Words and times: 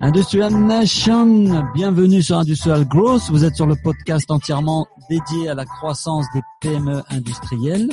Industrial 0.00 0.52
Nation, 0.52 1.64
bienvenue 1.74 2.22
sur 2.22 2.38
Industrial 2.38 2.86
Growth. 2.86 3.30
Vous 3.30 3.44
êtes 3.44 3.56
sur 3.56 3.66
le 3.66 3.74
podcast 3.82 4.30
entièrement 4.30 4.86
dédié 5.10 5.48
à 5.48 5.54
la 5.54 5.64
croissance 5.64 6.24
des 6.32 6.40
PME 6.60 7.02
industrielles. 7.10 7.88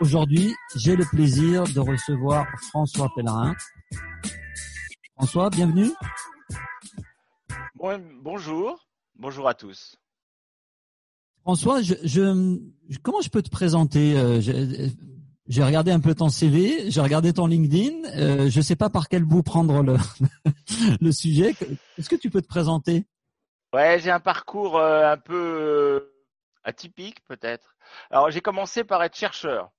Aujourd'hui, 0.00 0.54
j'ai 0.74 0.96
le 0.96 1.04
plaisir 1.04 1.64
de 1.64 1.78
recevoir 1.78 2.46
François 2.70 3.08
Pellerin. 3.14 3.54
François, 5.14 5.50
bienvenue. 5.50 5.90
bonjour, 8.22 8.88
bonjour 9.14 9.48
à 9.48 9.54
tous. 9.54 9.96
François, 11.42 11.80
je, 11.82 12.58
comment 13.02 13.20
je 13.20 13.30
peux 13.30 13.42
te 13.42 13.50
présenter 13.50 14.18
euh, 14.18 14.40
j'ai 15.50 15.64
regardé 15.64 15.90
un 15.90 15.98
peu 15.98 16.14
ton 16.14 16.28
CV, 16.28 16.90
j'ai 16.90 17.00
regardé 17.00 17.32
ton 17.32 17.48
LinkedIn. 17.48 18.08
Euh, 18.16 18.48
je 18.48 18.58
ne 18.58 18.62
sais 18.62 18.76
pas 18.76 18.88
par 18.88 19.08
quel 19.08 19.24
bout 19.24 19.42
prendre 19.42 19.82
le, 19.82 19.96
le 21.00 21.12
sujet. 21.12 21.56
Est-ce 21.98 22.08
que 22.08 22.14
tu 22.14 22.30
peux 22.30 22.40
te 22.40 22.46
présenter? 22.46 23.04
Ouais, 23.72 23.98
j'ai 23.98 24.12
un 24.12 24.20
parcours 24.20 24.78
euh, 24.78 25.12
un 25.12 25.16
peu 25.16 25.34
euh, 25.34 26.14
atypique 26.62 27.24
peut-être. 27.26 27.76
Alors 28.10 28.30
j'ai 28.30 28.40
commencé 28.40 28.84
par 28.84 29.02
être 29.02 29.16
chercheur. 29.16 29.70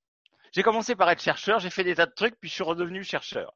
J'ai 0.52 0.64
commencé 0.64 0.96
par 0.96 1.10
être 1.10 1.22
chercheur, 1.22 1.60
j'ai 1.60 1.70
fait 1.70 1.86
des 1.86 1.96
tas 1.96 2.06
de 2.06 2.12
trucs, 2.12 2.38
puis 2.38 2.50
je 2.50 2.56
suis 2.56 2.64
redevenu 2.64 3.06
chercheur. 3.06 3.54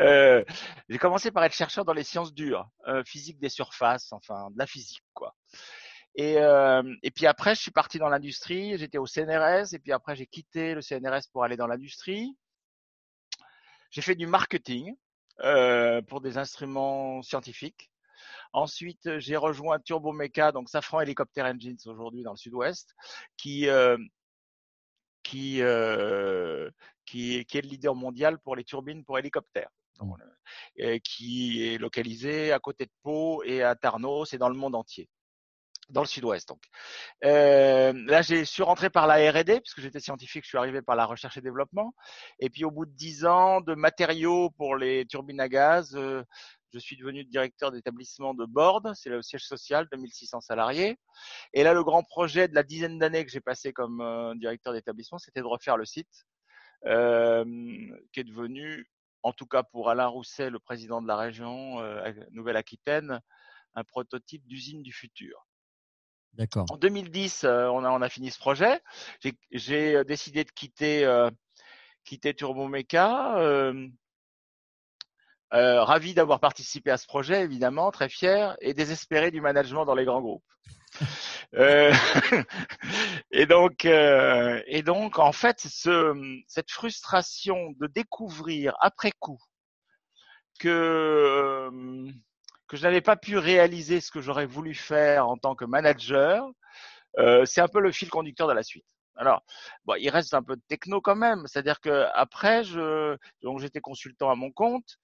Euh, 0.00 0.44
j'ai 0.88 0.98
commencé 0.98 1.32
par 1.32 1.42
être 1.42 1.54
chercheur 1.54 1.84
dans 1.84 1.92
les 1.92 2.04
sciences 2.04 2.32
dures, 2.32 2.68
euh, 2.86 3.02
physique 3.04 3.40
des 3.40 3.48
surfaces, 3.48 4.12
enfin 4.12 4.50
de 4.52 4.58
la 4.58 4.66
physique 4.66 5.02
quoi. 5.12 5.34
Et, 6.16 6.38
euh, 6.38 6.82
et 7.02 7.10
puis 7.10 7.26
après, 7.26 7.54
je 7.54 7.60
suis 7.60 7.70
parti 7.70 7.98
dans 7.98 8.08
l'industrie. 8.08 8.76
J'étais 8.78 8.98
au 8.98 9.06
CNRS 9.06 9.74
et 9.74 9.78
puis 9.78 9.92
après, 9.92 10.16
j'ai 10.16 10.26
quitté 10.26 10.74
le 10.74 10.80
CNRS 10.80 11.28
pour 11.30 11.44
aller 11.44 11.56
dans 11.56 11.66
l'industrie. 11.66 12.34
J'ai 13.90 14.00
fait 14.00 14.14
du 14.14 14.26
marketing 14.26 14.96
euh, 15.40 16.00
pour 16.02 16.22
des 16.22 16.38
instruments 16.38 17.22
scientifiques. 17.22 17.90
Ensuite, 18.54 19.18
j'ai 19.18 19.36
rejoint 19.36 19.78
Turbomeca, 19.78 20.52
donc 20.52 20.70
Safran 20.70 21.02
Helicopter 21.02 21.42
Engines 21.42 21.76
aujourd'hui 21.84 22.22
dans 22.22 22.32
le 22.32 22.38
Sud-Ouest, 22.38 22.94
qui 23.36 23.68
euh, 23.68 23.98
qui, 25.22 25.60
euh, 25.60 26.70
qui, 27.04 27.44
qui 27.44 27.58
est 27.58 27.62
le 27.62 27.68
leader 27.68 27.94
mondial 27.94 28.38
pour 28.38 28.56
les 28.56 28.64
turbines 28.64 29.04
pour 29.04 29.18
hélicoptères. 29.18 29.70
Donc, 29.98 30.16
euh, 30.80 30.98
qui 31.02 31.66
est 31.66 31.78
localisé 31.78 32.52
à 32.52 32.58
côté 32.58 32.86
de 32.86 32.90
Pau 33.02 33.42
et 33.42 33.62
à 33.62 33.74
Tarnos 33.74 34.32
et 34.32 34.38
dans 34.38 34.48
le 34.48 34.54
monde 34.54 34.74
entier 34.74 35.08
dans 35.88 36.02
le 36.02 36.06
sud-ouest. 36.06 36.48
Donc 36.48 36.62
euh, 37.24 37.92
là, 38.06 38.22
j'ai 38.22 38.44
suis 38.44 38.62
rentré 38.62 38.90
par 38.90 39.06
la 39.06 39.16
R&D 39.30 39.60
puisque 39.60 39.80
j'étais 39.80 40.00
scientifique, 40.00 40.44
je 40.44 40.48
suis 40.48 40.58
arrivé 40.58 40.82
par 40.82 40.96
la 40.96 41.04
recherche 41.04 41.36
et 41.36 41.40
développement. 41.40 41.94
Et 42.40 42.50
puis 42.50 42.64
au 42.64 42.70
bout 42.70 42.86
de 42.86 42.92
dix 42.92 43.24
ans 43.24 43.60
de 43.60 43.74
matériaux 43.74 44.50
pour 44.50 44.76
les 44.76 45.06
turbines 45.06 45.40
à 45.40 45.48
gaz, 45.48 45.94
euh, 45.96 46.22
je 46.72 46.78
suis 46.78 46.96
devenu 46.96 47.24
directeur 47.24 47.70
d'établissement 47.70 48.34
de 48.34 48.44
Borde, 48.44 48.92
c'est 48.94 49.08
le 49.08 49.22
siège 49.22 49.44
social, 49.44 49.88
2600 49.92 50.40
salariés. 50.40 50.98
Et 51.54 51.62
là, 51.62 51.72
le 51.72 51.84
grand 51.84 52.02
projet 52.02 52.48
de 52.48 52.54
la 52.54 52.62
dizaine 52.62 52.98
d'années 52.98 53.24
que 53.24 53.30
j'ai 53.30 53.40
passé 53.40 53.72
comme 53.72 54.00
euh, 54.00 54.34
directeur 54.34 54.72
d'établissement, 54.72 55.18
c'était 55.18 55.40
de 55.40 55.46
refaire 55.46 55.76
le 55.76 55.84
site, 55.84 56.26
euh, 56.84 57.44
qui 58.12 58.20
est 58.20 58.24
devenu, 58.24 58.90
en 59.22 59.32
tout 59.32 59.46
cas 59.46 59.62
pour 59.62 59.88
Alain 59.88 60.06
Rousset, 60.06 60.50
le 60.50 60.58
président 60.58 61.00
de 61.00 61.08
la 61.08 61.16
région 61.16 61.80
Nouvelle-Aquitaine, 62.32 63.20
un 63.74 63.84
prototype 63.84 64.46
d'usine 64.46 64.82
du 64.82 64.92
futur. 64.92 65.46
En 66.70 66.76
2010, 66.76 67.44
euh, 67.44 67.68
on, 67.68 67.84
a, 67.84 68.08
fini 68.08 68.30
ce 68.30 68.38
projet. 68.38 68.80
J'ai 69.50 69.96
euh, 69.96 70.04
décidé 70.04 70.44
de 70.44 70.50
quitter, 70.50 71.04
euh, 71.04 71.30
quitter 72.04 72.34
ravi 75.50 76.14
d'avoir 76.14 76.40
participé 76.40 76.90
à 76.90 76.98
ce 76.98 77.06
projet, 77.06 77.42
évidemment, 77.42 77.90
très 77.90 78.08
fier, 78.08 78.56
et 78.60 78.74
désespéré 78.74 79.30
du 79.30 79.40
management 79.40 79.84
dans 79.84 79.94
les 79.94 80.04
grands 80.04 80.20
groupes. 80.20 80.44
et 83.30 83.46
donc, 83.46 83.84
en 85.18 85.32
fait, 85.32 85.60
ce, 85.60 86.42
cette 86.48 86.70
frustration 86.70 87.72
de 87.80 87.86
découvrir 87.86 88.74
après 88.80 89.12
coup 89.18 89.38
que 90.58 91.70
que 92.68 92.76
je 92.76 92.82
n'avais 92.82 93.00
pas 93.00 93.16
pu 93.16 93.38
réaliser 93.38 94.00
ce 94.00 94.10
que 94.10 94.20
j'aurais 94.20 94.46
voulu 94.46 94.74
faire 94.74 95.28
en 95.28 95.36
tant 95.36 95.54
que 95.54 95.64
manager, 95.64 96.48
euh, 97.18 97.44
c'est 97.44 97.60
un 97.60 97.68
peu 97.68 97.80
le 97.80 97.92
fil 97.92 98.10
conducteur 98.10 98.48
de 98.48 98.52
la 98.52 98.62
suite. 98.62 98.86
Alors, 99.16 99.42
bon, 99.86 99.94
il 99.94 100.10
reste 100.10 100.34
un 100.34 100.42
peu 100.42 100.56
de 100.56 100.62
techno 100.68 101.00
quand 101.00 101.16
même, 101.16 101.46
c'est-à-dire 101.46 101.80
que 101.80 102.06
après, 102.14 102.64
je, 102.64 103.16
donc 103.42 103.60
j'étais 103.60 103.80
consultant 103.80 104.30
à 104.30 104.34
mon 104.34 104.50
compte, 104.50 104.98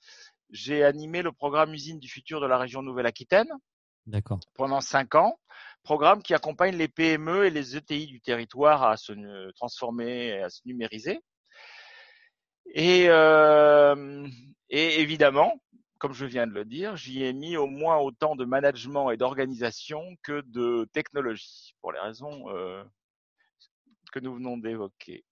j'ai 0.50 0.84
animé 0.84 1.23
le 1.23 1.33
programme 1.33 1.73
Usine 1.73 1.99
du 1.99 2.09
futur 2.09 2.41
de 2.41 2.47
la 2.47 2.59
région 2.59 2.83
Nouvelle-Aquitaine. 2.83 3.49
D'accord. 4.05 4.41
Pendant 4.55 4.81
cinq 4.81 5.15
ans, 5.15 5.39
programme 5.83 6.23
qui 6.23 6.34
accompagne 6.34 6.77
les 6.77 6.89
PME 6.89 7.47
et 7.47 7.50
les 7.50 7.77
ETI 7.77 8.06
du 8.06 8.21
territoire 8.21 8.83
à 8.83 8.97
se 8.97 9.50
transformer, 9.53 10.27
et 10.27 10.43
à 10.43 10.50
se 10.50 10.61
numériser. 10.67 11.21
Et, 12.67 13.06
euh, 13.09 14.27
et 14.69 15.00
évidemment, 15.00 15.55
comme 16.03 16.15
je 16.15 16.27
viens 16.27 16.49
de 16.49 16.53
le 16.53 16.65
dire, 16.65 16.97
j'y 16.97 17.23
ai 17.23 17.33
mis 17.33 17.57
au 17.57 17.69
moins 17.69 17.97
autant 17.99 18.35
de 18.35 18.45
management 18.45 19.13
et 19.13 19.17
d'organisation 19.17 20.17
que 20.25 20.41
de 20.47 20.85
technologie, 20.93 21.77
pour 21.81 21.93
les 21.93 22.01
raisons 22.01 22.51
euh, 22.51 22.83
que 24.11 24.19
nous 24.19 24.35
venons 24.35 24.57
d'évoquer. 24.57 25.25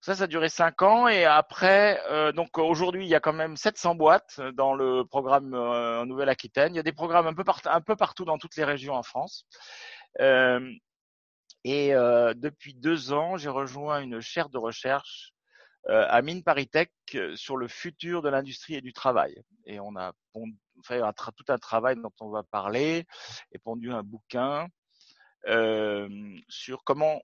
Ça, 0.00 0.14
ça 0.14 0.24
a 0.24 0.26
duré 0.28 0.48
cinq 0.48 0.80
ans 0.80 1.08
et 1.08 1.26
après, 1.26 2.00
euh, 2.10 2.32
donc 2.32 2.56
aujourd'hui, 2.56 3.04
il 3.04 3.10
y 3.10 3.14
a 3.14 3.20
quand 3.20 3.34
même 3.34 3.58
700 3.58 3.96
boîtes 3.96 4.40
dans 4.54 4.72
le 4.72 5.04
programme 5.04 5.52
euh, 5.52 6.06
Nouvelle-Aquitaine. 6.06 6.72
Il 6.72 6.76
y 6.76 6.80
a 6.80 6.82
des 6.82 6.94
programmes 6.94 7.26
un 7.26 7.34
peu, 7.34 7.44
un 7.66 7.82
peu 7.82 7.96
partout 7.96 8.24
dans 8.24 8.38
toutes 8.38 8.56
les 8.56 8.64
régions 8.64 8.94
en 8.94 9.02
France. 9.02 9.44
Et 11.64 11.90
depuis 11.92 12.72
deux 12.72 13.12
ans, 13.12 13.36
j'ai 13.36 13.50
rejoint 13.50 14.00
une 14.00 14.22
chaire 14.22 14.48
de 14.48 14.56
recherche 14.56 15.34
à 15.88 16.22
Mine 16.22 16.42
Paritech 16.42 16.90
sur 17.34 17.56
le 17.56 17.68
futur 17.68 18.22
de 18.22 18.28
l'industrie 18.28 18.74
et 18.74 18.80
du 18.80 18.92
travail. 18.92 19.42
Et 19.66 19.80
on 19.80 19.96
a 19.96 20.12
fait 20.84 21.00
un 21.00 21.12
tout 21.12 21.44
un 21.48 21.58
travail 21.58 21.96
dont 21.96 22.12
on 22.20 22.30
va 22.30 22.42
parler 22.42 23.06
et 23.52 23.58
pondu 23.58 23.90
un 23.92 24.02
bouquin 24.02 24.68
euh, 25.46 26.38
sur 26.48 26.84
comment 26.84 27.22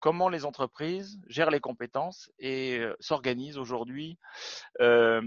comment 0.00 0.30
les 0.30 0.46
entreprises 0.46 1.20
gèrent 1.28 1.50
les 1.50 1.60
compétences 1.60 2.30
et 2.38 2.78
euh, 2.78 2.96
s'organisent 3.00 3.58
aujourd'hui 3.58 4.18
euh, 4.80 5.22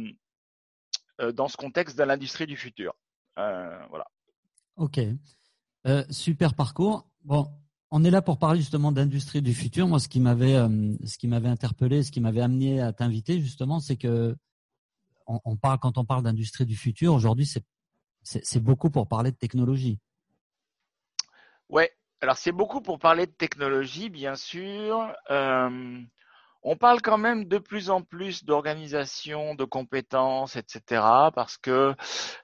dans 1.34 1.48
ce 1.48 1.58
contexte 1.58 1.98
de 1.98 2.04
l'industrie 2.04 2.48
du 2.48 2.58
futur. 2.58 2.96
Euh, 3.38 3.86
voilà. 3.90 4.08
Ok, 4.76 5.00
super 6.10 6.56
parcours. 6.56 7.08
Bon, 7.22 7.48
on 7.96 8.04
est 8.04 8.10
là 8.10 8.24
pour 8.24 8.40
parler 8.40 8.60
justement 8.60 8.92
d'industrie 8.92 9.44
du 9.44 9.54
futur. 9.54 9.88
Moi, 9.88 10.00
ce 10.00 10.08
qui 10.08 10.20
m'avait, 10.20 10.56
euh, 10.56 10.94
ce 11.06 11.20
qui 11.20 11.28
m'avait 11.28 11.48
interpellé, 11.48 12.02
ce 12.02 12.12
qui 12.12 12.22
m'avait 12.22 12.42
amené 12.42 12.82
à 12.82 12.92
t'inviter 12.92 13.40
justement, 13.40 13.80
c'est 13.80 13.98
que 13.98 14.36
on, 15.28 15.56
parle 15.56 15.78
quand 15.78 16.00
on 16.00 16.04
parle 16.04 16.24
d'industrie 16.24 16.66
du 16.66 16.76
futur 16.76 17.14
aujourd'hui, 17.14 17.48
c'est, 18.24 18.60
beaucoup 18.60 18.90
pour 18.90 19.08
parler 19.08 19.32
de 19.32 19.38
technologie. 19.38 20.00
Ouais. 21.70 21.92
Alors 22.20 22.36
c'est 22.36 22.52
beaucoup 22.52 22.82
pour 22.82 22.98
parler 22.98 23.28
de 23.28 23.32
technologie, 23.32 24.10
bien 24.10 24.36
sûr. 24.36 25.14
Euh, 25.30 26.02
on 26.64 26.76
parle 26.76 27.00
quand 27.02 27.20
même 27.20 27.46
de 27.46 27.60
plus 27.60 27.92
en 27.92 28.02
plus 28.02 28.44
d'organisation, 28.44 29.54
de 29.54 29.66
compétences, 29.66 30.56
etc. 30.56 30.82
Parce 31.36 31.58
que 31.58 31.94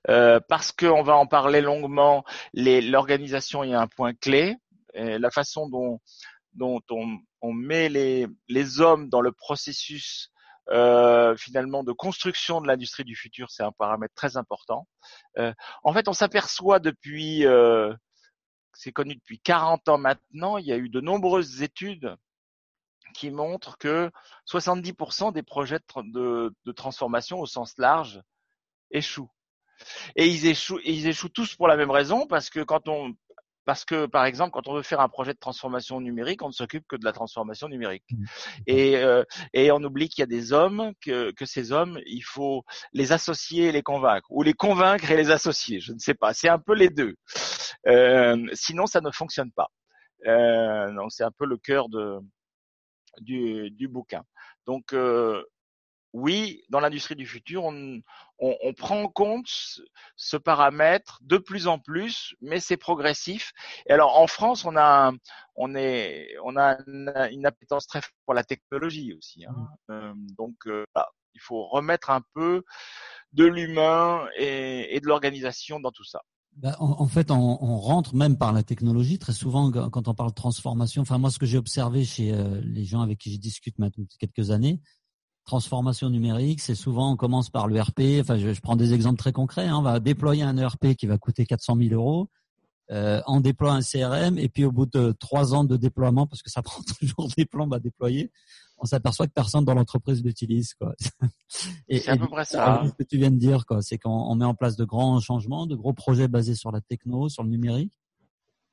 euh, 0.09 0.39
parce 0.47 0.71
qu'on 0.71 1.01
va 1.01 1.15
en 1.15 1.25
parler 1.25 1.61
longuement. 1.61 2.23
L'organisation 2.53 3.63
est 3.63 3.73
un 3.73 3.87
point 3.87 4.13
clé 4.13 4.55
la 4.93 5.31
façon 5.31 5.69
dont, 5.69 6.81
on, 7.41 7.53
met 7.53 7.89
les, 7.89 8.79
hommes 8.81 9.09
dans 9.09 9.21
le 9.21 9.31
processus 9.31 10.31
euh, 10.71 11.35
finalement 11.35 11.83
de 11.83 11.91
construction 11.91 12.61
de 12.61 12.67
l'industrie 12.67 13.03
du 13.03 13.15
futur, 13.15 13.49
c'est 13.49 13.63
un 13.63 13.71
paramètre 13.71 14.13
très 14.13 14.37
important. 14.37 14.87
Euh, 15.39 15.51
en 15.83 15.93
fait, 15.93 16.07
on 16.07 16.13
s'aperçoit 16.13 16.77
depuis, 16.79 17.43
euh, 17.45 17.91
c'est 18.73 18.91
connu 18.91 19.15
depuis 19.15 19.39
40 19.39 19.89
ans 19.89 19.97
maintenant, 19.97 20.57
il 20.57 20.67
y 20.67 20.71
a 20.71 20.77
eu 20.77 20.89
de 20.89 21.01
nombreuses 21.01 21.63
études 21.63 22.15
qui 23.15 23.31
montrent 23.31 23.77
que 23.79 24.11
70% 24.45 25.33
des 25.33 25.41
projets 25.43 25.79
de, 26.03 26.71
transformation 26.75 27.39
au 27.39 27.47
sens 27.47 27.73
large 27.79 28.21
échouent. 28.91 29.31
Et 30.15 30.27
ils 30.27 30.45
échouent, 30.45 30.79
et 30.83 30.93
ils 30.93 31.07
échouent 31.07 31.29
tous 31.29 31.55
pour 31.55 31.67
la 31.67 31.77
même 31.77 31.89
raison, 31.89 32.27
parce 32.27 32.49
que 32.49 32.59
quand 32.59 32.87
on 32.87 33.15
parce 33.69 33.85
que, 33.85 34.07
par 34.07 34.25
exemple, 34.25 34.49
quand 34.49 34.67
on 34.67 34.73
veut 34.73 34.81
faire 34.81 34.99
un 34.99 35.09
projet 35.09 35.31
de 35.31 35.37
transformation 35.37 36.01
numérique, 36.01 36.41
on 36.41 36.47
ne 36.47 36.53
s'occupe 36.53 36.87
que 36.87 36.95
de 36.95 37.05
la 37.05 37.11
transformation 37.11 37.67
numérique. 37.67 38.03
Mmh. 38.09 38.25
Et, 38.65 38.97
euh, 38.97 39.23
et 39.53 39.71
on 39.71 39.77
oublie 39.83 40.09
qu'il 40.09 40.23
y 40.23 40.23
a 40.23 40.25
des 40.25 40.53
hommes, 40.53 40.93
que, 41.05 41.29
que 41.33 41.45
ces 41.45 41.71
hommes, 41.71 41.99
il 42.07 42.23
faut 42.23 42.63
les 42.93 43.11
associer 43.11 43.65
et 43.65 43.71
les 43.71 43.83
convaincre, 43.83 44.25
ou 44.31 44.41
les 44.41 44.55
convaincre 44.55 45.11
et 45.11 45.15
les 45.15 45.29
associer. 45.29 45.81
Je 45.81 45.93
ne 45.93 45.99
sais 45.99 46.15
pas. 46.15 46.33
C'est 46.33 46.49
un 46.49 46.57
peu 46.57 46.73
les 46.73 46.89
deux. 46.89 47.13
Euh, 47.85 48.43
sinon, 48.53 48.87
ça 48.87 49.01
ne 49.01 49.11
fonctionne 49.11 49.51
pas. 49.51 49.69
Euh, 50.25 50.91
donc, 50.95 51.11
c'est 51.11 51.23
un 51.23 51.31
peu 51.37 51.45
le 51.45 51.57
cœur 51.57 51.89
de, 51.89 52.17
du, 53.21 53.69
du 53.69 53.87
bouquin. 53.87 54.23
Donc, 54.65 54.93
euh, 54.93 55.43
oui, 56.13 56.63
dans 56.69 56.79
l'industrie 56.79 57.15
du 57.15 57.27
futur, 57.27 57.65
on, 57.65 58.01
on, 58.39 58.55
on, 58.63 58.73
prend 58.73 59.03
en 59.03 59.07
compte 59.07 59.47
ce 60.15 60.37
paramètre 60.37 61.19
de 61.21 61.37
plus 61.37 61.67
en 61.67 61.79
plus, 61.79 62.35
mais 62.41 62.59
c'est 62.59 62.77
progressif. 62.77 63.51
Et 63.87 63.93
alors 63.93 64.17
en 64.17 64.27
France, 64.27 64.65
on 64.65 64.75
a, 64.77 65.11
on 65.55 65.75
est, 65.75 66.35
on 66.43 66.57
a 66.57 66.77
une, 66.87 67.45
appétence 67.45 67.87
très 67.87 68.01
forte 68.01 68.13
pour 68.25 68.33
la 68.33 68.43
technologie 68.43 69.13
aussi. 69.13 69.45
Hein. 69.45 69.53
Mmh. 69.87 69.91
Euh, 69.91 70.13
donc, 70.37 70.55
euh, 70.67 70.85
il 71.35 71.41
faut 71.41 71.67
remettre 71.67 72.09
un 72.09 72.21
peu 72.33 72.63
de 73.33 73.45
l'humain 73.45 74.27
et, 74.37 74.95
et, 74.95 74.99
de 74.99 75.05
l'organisation 75.05 75.79
dans 75.79 75.91
tout 75.91 76.03
ça. 76.03 76.21
Bah, 76.57 76.75
en, 76.79 77.01
en, 77.01 77.07
fait, 77.07 77.31
on, 77.31 77.63
on, 77.63 77.77
rentre 77.77 78.15
même 78.15 78.37
par 78.37 78.51
la 78.51 78.63
technologie. 78.63 79.19
Très 79.19 79.33
souvent, 79.33 79.71
quand 79.71 80.07
on 80.07 80.13
parle 80.13 80.31
de 80.31 80.35
transformation, 80.35 81.03
enfin 81.03 81.17
moi, 81.17 81.31
ce 81.31 81.39
que 81.39 81.45
j'ai 81.45 81.57
observé 81.57 82.03
chez 82.03 82.33
euh, 82.33 82.59
les 82.63 82.83
gens 82.83 83.01
avec 83.01 83.19
qui 83.19 83.31
je 83.31 83.39
discute 83.39 83.79
maintenant 83.79 84.05
quelques 84.19 84.51
années, 84.51 84.81
transformation 85.49 86.11
numérique, 86.11 86.61
c'est 86.61 86.75
souvent 86.75 87.11
on 87.11 87.15
commence 87.15 87.49
par 87.49 87.67
l'ERP. 87.67 88.01
Enfin, 88.21 88.37
je, 88.37 88.53
je, 88.53 88.61
prends 88.61 88.75
des 88.75 88.93
exemples 88.93 89.17
très 89.17 89.31
concrets. 89.31 89.67
Hein. 89.67 89.77
On 89.77 89.81
va 89.81 89.99
déployer 89.99 90.43
un 90.43 90.55
ERP 90.57 90.93
qui 90.95 91.07
va 91.07 91.17
coûter 91.17 91.45
400 91.47 91.75
000 91.75 91.95
euros. 91.95 92.29
Euh, 92.91 93.21
on 93.27 93.39
déploie 93.39 93.73
un 93.73 93.81
CRM 93.81 94.37
et 94.37 94.47
puis 94.47 94.63
au 94.65 94.71
bout 94.71 94.85
de 94.85 95.11
trois 95.19 95.53
ans 95.55 95.63
de 95.63 95.75
déploiement, 95.75 96.27
parce 96.27 96.43
que 96.43 96.51
ça 96.51 96.61
prend 96.67 96.81
toujours 96.83 97.29
des 97.35 97.45
plombs 97.45 97.71
à 97.71 97.79
déployer, 97.79 98.31
on 98.77 98.85
s'aperçoit 98.85 99.27
que 99.27 99.33
personne 99.33 99.65
dans 99.65 99.73
l'entreprise 99.73 100.23
l'utilise. 100.23 100.75
Quoi. 100.75 100.93
et, 101.89 101.99
c'est 101.99 102.11
à 102.11 102.17
peu 102.17 102.27
près 102.27 102.45
ça. 102.45 102.83
Ce 102.85 102.91
que 102.91 103.03
tu 103.03 103.17
viens 103.17 103.31
de 103.31 103.37
dire, 103.37 103.65
quoi, 103.65 103.81
c'est 103.81 103.97
qu'on 103.97 104.35
met 104.35 104.45
en 104.45 104.53
place 104.53 104.75
de 104.75 104.85
grands 104.85 105.19
changements, 105.19 105.65
de 105.65 105.75
gros 105.75 105.93
projets 105.93 106.27
basés 106.27 106.55
sur 106.55 106.71
la 106.71 106.81
techno, 106.81 107.27
sur 107.27 107.43
le 107.43 107.49
numérique. 107.49 107.91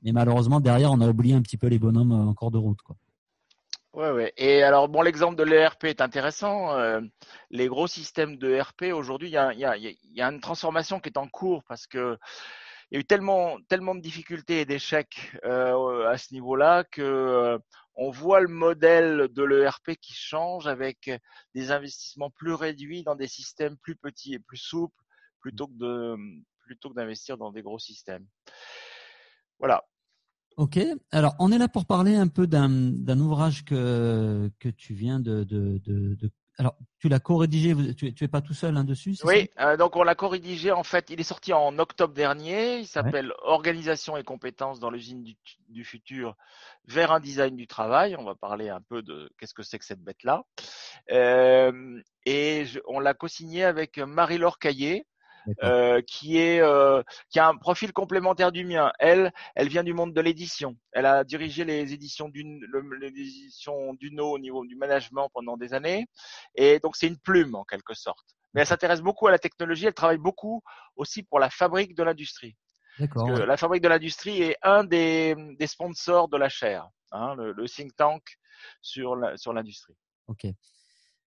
Mais 0.02 0.12
malheureusement, 0.12 0.60
derrière, 0.60 0.92
on 0.92 1.00
a 1.00 1.08
oublié 1.08 1.34
un 1.34 1.42
petit 1.42 1.56
peu 1.56 1.68
les 1.68 1.78
bonhommes 1.78 2.12
en 2.12 2.34
cours 2.34 2.50
de 2.50 2.58
route. 2.58 2.80
Quoi. 2.82 2.96
Ouais, 3.96 4.10
ouais. 4.10 4.34
Et 4.36 4.62
alors, 4.62 4.90
bon, 4.90 5.00
l'exemple 5.00 5.36
de 5.36 5.42
l'ERP 5.42 5.84
est 5.84 6.02
intéressant. 6.02 6.76
Euh, 6.76 7.00
les 7.48 7.66
gros 7.66 7.86
systèmes 7.86 8.36
de 8.36 8.50
ERP, 8.50 8.92
aujourd'hui, 8.92 9.28
il 9.28 9.32
y 9.32 9.38
a, 9.38 9.54
y, 9.54 9.64
a, 9.64 9.74
y 9.78 10.20
a, 10.20 10.30
une 10.30 10.40
transformation 10.40 11.00
qui 11.00 11.08
est 11.08 11.16
en 11.16 11.28
cours 11.28 11.64
parce 11.64 11.86
que 11.86 12.18
il 12.90 12.96
y 12.96 12.98
a 12.98 13.00
eu 13.00 13.06
tellement, 13.06 13.56
tellement 13.68 13.94
de 13.94 14.02
difficultés 14.02 14.60
et 14.60 14.64
d'échecs 14.66 15.32
euh, 15.46 16.06
à 16.08 16.18
ce 16.18 16.34
niveau-là 16.34 16.84
que 16.84 17.00
euh, 17.00 17.58
on 17.94 18.10
voit 18.10 18.40
le 18.40 18.48
modèle 18.48 19.28
de 19.30 19.42
l'ERP 19.42 19.92
qui 19.98 20.12
change 20.12 20.66
avec 20.66 21.10
des 21.54 21.70
investissements 21.70 22.30
plus 22.30 22.52
réduits 22.52 23.02
dans 23.02 23.16
des 23.16 23.28
systèmes 23.28 23.78
plus 23.78 23.96
petits 23.96 24.34
et 24.34 24.38
plus 24.38 24.58
souples 24.58 25.02
plutôt 25.40 25.68
que 25.68 25.78
de 25.78 26.16
plutôt 26.60 26.90
que 26.90 26.96
d'investir 26.96 27.38
dans 27.38 27.50
des 27.50 27.62
gros 27.62 27.78
systèmes. 27.78 28.26
Voilà. 29.58 29.86
Ok. 30.56 30.78
Alors, 31.12 31.34
on 31.38 31.52
est 31.52 31.58
là 31.58 31.68
pour 31.68 31.84
parler 31.84 32.16
un 32.16 32.28
peu 32.28 32.46
d'un 32.46 33.18
ouvrage 33.18 33.64
que, 33.64 34.50
que 34.58 34.68
tu 34.68 34.94
viens 34.94 35.20
de, 35.20 35.44
de, 35.44 35.78
de, 35.84 36.14
de 36.14 36.30
alors, 36.58 36.74
tu 36.98 37.08
l'as 37.08 37.20
co-rédigé, 37.20 37.94
tu, 37.94 38.14
tu 38.14 38.24
es 38.24 38.28
pas 38.28 38.40
tout 38.40 38.54
seul 38.54 38.76
hein, 38.76 38.84
dessus 38.84 39.14
Oui, 39.24 39.50
euh, 39.60 39.76
donc 39.76 39.94
on 39.94 40.02
l'a 40.02 40.14
co-rédigé. 40.14 40.72
En 40.72 40.84
fait, 40.84 41.10
il 41.10 41.20
est 41.20 41.24
sorti 41.24 41.52
en 41.52 41.78
octobre 41.78 42.14
dernier. 42.14 42.78
Il 42.78 42.86
s'appelle 42.86 43.32
Organisation 43.42 44.16
et 44.16 44.24
compétences 44.24 44.80
dans 44.80 44.90
l'usine 44.90 45.22
du, 45.22 45.36
du, 45.68 45.84
futur 45.84 46.34
vers 46.86 47.12
un 47.12 47.20
design 47.20 47.56
du 47.56 47.66
travail. 47.66 48.16
On 48.18 48.24
va 48.24 48.34
parler 48.34 48.70
un 48.70 48.80
peu 48.80 49.02
de 49.02 49.30
qu'est-ce 49.38 49.52
que 49.52 49.62
c'est 49.62 49.78
que 49.78 49.84
cette 49.84 50.02
bête-là. 50.02 50.44
Euh, 51.10 52.00
et 52.24 52.64
je, 52.64 52.80
on 52.86 53.00
l'a 53.00 53.12
co-signé 53.12 53.64
avec 53.64 53.98
Marie-Laure 53.98 54.58
Caillé, 54.58 55.06
euh, 55.62 56.00
qui 56.02 56.38
est 56.38 56.60
euh, 56.60 57.02
qui 57.30 57.38
a 57.38 57.48
un 57.48 57.56
profil 57.56 57.92
complémentaire 57.92 58.52
du 58.52 58.64
mien. 58.64 58.92
Elle, 58.98 59.32
elle 59.54 59.68
vient 59.68 59.84
du 59.84 59.94
monde 59.94 60.14
de 60.14 60.20
l'édition. 60.20 60.76
Elle 60.92 61.06
a 61.06 61.24
dirigé 61.24 61.64
les 61.64 61.92
éditions 61.92 62.28
d'une 62.28 62.60
l'édition 63.00 63.94
d'Uno 63.94 64.32
au 64.32 64.38
niveau 64.38 64.64
du 64.64 64.76
management 64.76 65.30
pendant 65.32 65.56
des 65.56 65.74
années, 65.74 66.06
et 66.54 66.78
donc 66.80 66.96
c'est 66.96 67.06
une 67.06 67.18
plume 67.18 67.54
en 67.54 67.64
quelque 67.64 67.94
sorte. 67.94 68.26
Mais 68.54 68.62
elle 68.62 68.66
s'intéresse 68.66 69.02
beaucoup 69.02 69.26
à 69.26 69.30
la 69.30 69.38
technologie. 69.38 69.86
Elle 69.86 69.94
travaille 69.94 70.18
beaucoup 70.18 70.62
aussi 70.96 71.22
pour 71.22 71.38
la 71.38 71.50
fabrique 71.50 71.94
de 71.94 72.02
l'industrie. 72.02 72.56
D'accord. 72.98 73.28
La 73.28 73.56
fabrique 73.58 73.82
de 73.82 73.88
l'industrie 73.88 74.40
est 74.40 74.56
un 74.62 74.82
des, 74.82 75.34
des 75.58 75.66
sponsors 75.66 76.28
de 76.28 76.38
la 76.38 76.48
chaire, 76.48 76.88
hein, 77.12 77.34
le, 77.34 77.52
le 77.52 77.68
think 77.68 77.94
tank 77.94 78.22
sur 78.80 79.16
la, 79.16 79.36
sur 79.36 79.52
l'industrie. 79.52 79.94
Ok. 80.28 80.46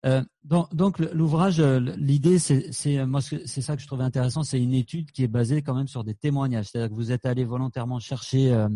Euh, 0.05 0.23
donc, 0.45 0.73
donc 0.75 0.99
l'ouvrage, 0.99 1.59
euh, 1.59 1.81
l'idée, 1.97 2.39
c'est 2.39 3.07
moi, 3.07 3.21
c'est 3.21 3.63
ça 3.63 3.77
que 3.77 3.83
je 3.83 3.87
trouvais 3.87 4.05
intéressant, 4.05 4.43
c'est 4.43 4.61
une 4.61 4.75
étude 4.75 5.11
qui 5.11 5.25
est 5.25 5.29
basée 5.29 5.63
quand 5.63 5.75
même 5.75 5.89
sur 5.89 6.05
des 6.05 6.15
témoignages. 6.15 6.67
C'est-à-dire 6.67 6.91
que 6.91 6.95
vous 6.95 7.13
êtes 7.13 7.27
allé 7.27 7.45
volontairement 7.45 7.99
chercher 7.99 8.53
euh, 8.53 8.69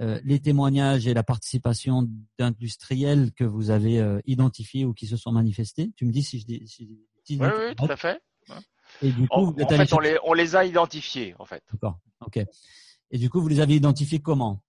euh, 0.00 0.20
les 0.24 0.40
témoignages 0.40 1.06
et 1.06 1.14
la 1.14 1.22
participation 1.22 2.08
d'industriels 2.38 3.32
que 3.32 3.44
vous 3.44 3.70
avez 3.70 3.98
euh, 4.00 4.20
identifiés 4.26 4.84
ou 4.84 4.94
qui 4.94 5.06
se 5.06 5.16
sont 5.16 5.32
manifestés. 5.32 5.92
Tu 5.96 6.06
me 6.06 6.12
dis 6.12 6.22
si 6.22 6.38
je 6.38 6.46
dis. 6.46 6.62
Si, 6.66 6.88
si 7.24 7.38
oui, 7.38 7.46
oui, 7.46 7.74
tout 7.76 7.84
à 7.90 7.96
fait. 7.96 8.20
Et 9.02 9.10
du 9.10 9.28
coup, 9.28 9.34
en, 9.34 9.44
vous 9.50 9.54
êtes 9.58 9.72
en 9.72 9.76
fait, 9.76 9.92
on 9.92 9.98
les, 9.98 10.18
on 10.24 10.32
les 10.34 10.56
a 10.56 10.64
identifiés, 10.64 11.34
en 11.38 11.44
fait. 11.44 11.62
D'accord. 11.72 11.98
Ok. 12.24 12.38
Et 13.10 13.18
du 13.18 13.28
coup, 13.28 13.40
vous 13.40 13.48
les 13.48 13.60
avez 13.60 13.74
identifiés 13.74 14.20
comment? 14.20 14.62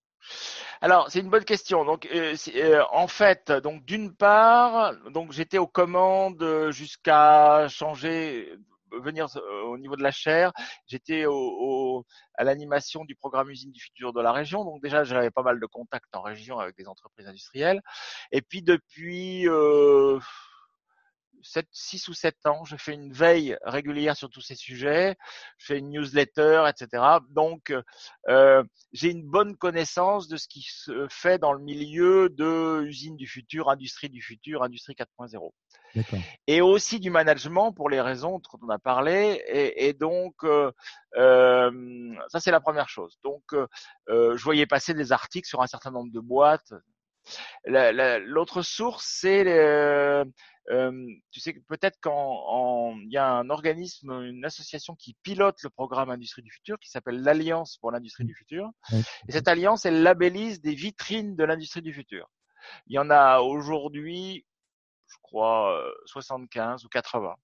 Alors, 0.82 1.10
c'est 1.10 1.20
une 1.20 1.30
bonne 1.30 1.46
question. 1.46 1.86
Donc, 1.86 2.08
euh, 2.14 2.36
euh, 2.56 2.84
en 2.92 3.08
fait, 3.08 3.52
donc 3.52 3.86
d'une 3.86 4.14
part, 4.14 4.94
donc 5.12 5.32
j'étais 5.32 5.58
aux 5.58 5.68
commandes 5.68 6.70
jusqu'à 6.72 7.68
changer, 7.70 8.58
venir 9.00 9.28
euh, 9.36 9.62
au 9.64 9.78
niveau 9.78 9.96
de 9.96 10.04
la 10.04 10.12
chair. 10.12 10.52
J'étais 10.88 11.26
à 12.36 12.44
l'animation 12.44 13.06
du 13.06 13.16
programme 13.16 13.50
Usine 13.50 13.72
du 13.72 13.82
futur 13.82 14.14
de 14.14 14.22
la 14.22 14.32
région. 14.32 14.64
Donc 14.64 14.82
déjà, 14.82 15.04
j'avais 15.04 15.32
pas 15.32 15.44
mal 15.44 15.60
de 15.60 15.66
contacts 15.66 16.16
en 16.16 16.22
région 16.22 16.60
avec 16.60 16.76
des 16.78 16.88
entreprises 16.88 17.28
industrielles. 17.28 17.82
Et 18.32 18.42
puis 18.42 18.62
depuis 18.62 19.48
euh, 19.48 20.20
7, 21.46 21.68
6 21.72 22.08
ou 22.08 22.14
7 22.14 22.46
ans, 22.46 22.66
je 22.66 22.76
fais 22.76 22.94
une 22.94 23.14
veille 23.14 23.58
régulière 23.64 24.18
sur 24.18 24.30
tous 24.30 24.42
ces 24.42 24.56
sujets, 24.56 25.16
je 25.58 25.68
fais 25.68 25.80
une 25.80 25.90
newsletter, 25.92 26.66
etc. 26.68 27.04
Donc, 27.30 27.74
euh, 28.28 28.64
j'ai 28.94 29.12
une 29.12 29.24
bonne 29.24 29.56
connaissance 29.56 30.28
de 30.28 30.38
ce 30.38 30.48
qui 30.48 30.62
se 30.62 31.08
fait 31.10 31.38
dans 31.38 31.54
le 31.54 31.62
milieu 31.62 32.30
de 32.30 32.84
usine 32.84 33.16
du 33.16 33.28
futur, 33.28 33.70
industrie 33.70 34.10
du 34.10 34.22
futur, 34.22 34.64
industrie 34.64 34.96
4.0. 34.96 35.52
Et 36.48 36.62
aussi 36.62 37.00
du 37.00 37.10
management 37.10 37.72
pour 37.72 37.90
les 37.90 38.02
raisons 38.02 38.40
dont 38.40 38.60
on 38.62 38.70
a 38.70 38.80
parlé. 38.80 39.42
Et, 39.48 39.88
et 39.88 39.94
donc, 39.94 40.36
euh, 40.44 40.72
euh, 41.18 42.14
ça 42.28 42.40
c'est 42.40 42.52
la 42.52 42.60
première 42.60 42.90
chose. 42.90 43.18
Donc, 43.24 43.44
euh, 43.54 43.68
je 44.38 44.44
voyais 44.44 44.66
passer 44.66 44.94
des 44.94 45.12
articles 45.12 45.48
sur 45.48 45.62
un 45.62 45.68
certain 45.68 45.92
nombre 45.92 46.12
de 46.12 46.20
boîtes. 46.20 46.74
L'autre 47.66 48.62
source, 48.62 49.06
c'est 49.08 49.46
euh, 49.48 50.26
tu 51.32 51.40
sais 51.40 51.54
que 51.54 51.60
peut-être 51.68 51.98
quand 52.02 52.96
il 53.04 53.12
y 53.12 53.18
a 53.18 53.28
un 53.28 53.50
organisme, 53.50 54.12
une 54.24 54.46
association 54.46 54.96
qui 54.96 55.16
pilote 55.22 55.62
le 55.64 55.70
programme 55.70 56.10
Industrie 56.10 56.42
du 56.42 56.52
futur, 56.52 56.80
qui 56.80 56.90
s'appelle 56.90 57.22
l'Alliance 57.22 57.78
pour 57.78 57.92
l'industrie 57.92 58.24
mmh. 58.24 58.28
du 58.28 58.36
futur. 58.36 58.72
Et 59.28 59.32
cette 59.32 59.48
alliance, 59.48 59.86
elle 59.86 60.02
labellise 60.02 60.62
des 60.62 60.74
vitrines 60.74 61.36
de 61.36 61.44
l'industrie 61.44 61.82
du 61.82 61.94
futur. 61.94 62.28
Il 62.88 62.96
y 62.96 63.00
en 63.00 63.12
a 63.12 63.40
aujourd'hui, 63.40 64.46
je 65.08 65.18
crois, 65.22 65.80
75 66.06 66.84
ou 66.86 66.90
80. 66.90 67.36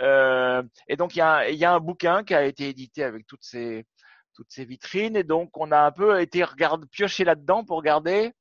Euh, 0.00 0.62
et 0.88 0.96
donc 0.96 1.14
il 1.14 1.18
y, 1.20 1.22
a, 1.22 1.48
il 1.48 1.56
y 1.56 1.64
a 1.64 1.72
un 1.72 1.80
bouquin 1.80 2.22
qui 2.22 2.34
a 2.34 2.44
été 2.44 2.68
édité 2.68 3.02
avec 3.02 3.26
toutes 3.26 3.42
ces 3.42 3.86
toutes 4.34 4.50
ces 4.50 4.66
vitrines 4.66 5.16
et 5.16 5.24
donc 5.24 5.56
on 5.56 5.72
a 5.72 5.80
un 5.80 5.90
peu 5.90 6.20
été 6.20 6.44
regarde, 6.44 6.84
piocher 6.90 7.24
là-dedans 7.24 7.64
pour 7.64 7.78
regarder 7.78 8.32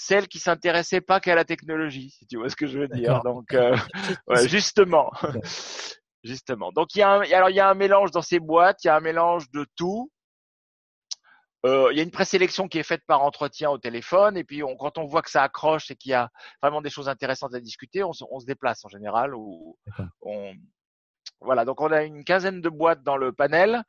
celle 0.00 0.28
qui 0.28 0.38
s'intéressait 0.38 1.02
pas 1.02 1.20
qu'à 1.20 1.34
la 1.34 1.44
technologie, 1.44 2.10
si 2.10 2.26
tu 2.26 2.38
vois 2.38 2.48
ce 2.48 2.56
que 2.56 2.66
je 2.66 2.78
veux 2.78 2.88
dire. 2.88 3.22
Donc, 3.22 3.52
euh, 3.52 3.76
ouais, 4.28 4.48
justement, 4.48 5.10
justement. 6.24 6.72
Donc, 6.72 6.94
il 6.94 7.00
y 7.00 7.02
a 7.02 7.10
un, 7.10 7.20
alors 7.32 7.50
il 7.50 7.56
y 7.56 7.60
a 7.60 7.68
un 7.68 7.74
mélange 7.74 8.10
dans 8.10 8.22
ces 8.22 8.40
boîtes, 8.40 8.82
il 8.82 8.86
y 8.86 8.90
a 8.90 8.96
un 8.96 9.00
mélange 9.00 9.50
de 9.50 9.66
tout. 9.76 10.10
Euh, 11.66 11.88
il 11.92 11.98
y 11.98 12.00
a 12.00 12.02
une 12.02 12.10
présélection 12.10 12.68
qui 12.68 12.78
est 12.78 12.82
faite 12.82 13.02
par 13.06 13.22
entretien 13.22 13.68
au 13.68 13.76
téléphone, 13.76 14.38
et 14.38 14.44
puis 14.44 14.62
on, 14.62 14.76
quand 14.76 14.96
on 14.96 15.04
voit 15.04 15.20
que 15.20 15.30
ça 15.30 15.42
accroche 15.42 15.90
et 15.90 15.96
qu'il 15.96 16.12
y 16.12 16.14
a 16.14 16.30
vraiment 16.62 16.80
des 16.80 16.88
choses 16.88 17.10
intéressantes 17.10 17.54
à 17.54 17.60
discuter, 17.60 18.02
on, 18.02 18.12
on 18.30 18.40
se 18.40 18.46
déplace 18.46 18.82
en 18.86 18.88
général. 18.88 19.34
Ou 19.34 19.76
on, 20.22 20.54
voilà, 21.42 21.66
donc 21.66 21.82
on 21.82 21.92
a 21.92 22.04
une 22.04 22.24
quinzaine 22.24 22.62
de 22.62 22.70
boîtes 22.70 23.02
dans 23.02 23.18
le 23.18 23.32
panel. 23.32 23.82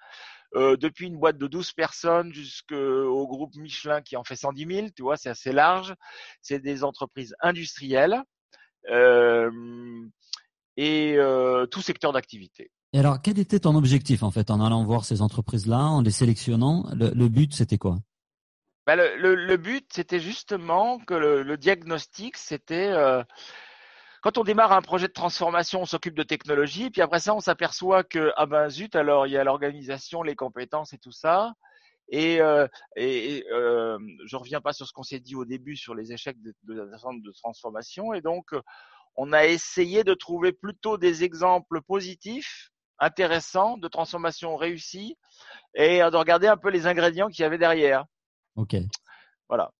Euh, 0.55 0.75
depuis 0.75 1.07
une 1.07 1.17
boîte 1.17 1.37
de 1.37 1.47
12 1.47 1.71
personnes 1.71 2.33
jusqu'au 2.33 3.27
groupe 3.27 3.55
Michelin 3.55 4.01
qui 4.01 4.17
en 4.17 4.23
fait 4.23 4.35
110 4.35 4.65
000, 4.65 4.87
tu 4.95 5.01
vois, 5.01 5.15
c'est 5.15 5.29
assez 5.29 5.53
large. 5.53 5.95
C'est 6.41 6.59
des 6.59 6.83
entreprises 6.83 7.33
industrielles 7.41 8.21
euh, 8.89 9.49
et 10.75 11.15
euh, 11.17 11.65
tout 11.67 11.81
secteur 11.81 12.11
d'activité. 12.11 12.69
Et 12.93 12.99
alors, 12.99 13.21
quel 13.21 13.39
était 13.39 13.59
ton 13.59 13.75
objectif 13.75 14.23
en 14.23 14.31
fait 14.31 14.51
en 14.51 14.59
allant 14.59 14.83
voir 14.83 15.05
ces 15.05 15.21
entreprises-là, 15.21 15.79
en 15.79 16.01
les 16.01 16.11
sélectionnant? 16.11 16.89
Le, 16.93 17.11
le 17.15 17.29
but, 17.29 17.53
c'était 17.53 17.77
quoi? 17.77 17.99
Ben 18.85 18.97
le, 18.97 19.15
le, 19.15 19.35
le, 19.35 19.57
but, 19.57 19.85
c'était 19.93 20.19
justement 20.19 20.99
que 20.99 21.13
le, 21.13 21.43
le 21.43 21.55
diagnostic, 21.55 22.35
c'était 22.35 22.89
euh, 22.89 23.23
quand 24.21 24.37
on 24.37 24.43
démarre 24.43 24.71
un 24.71 24.81
projet 24.81 25.07
de 25.07 25.13
transformation, 25.13 25.81
on 25.81 25.85
s'occupe 25.85 26.15
de 26.15 26.23
technologie, 26.23 26.89
puis 26.91 27.01
après 27.01 27.19
ça, 27.19 27.33
on 27.35 27.39
s'aperçoit 27.39 28.03
que 28.03 28.31
ah 28.37 28.45
ben 28.45 28.69
zut, 28.69 28.95
alors 28.95 29.27
il 29.27 29.33
y 29.33 29.37
a 29.37 29.43
l'organisation, 29.43 30.23
les 30.23 30.35
compétences 30.35 30.93
et 30.93 30.99
tout 30.99 31.11
ça. 31.11 31.53
Et, 32.09 32.41
euh, 32.41 32.67
et 32.97 33.45
euh, 33.51 33.97
je 34.25 34.35
reviens 34.35 34.59
pas 34.59 34.73
sur 34.73 34.85
ce 34.85 34.91
qu'on 34.91 35.03
s'est 35.03 35.21
dit 35.21 35.35
au 35.35 35.45
début 35.45 35.77
sur 35.77 35.95
les 35.95 36.11
échecs 36.11 36.41
de, 36.41 36.53
de, 36.63 36.73
de, 36.73 37.23
de 37.23 37.31
transformation. 37.31 38.13
Et 38.13 38.21
donc, 38.21 38.51
on 39.15 39.31
a 39.33 39.45
essayé 39.45 40.03
de 40.03 40.13
trouver 40.13 40.51
plutôt 40.51 40.97
des 40.97 41.23
exemples 41.23 41.81
positifs, 41.81 42.69
intéressants, 42.99 43.77
de 43.77 43.87
transformation 43.87 44.57
réussie, 44.57 45.17
et 45.73 45.99
de 45.99 46.15
regarder 46.17 46.47
un 46.47 46.57
peu 46.57 46.69
les 46.69 46.85
ingrédients 46.85 47.29
qu'il 47.29 47.43
y 47.43 47.45
avait 47.45 47.57
derrière. 47.57 48.03
Ok. 48.55 48.75
Voilà. 49.47 49.71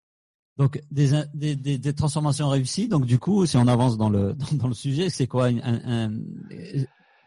Donc 0.61 0.79
des, 0.91 1.09
des, 1.33 1.55
des, 1.55 1.79
des, 1.79 1.93
transformations 1.95 2.47
réussies. 2.47 2.87
Donc 2.87 3.07
du 3.07 3.17
coup, 3.17 3.47
si 3.47 3.57
on 3.57 3.65
avance 3.65 3.97
dans 3.97 4.11
le 4.11 4.33
dans, 4.51 4.57
dans 4.57 4.67
le 4.67 4.75
sujet, 4.75 5.09
c'est 5.09 5.25
quoi 5.25 5.47
un, 5.47 5.57
un, 5.57 6.11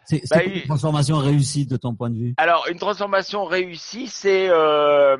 c'est 0.04 0.22
bah, 0.30 0.44
une 0.44 0.62
transformation 0.62 1.16
réussie 1.16 1.66
de 1.66 1.76
ton 1.76 1.96
point 1.96 2.10
de 2.10 2.16
vue? 2.16 2.34
Alors 2.36 2.68
une 2.70 2.78
transformation 2.78 3.44
réussie, 3.44 4.06
c'est 4.06 4.48
euh, 4.50 5.16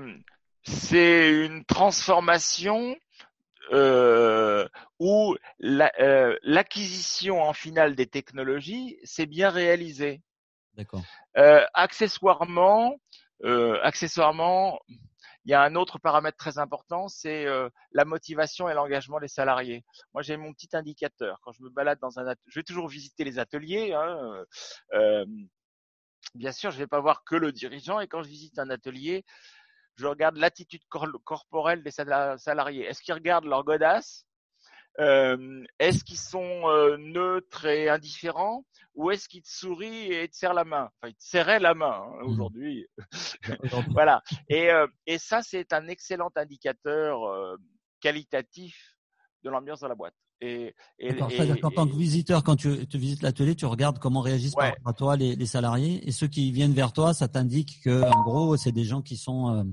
c'est 0.62 1.28
une 1.44 1.64
transformation 1.64 2.94
euh, 3.72 4.64
où 5.00 5.34
euh, 5.64 6.36
l'acquisition 6.44 7.42
en 7.42 7.52
finale 7.52 7.96
des 7.96 8.06
technologies 8.06 8.96
s'est 9.02 9.26
bien 9.26 9.50
réalisée. 9.50 10.22
D'accord. 10.76 11.02
Euh, 11.36 11.64
accessoirement, 11.74 12.94
euh, 13.42 13.76
accessoirement, 13.82 14.78
il 15.44 15.50
y 15.50 15.54
a 15.54 15.62
un 15.62 15.74
autre 15.74 15.98
paramètre 15.98 16.38
très 16.38 16.58
important, 16.58 17.08
c'est 17.08 17.46
euh, 17.46 17.68
la 17.92 18.04
motivation 18.04 18.68
et 18.68 18.74
l'engagement 18.74 19.20
des 19.20 19.28
salariés. 19.28 19.84
Moi, 20.14 20.22
j'ai 20.22 20.36
mon 20.36 20.52
petit 20.54 20.74
indicateur. 20.74 21.38
Quand 21.42 21.52
je 21.52 21.62
me 21.62 21.68
balade 21.68 21.98
dans 22.00 22.18
un 22.18 22.26
atelier, 22.26 22.50
je 22.50 22.58
vais 22.60 22.64
toujours 22.64 22.88
visiter 22.88 23.24
les 23.24 23.38
ateliers. 23.38 23.92
Hein, 23.92 24.44
euh, 24.94 25.26
bien 26.34 26.52
sûr, 26.52 26.70
je 26.70 26.76
ne 26.76 26.82
vais 26.82 26.86
pas 26.86 27.00
voir 27.00 27.24
que 27.24 27.36
le 27.36 27.52
dirigeant. 27.52 28.00
Et 28.00 28.08
quand 28.08 28.22
je 28.22 28.28
visite 28.28 28.58
un 28.58 28.70
atelier, 28.70 29.24
je 29.96 30.06
regarde 30.06 30.36
l'attitude 30.36 30.82
corporelle 30.88 31.82
des 31.82 31.90
salariés. 31.90 32.84
Est-ce 32.86 33.02
qu'ils 33.02 33.14
regardent 33.14 33.46
leur 33.46 33.64
godasse 33.64 34.26
euh, 34.26 34.33
Est-ce 34.98 36.04
qu'ils 36.04 36.18
sont 36.18 36.68
euh, 36.68 36.96
neutres 36.96 37.66
et 37.66 37.88
indifférents 37.88 38.64
ou 38.94 39.10
est-ce 39.10 39.28
qu'ils 39.28 39.42
te 39.42 39.48
sourient 39.48 40.12
et 40.12 40.28
te 40.28 40.36
serrent 40.36 40.54
la 40.54 40.64
main? 40.64 40.88
Enfin, 41.02 41.08
ils 41.08 41.14
te 41.14 41.24
serraient 41.24 41.58
la 41.58 41.74
main 41.74 42.04
hein, 42.04 42.22
mmh. 42.22 42.28
aujourd'hui. 42.28 42.86
voilà. 43.90 44.22
Et, 44.48 44.70
euh, 44.70 44.86
et 45.06 45.18
ça, 45.18 45.42
c'est 45.42 45.72
un 45.72 45.88
excellent 45.88 46.30
indicateur 46.36 47.24
euh, 47.24 47.56
qualitatif 48.00 48.96
de 49.42 49.50
l'ambiance 49.50 49.80
dans 49.80 49.88
la 49.88 49.94
boîte. 49.94 50.14
Et, 50.40 50.74
et, 50.98 51.10
C'est-à-dire 51.10 51.60
qu'en 51.60 51.70
tant 51.70 51.86
que 51.86 51.96
visiteur, 51.96 52.42
quand 52.44 52.56
tu, 52.56 52.86
tu 52.86 52.98
visites 52.98 53.22
l'atelier, 53.22 53.54
tu 53.54 53.66
regardes 53.66 53.98
comment 53.98 54.20
réagissent 54.20 54.54
par 54.54 54.66
rapport 54.66 54.88
à 54.88 54.92
toi 54.92 55.16
les, 55.16 55.36
les, 55.36 55.46
salariés. 55.46 56.06
Et 56.06 56.12
ceux 56.12 56.26
qui 56.26 56.52
viennent 56.52 56.72
vers 56.72 56.92
toi, 56.92 57.14
ça 57.14 57.28
t'indique 57.28 57.80
que, 57.82 58.02
en 58.02 58.22
gros, 58.22 58.56
c'est 58.56 58.72
des 58.72 58.84
gens 58.84 59.00
qui 59.00 59.16
sont 59.16 59.56
euh, 59.56 59.64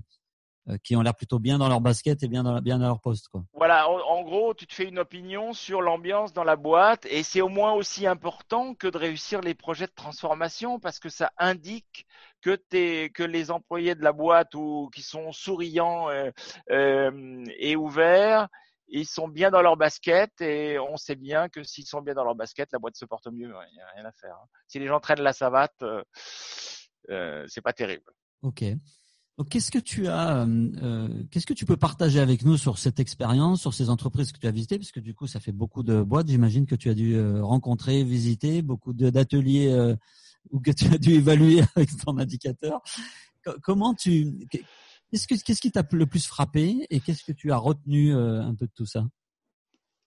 qui 0.84 0.96
ont 0.96 1.02
l'air 1.02 1.16
plutôt 1.16 1.40
bien 1.40 1.58
dans 1.58 1.68
leur 1.68 1.82
basket 1.82 2.22
et 2.24 2.28
bien 2.28 2.44
dans, 2.44 2.62
bien 2.62 2.78
leur 2.78 3.02
poste. 3.02 3.28
Quoi. 3.30 3.44
Voilà, 3.54 3.90
en, 3.90 4.22
gros, 4.24 4.54
tu 4.54 4.68
te 4.68 4.74
fais 4.74 4.88
une 4.88 5.00
opinion 5.00 5.54
sur 5.54 5.82
l'ambiance 5.82 6.34
dans 6.34 6.44
la 6.44 6.56
boîte 6.56 7.06
et 7.10 7.24
c'est 7.24 7.42
au 7.42 7.50
moins 7.50 7.74
aussi 7.74 8.06
important 8.06 8.76
que 8.76 8.88
de 8.88 8.98
réussir 8.98 9.42
les 9.42 9.56
projets 9.56 9.88
de 9.88 9.94
transformation 9.94 10.80
parce 10.80 11.00
que 11.00 11.10
ça 11.10 11.32
indique 11.38 12.06
que, 12.42 12.58
que 13.08 13.24
les 13.24 13.52
employés 13.52 13.96
de 13.96 14.04
la 14.04 14.14
boîte 14.14 14.56
ou 14.56 14.90
qui 14.94 15.02
sont 15.02 15.32
souriants 15.32 16.10
euh, 16.10 16.30
euh, 16.70 17.44
et 17.58 17.76
ouverts, 17.76 18.48
ils 18.88 19.08
sont 19.08 19.28
bien 19.28 19.52
dans 19.52 19.62
leur 19.62 19.78
basket 19.78 20.42
et 20.42 20.78
on 20.80 20.98
sait 20.98 21.16
bien 21.16 21.50
que 21.50 21.64
s'ils 21.64 21.86
sont 21.86 22.02
bien 22.02 22.14
dans 22.14 22.26
leur 22.26 22.36
basket, 22.36 22.72
la 22.72 22.80
boîte 22.80 22.98
se 22.98 23.06
porte 23.06 23.28
mieux. 23.28 23.54
Il 23.72 23.76
n'y 23.76 23.82
a 23.82 23.88
rien 23.96 24.06
à 24.06 24.12
faire. 24.12 24.36
Hein. 24.36 24.48
Si 24.68 24.80
les 24.80 24.88
gens 24.88 25.00
traînent 25.00 25.22
la 25.22 25.34
savate, 25.34 25.82
euh, 27.10 27.46
c'est 27.48 27.62
pas 27.62 27.74
terrible. 27.74 28.12
Ok 28.44 28.64
qu'est-ce 29.50 29.72
que 29.72 29.80
tu 29.80 30.08
as, 30.08 30.44
euh, 30.44 30.70
euh, 30.82 31.24
qu'est-ce 31.32 31.46
que 31.46 31.54
tu 31.54 31.66
peux 31.66 31.78
partager 31.78 32.20
avec 32.20 32.44
nous 32.44 32.58
sur 32.58 32.78
cette 32.78 33.00
expérience, 33.00 33.62
sur 33.62 33.74
ces 33.74 33.90
entreprises 33.90 34.32
que 34.32 34.40
tu 34.40 34.48
as 34.48 34.52
visitées, 34.52 34.78
parce 34.78 34.92
que 34.92 35.00
du 35.00 35.14
coup, 35.14 35.28
ça 35.28 35.40
fait 35.40 35.52
beaucoup 35.52 35.84
de 35.84 36.02
boîtes. 36.02 36.28
J'imagine 36.28 36.66
que 36.66 36.76
tu 36.76 36.90
as 36.90 36.94
dû 36.94 37.16
euh, 37.16 37.44
rencontrer, 37.44 38.04
visiter 38.04 38.62
beaucoup 38.62 38.94
d'ateliers 38.94 39.96
ou 40.52 40.60
que 40.60 40.72
tu 40.72 40.86
as 40.86 40.98
dû 40.98 41.14
évaluer 41.14 41.62
avec 41.76 41.90
ton 41.98 42.18
indicateur. 42.18 42.82
Comment 43.64 43.94
tu, 43.94 44.34
qu'est-ce 44.50 45.28
que, 45.28 45.36
qu'est-ce 45.36 45.62
qui 45.62 45.72
t'a 45.72 45.84
le 45.92 46.06
plus 46.06 46.26
frappé 46.28 46.86
et 46.90 47.00
qu'est-ce 47.00 47.24
que 47.24 47.32
tu 47.32 47.52
as 47.52 47.58
retenu 47.58 48.14
un 48.14 48.54
peu 48.54 48.68
de 48.68 48.72
tout 48.76 48.86
ça? 48.86 49.06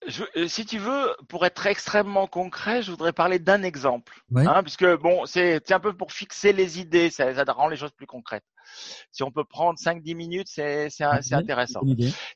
Je, 0.07 0.47
si 0.47 0.65
tu 0.65 0.77
veux, 0.77 1.15
pour 1.27 1.45
être 1.45 1.65
extrêmement 1.65 2.27
concret, 2.27 2.81
je 2.81 2.91
voudrais 2.91 3.13
parler 3.13 3.39
d'un 3.39 3.63
exemple, 3.63 4.21
hein, 4.35 4.61
puisque 4.63 4.85
bon, 4.97 5.25
c'est 5.25 5.71
un 5.71 5.79
peu 5.79 5.95
pour 5.95 6.11
fixer 6.11 6.53
les 6.53 6.79
idées, 6.79 7.09
ça, 7.09 7.33
ça 7.33 7.43
rend 7.51 7.67
les 7.67 7.77
choses 7.77 7.91
plus 7.91 8.07
concrètes. 8.07 8.45
Si 9.11 9.23
on 9.23 9.31
peut 9.31 9.43
prendre 9.43 9.79
5-10 9.79 10.15
minutes, 10.15 10.47
c'est 10.49 10.89
intéressant. 11.31 11.81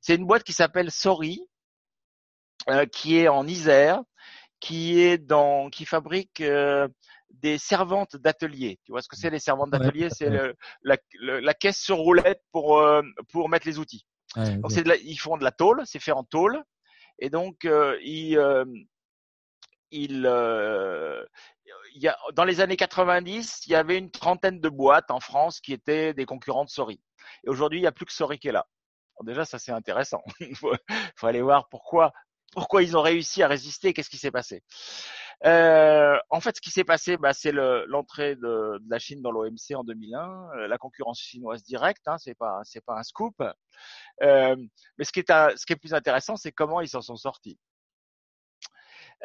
C'est 0.01 0.15
une 0.15 0.25
boîte 0.25 0.43
qui 0.43 0.53
s'appelle 0.53 0.91
Sorry, 0.91 1.41
euh, 2.69 2.85
qui 2.85 3.17
est 3.17 3.27
en 3.27 3.47
Isère, 3.47 4.01
qui 4.59 4.99
est 4.99 5.17
dans, 5.17 5.69
qui 5.69 5.85
fabrique 5.85 6.41
euh, 6.41 6.87
des 7.29 7.57
servantes 7.57 8.15
d'atelier. 8.15 8.79
Tu 8.85 8.91
vois 8.91 9.01
ce 9.01 9.07
que 9.07 9.15
c'est 9.15 9.29
les 9.29 9.39
servantes 9.39 9.71
d'atelier 9.71 10.09
C'est 10.09 10.29
la, 10.83 10.97
la, 11.13 11.53
caisse 11.53 11.79
sur 11.79 11.97
roulette 11.97 12.41
pour 12.51 12.79
euh, 12.79 13.01
pour 13.31 13.49
mettre 13.49 13.67
les 13.67 13.79
outils. 13.79 14.05
donc 14.35 14.71
c'est 14.71 14.83
ils 15.03 15.17
font 15.17 15.37
de 15.37 15.43
la 15.43 15.51
tôle, 15.51 15.83
c'est 15.85 15.99
fait 15.99 16.11
en 16.11 16.23
tôle, 16.23 16.61
et 17.19 17.29
donc 17.29 17.67
ils 18.01 18.39
ils 19.91 20.27
il 21.95 22.01
y 22.01 22.07
a, 22.07 22.17
dans 22.33 22.45
les 22.45 22.61
années 22.61 22.77
90, 22.77 23.67
il 23.67 23.71
y 23.71 23.75
avait 23.75 23.97
une 23.97 24.11
trentaine 24.11 24.59
de 24.59 24.69
boîtes 24.69 25.11
en 25.11 25.19
France 25.19 25.59
qui 25.59 25.73
étaient 25.73 26.13
des 26.13 26.25
concurrents 26.25 26.65
de 26.65 26.69
Sorry. 26.69 26.99
Et 27.43 27.49
aujourd'hui, 27.49 27.79
il 27.79 27.81
n'y 27.81 27.87
a 27.87 27.91
plus 27.91 28.05
que 28.05 28.13
Sorry 28.13 28.39
qui 28.39 28.47
est 28.47 28.51
là. 28.51 28.65
déjà, 29.23 29.45
ça 29.45 29.59
c'est 29.59 29.71
intéressant. 29.71 30.21
il 30.39 30.55
faut, 30.55 30.73
faut, 31.15 31.27
aller 31.27 31.41
voir 31.41 31.67
pourquoi, 31.69 32.11
pourquoi 32.53 32.83
ils 32.83 32.95
ont 32.97 33.01
réussi 33.01 33.43
à 33.43 33.47
résister. 33.47 33.93
Qu'est-ce 33.93 34.09
qui 34.09 34.17
s'est 34.17 34.31
passé 34.31 34.63
euh, 35.45 36.17
En 36.29 36.39
fait, 36.41 36.55
ce 36.55 36.61
qui 36.61 36.69
s'est 36.71 36.83
passé, 36.83 37.17
bah, 37.17 37.33
c'est 37.33 37.51
l'entrée 37.51 38.35
de, 38.35 38.77
de, 38.79 38.89
la 38.89 38.99
Chine 38.99 39.21
dans 39.21 39.31
l'OMC 39.31 39.75
en 39.75 39.83
2001, 39.83 40.49
euh, 40.57 40.67
la 40.67 40.77
concurrence 40.77 41.19
chinoise 41.19 41.63
directe. 41.63 42.07
Hein, 42.07 42.17
c'est 42.17 42.35
pas, 42.35 42.59
c'est 42.63 42.83
pas 42.83 42.97
un 42.97 43.03
scoop. 43.03 43.35
Euh, 44.21 44.55
mais 44.97 45.05
ce 45.05 45.11
qui 45.11 45.19
est, 45.19 45.31
ce 45.57 45.65
qui 45.65 45.73
est 45.73 45.77
plus 45.77 45.93
intéressant, 45.93 46.35
c'est 46.35 46.51
comment 46.51 46.81
ils 46.81 46.89
s'en 46.89 47.01
sont 47.01 47.15
sortis. 47.15 47.57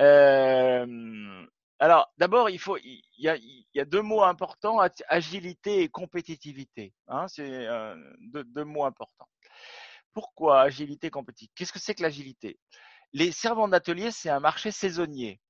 Euh, 0.00 1.46
alors, 1.78 2.12
d'abord, 2.18 2.50
il 2.50 2.58
faut, 2.58 2.76
il 2.78 3.02
y, 3.18 3.28
a, 3.28 3.36
y, 3.36 3.80
a, 3.80 3.84
deux 3.84 4.02
mots 4.02 4.22
importants 4.22 4.78
agilité 5.08 5.82
et 5.82 5.88
compétitivité. 5.88 6.94
Hein, 7.08 7.26
c'est 7.28 7.66
euh, 7.66 7.94
deux, 8.32 8.44
deux, 8.44 8.64
mots 8.64 8.84
importants. 8.84 9.28
Pourquoi 10.12 10.62
agilité 10.62 11.08
et 11.08 11.10
compétitivité 11.10 11.52
Qu'est-ce 11.56 11.72
que 11.72 11.78
c'est 11.78 11.94
que 11.94 12.02
l'agilité? 12.02 12.58
Les 13.12 13.32
servants 13.32 13.68
d'atelier, 13.68 14.10
c'est 14.10 14.30
un 14.30 14.40
marché 14.40 14.70
saisonnier. 14.70 15.40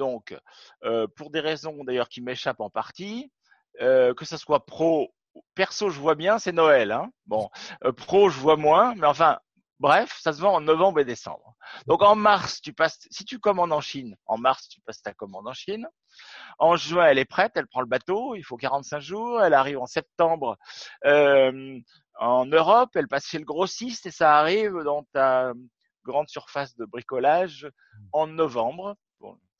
Donc, 0.00 0.34
euh, 0.82 1.06
pour 1.14 1.28
des 1.28 1.40
raisons 1.40 1.84
d'ailleurs 1.84 2.08
qui 2.08 2.22
m'échappent 2.22 2.60
en 2.60 2.70
partie, 2.70 3.30
euh, 3.82 4.14
que 4.14 4.24
ce 4.24 4.38
soit 4.38 4.64
pro, 4.64 5.14
perso, 5.54 5.90
je 5.90 6.00
vois 6.00 6.14
bien, 6.14 6.38
c'est 6.38 6.52
Noël. 6.52 6.90
Hein 6.90 7.10
bon, 7.26 7.50
euh, 7.84 7.92
pro, 7.92 8.30
je 8.30 8.40
vois 8.40 8.56
moins, 8.56 8.94
mais 8.94 9.06
enfin, 9.06 9.38
Bref, 9.78 10.18
ça 10.20 10.34
se 10.34 10.42
vend 10.42 10.52
en 10.52 10.60
novembre 10.60 11.00
et 11.00 11.06
décembre. 11.06 11.54
Donc 11.86 12.02
en 12.02 12.14
mars, 12.14 12.60
tu 12.60 12.74
passes, 12.74 12.98
si 13.10 13.24
tu 13.24 13.38
commandes 13.38 13.72
en 13.72 13.80
Chine, 13.80 14.14
en 14.26 14.36
mars, 14.36 14.68
tu 14.68 14.78
passes 14.82 15.00
ta 15.00 15.14
commande 15.14 15.48
en 15.48 15.54
Chine. 15.54 15.88
En 16.58 16.76
juin, 16.76 17.06
elle 17.06 17.18
est 17.18 17.24
prête, 17.24 17.52
elle 17.54 17.66
prend 17.66 17.80
le 17.80 17.86
bateau, 17.86 18.34
il 18.34 18.42
faut 18.42 18.58
45 18.58 19.00
jours. 19.00 19.42
Elle 19.42 19.54
arrive 19.54 19.78
en 19.78 19.86
septembre 19.86 20.58
en 21.02 22.44
Europe, 22.44 22.90
elle 22.94 23.08
passe 23.08 23.26
chez 23.26 23.38
le 23.38 23.46
grossiste 23.46 24.04
et 24.04 24.10
ça 24.10 24.38
arrive 24.38 24.82
dans 24.84 25.04
ta 25.14 25.54
grande 26.04 26.28
surface 26.28 26.76
de 26.76 26.84
bricolage 26.84 27.66
en 28.12 28.26
novembre. 28.26 28.96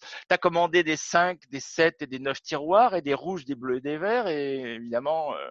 Tu 0.01 0.35
as 0.35 0.39
commandé 0.39 0.83
des 0.83 0.97
5, 0.97 1.41
des 1.51 1.61
7 1.61 2.03
et 2.03 2.07
des 2.07 2.19
9 2.19 2.41
tiroirs 2.43 2.95
et 2.95 3.03
des 3.03 3.15
rouges, 3.15 3.45
des 3.45 3.55
bleus 3.55 3.77
et 3.77 3.81
des 3.81 3.99
verts 3.99 4.27
et 4.27 4.75
évidemment 4.75 5.35
euh, 5.35 5.51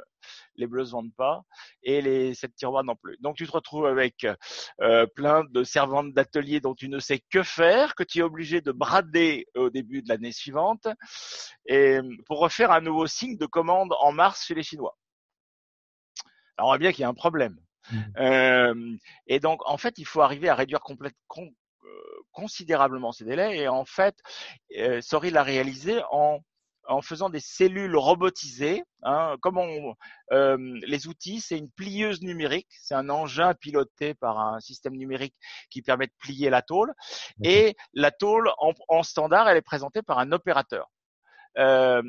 les 0.55 0.67
bleus 0.67 0.85
se 0.85 0.91
vendent 0.91 1.15
pas 1.15 1.43
et 1.83 2.01
les 2.01 2.33
7 2.33 2.55
tiroirs 2.55 2.83
non 2.83 2.95
plus. 2.95 3.17
Donc 3.19 3.35
tu 3.37 3.47
te 3.47 3.51
retrouves 3.51 3.85
avec 3.85 4.25
euh, 4.81 5.05
plein 5.15 5.43
de 5.45 5.63
servantes 5.63 6.13
d'atelier 6.13 6.59
dont 6.59 6.75
tu 6.75 6.89
ne 6.89 6.99
sais 6.99 7.21
que 7.29 7.43
faire, 7.43 7.95
que 7.95 8.03
tu 8.03 8.19
es 8.19 8.23
obligé 8.23 8.61
de 8.61 8.71
brader 8.71 9.47
au 9.55 9.69
début 9.69 10.01
de 10.01 10.09
l'année 10.09 10.31
suivante 10.31 10.87
et 11.65 11.99
pour 12.25 12.39
refaire 12.39 12.71
un 12.71 12.81
nouveau 12.81 13.07
signe 13.07 13.37
de 13.37 13.45
commande 13.45 13.93
en 13.99 14.11
mars 14.11 14.45
chez 14.45 14.55
les 14.55 14.63
Chinois. 14.63 14.97
Alors 16.57 16.67
on 16.67 16.71
voit 16.71 16.77
bien 16.77 16.91
qu'il 16.91 17.01
y 17.01 17.05
a 17.05 17.09
un 17.09 17.13
problème. 17.13 17.57
Mmh. 17.91 17.97
Euh, 18.17 18.97
et 19.27 19.39
donc, 19.39 19.61
en 19.65 19.77
fait, 19.77 19.97
il 19.97 20.05
faut 20.05 20.21
arriver 20.21 20.49
à 20.49 20.55
réduire 20.55 20.81
complètement 20.81 21.47
considérablement 22.31 23.11
ces 23.11 23.25
délais 23.25 23.57
et 23.57 23.67
en 23.67 23.85
fait, 23.85 24.15
euh, 24.77 25.01
Sorry 25.01 25.31
l'a 25.31 25.43
réalisé 25.43 26.01
en 26.11 26.39
en 26.89 27.01
faisant 27.01 27.29
des 27.29 27.39
cellules 27.39 27.95
robotisées. 27.95 28.83
Hein, 29.03 29.35
comme 29.41 29.57
on, 29.59 29.95
euh, 30.31 30.57
les 30.87 31.07
outils, 31.07 31.39
c'est 31.39 31.57
une 31.57 31.69
plieuse 31.69 32.21
numérique, 32.21 32.67
c'est 32.81 32.95
un 32.95 33.09
engin 33.09 33.53
piloté 33.53 34.15
par 34.15 34.39
un 34.39 34.59
système 34.59 34.95
numérique 34.95 35.35
qui 35.69 35.81
permet 35.83 36.07
de 36.07 36.13
plier 36.19 36.49
la 36.49 36.63
tôle. 36.63 36.93
Et 37.43 37.75
la 37.93 38.11
tôle, 38.11 38.49
en, 38.57 38.73
en 38.87 39.03
standard, 39.03 39.47
elle 39.47 39.57
est 39.57 39.61
présentée 39.61 40.01
par 40.01 40.17
un 40.17 40.31
opérateur. 40.31 40.89
Euh, 41.59 42.01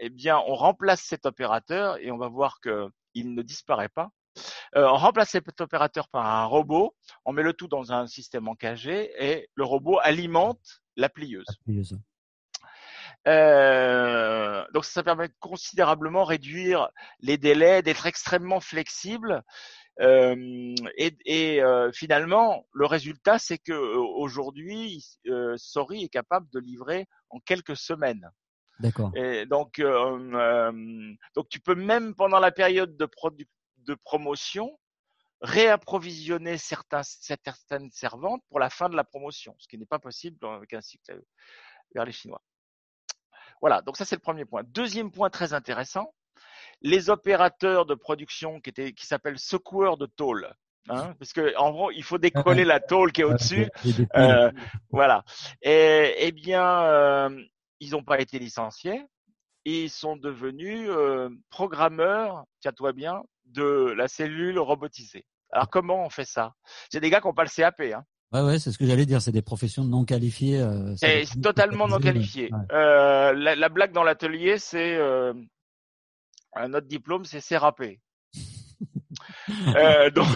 eh 0.00 0.08
bien, 0.10 0.38
on 0.46 0.54
remplace 0.54 1.02
cet 1.02 1.26
opérateur 1.26 1.98
et 1.98 2.12
on 2.12 2.16
va 2.18 2.28
voir 2.28 2.60
que 2.60 2.88
il 3.14 3.34
ne 3.34 3.42
disparaît 3.42 3.88
pas. 3.88 4.10
Euh, 4.76 4.86
on 4.86 4.96
remplace 4.96 5.30
cet 5.30 5.60
opérateur 5.60 6.08
par 6.08 6.26
un 6.26 6.44
robot, 6.44 6.94
on 7.24 7.32
met 7.32 7.42
le 7.42 7.52
tout 7.52 7.68
dans 7.68 7.92
un 7.92 8.06
système 8.06 8.48
encagé 8.48 9.10
et 9.18 9.48
le 9.54 9.64
robot 9.64 9.98
alimente 10.02 10.82
la 10.96 11.08
plieuse. 11.08 11.46
La 11.48 11.64
plieuse. 11.64 11.98
Euh, 13.26 14.64
donc 14.72 14.84
ça 14.84 15.02
permet 15.02 15.28
de 15.28 15.34
considérablement 15.40 16.24
réduire 16.24 16.88
les 17.20 17.36
délais, 17.36 17.82
d'être 17.82 18.06
extrêmement 18.06 18.60
flexible. 18.60 19.42
Euh, 20.00 20.74
et, 20.96 21.16
et 21.24 21.62
euh, 21.62 21.90
finalement, 21.92 22.64
le 22.72 22.86
résultat, 22.86 23.38
c'est 23.38 23.58
que 23.58 23.72
aujourd'hui, 23.72 25.04
Sorry 25.56 26.04
est 26.04 26.08
capable 26.08 26.48
de 26.52 26.60
livrer 26.60 27.06
en 27.30 27.40
quelques 27.40 27.76
semaines. 27.76 28.30
D'accord. 28.78 29.10
Et 29.16 29.44
donc, 29.46 29.82
donc 31.34 31.48
tu 31.50 31.58
peux 31.58 31.74
même 31.74 32.14
pendant 32.14 32.38
la 32.38 32.52
période 32.52 32.96
de, 32.96 33.06
produ- 33.06 33.48
de 33.88 33.94
promotion 33.94 34.78
réapprovisionner 35.40 36.58
certains, 36.58 37.02
certaines 37.02 37.90
servantes 37.90 38.42
pour 38.48 38.58
la 38.58 38.70
fin 38.70 38.88
de 38.88 38.96
la 38.96 39.04
promotion, 39.04 39.54
ce 39.58 39.68
qui 39.68 39.78
n'est 39.78 39.86
pas 39.86 39.98
possible 39.98 40.36
avec 40.46 40.72
un 40.72 40.80
cycle 40.80 41.22
vers 41.94 42.04
les 42.04 42.12
Chinois. 42.12 42.42
Voilà, 43.60 43.82
donc 43.82 43.96
ça 43.96 44.04
c'est 44.04 44.16
le 44.16 44.20
premier 44.20 44.44
point. 44.44 44.62
Deuxième 44.64 45.10
point 45.10 45.30
très 45.30 45.52
intéressant, 45.52 46.12
les 46.80 47.10
opérateurs 47.10 47.86
de 47.86 47.94
production 47.94 48.60
qui 48.60 48.70
étaient 48.70 48.92
qui 48.92 49.06
s'appellent 49.06 49.38
secoueurs 49.38 49.96
de 49.96 50.06
tôle. 50.06 50.52
Hein, 50.88 51.14
parce 51.18 51.32
que 51.32 51.56
en 51.56 51.70
gros, 51.70 51.90
il 51.90 52.02
faut 52.02 52.18
décoller 52.18 52.64
la 52.64 52.80
tôle 52.80 53.12
qui 53.12 53.22
est 53.22 53.24
au-dessus. 53.24 53.68
Euh, 54.16 54.50
voilà. 54.90 55.24
Et 55.62 56.14
eh 56.18 56.32
bien, 56.32 56.82
euh, 56.82 57.42
ils 57.80 57.92
n'ont 57.92 58.04
pas 58.04 58.20
été 58.20 58.38
licenciés. 58.38 59.04
Et 59.64 59.84
ils 59.84 59.90
sont 59.90 60.16
devenus 60.16 60.88
euh, 60.88 61.28
programmeurs, 61.50 62.44
tiens-toi 62.60 62.92
bien, 62.92 63.22
de 63.48 63.92
la 63.96 64.08
cellule 64.08 64.58
robotisée. 64.58 65.24
Alors 65.50 65.68
comment 65.70 66.04
on 66.04 66.10
fait 66.10 66.24
ça? 66.24 66.54
C'est 66.90 67.00
des 67.00 67.10
gars 67.10 67.20
qui 67.20 67.26
n'ont 67.26 67.34
pas 67.34 67.44
le 67.44 67.50
CAP. 67.50 67.80
Hein. 67.80 68.04
Ouais, 68.32 68.42
ouais, 68.42 68.58
c'est 68.58 68.72
ce 68.72 68.78
que 68.78 68.86
j'allais 68.86 69.06
dire. 69.06 69.22
C'est 69.22 69.32
des 69.32 69.42
professions 69.42 69.84
non 69.84 70.04
qualifiées. 70.04 70.60
Euh, 70.60 70.94
c'est 70.96 71.24
totalement 71.40 71.88
non 71.88 71.98
qualifiées. 71.98 72.50
Ouais. 72.52 72.76
Euh, 72.76 73.32
la, 73.32 73.56
la, 73.56 73.68
blague 73.70 73.92
dans 73.92 74.02
l'atelier, 74.02 74.58
c'est 74.58 74.96
euh, 74.96 75.32
notre 76.68 76.86
diplôme, 76.86 77.24
c'est 77.24 77.40
CRAP. 77.40 77.82
euh, 79.76 80.10
donc, 80.10 80.28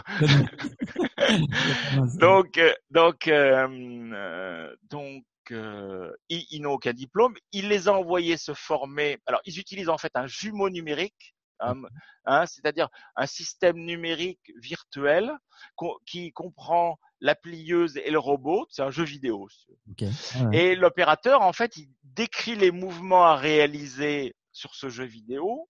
donc, 2.19 2.61
donc, 2.91 3.29
euh, 3.29 4.77
donc, 4.91 5.25
euh, 5.51 6.11
ils, 6.29 6.47
ils 6.51 6.63
n'ont 6.63 6.73
aucun 6.73 6.93
diplôme. 6.93 7.35
Il 7.53 7.69
les 7.69 7.89
a 7.89 7.93
envoyés 7.93 8.37
se 8.37 8.55
former. 8.55 9.19
Alors, 9.27 9.41
ils 9.45 9.59
utilisent 9.59 9.91
en 9.91 9.99
fait 9.99 10.13
un 10.15 10.27
jumeau 10.27 10.71
numérique 10.71 11.35
Hein, 11.63 11.83
hein, 12.25 12.47
c'est-à-dire 12.47 12.89
un 13.17 13.27
système 13.27 13.77
numérique 13.77 14.53
virtuel 14.61 15.33
co 15.77 16.01
qui 16.07 16.33
comprend 16.33 16.99
la 17.21 17.35
plieuse 17.35 17.97
et 17.99 18.11
le 18.11 18.19
robot. 18.19 18.67
C'est 18.71 18.83
un 18.83 18.91
jeu 18.91 19.05
vidéo. 19.05 19.49
Okay. 19.93 20.11
Ah 20.35 20.45
ouais. 20.45 20.57
Et 20.57 20.75
l'opérateur, 20.75 21.43
en 21.43 21.53
fait, 21.53 21.77
il 21.77 21.89
décrit 22.03 22.57
les 22.57 22.71
mouvements 22.71 23.25
à 23.25 23.37
réaliser 23.37 24.35
sur 24.53 24.75
ce 24.75 24.89
jeu 24.89 25.05
vidéo 25.05 25.69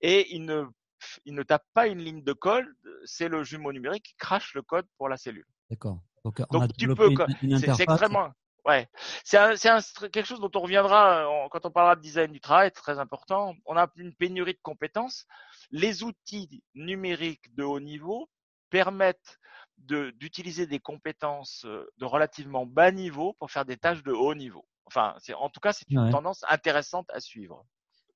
et 0.00 0.34
il 0.34 0.44
ne, 0.44 0.64
il 1.24 1.34
ne 1.34 1.42
tape 1.42 1.64
pas 1.72 1.86
une 1.86 1.98
ligne 1.98 2.22
de 2.22 2.32
code. 2.32 2.66
C'est 3.04 3.28
le 3.28 3.42
jumeau 3.42 3.72
numérique 3.72 4.04
qui 4.04 4.14
crache 4.16 4.54
le 4.54 4.62
code 4.62 4.86
pour 4.98 5.08
la 5.08 5.16
cellule. 5.16 5.46
D'accord. 5.70 6.00
Donc, 6.24 6.42
Donc 6.50 6.76
tu 6.76 6.88
peux, 6.88 7.14
c'est 7.58 7.80
extrêmement, 7.80 8.30
Ouais, 8.66 8.88
c'est 9.22 9.38
un, 9.38 9.52
un, 9.52 10.08
quelque 10.08 10.26
chose 10.26 10.40
dont 10.40 10.50
on 10.56 10.60
reviendra 10.60 11.24
quand 11.52 11.64
on 11.66 11.70
parlera 11.70 11.94
de 11.94 12.00
design 12.00 12.32
du 12.32 12.40
travail, 12.40 12.72
très 12.72 12.98
important. 12.98 13.54
On 13.64 13.76
a 13.76 13.88
une 13.94 14.12
pénurie 14.12 14.54
de 14.54 14.60
compétences. 14.60 15.24
Les 15.70 16.02
outils 16.02 16.64
numériques 16.74 17.54
de 17.54 17.62
haut 17.62 17.78
niveau 17.78 18.28
permettent 18.70 19.38
d'utiliser 19.78 20.66
des 20.66 20.80
compétences 20.80 21.64
de 21.64 22.04
relativement 22.04 22.66
bas 22.66 22.90
niveau 22.90 23.34
pour 23.34 23.52
faire 23.52 23.64
des 23.64 23.76
tâches 23.76 24.02
de 24.02 24.12
haut 24.12 24.34
niveau. 24.34 24.66
Enfin, 24.86 25.16
en 25.36 25.48
tout 25.48 25.60
cas, 25.60 25.72
c'est 25.72 25.88
une 25.90 26.00
ouais. 26.00 26.10
tendance 26.10 26.44
intéressante 26.48 27.06
à 27.10 27.20
suivre. 27.20 27.64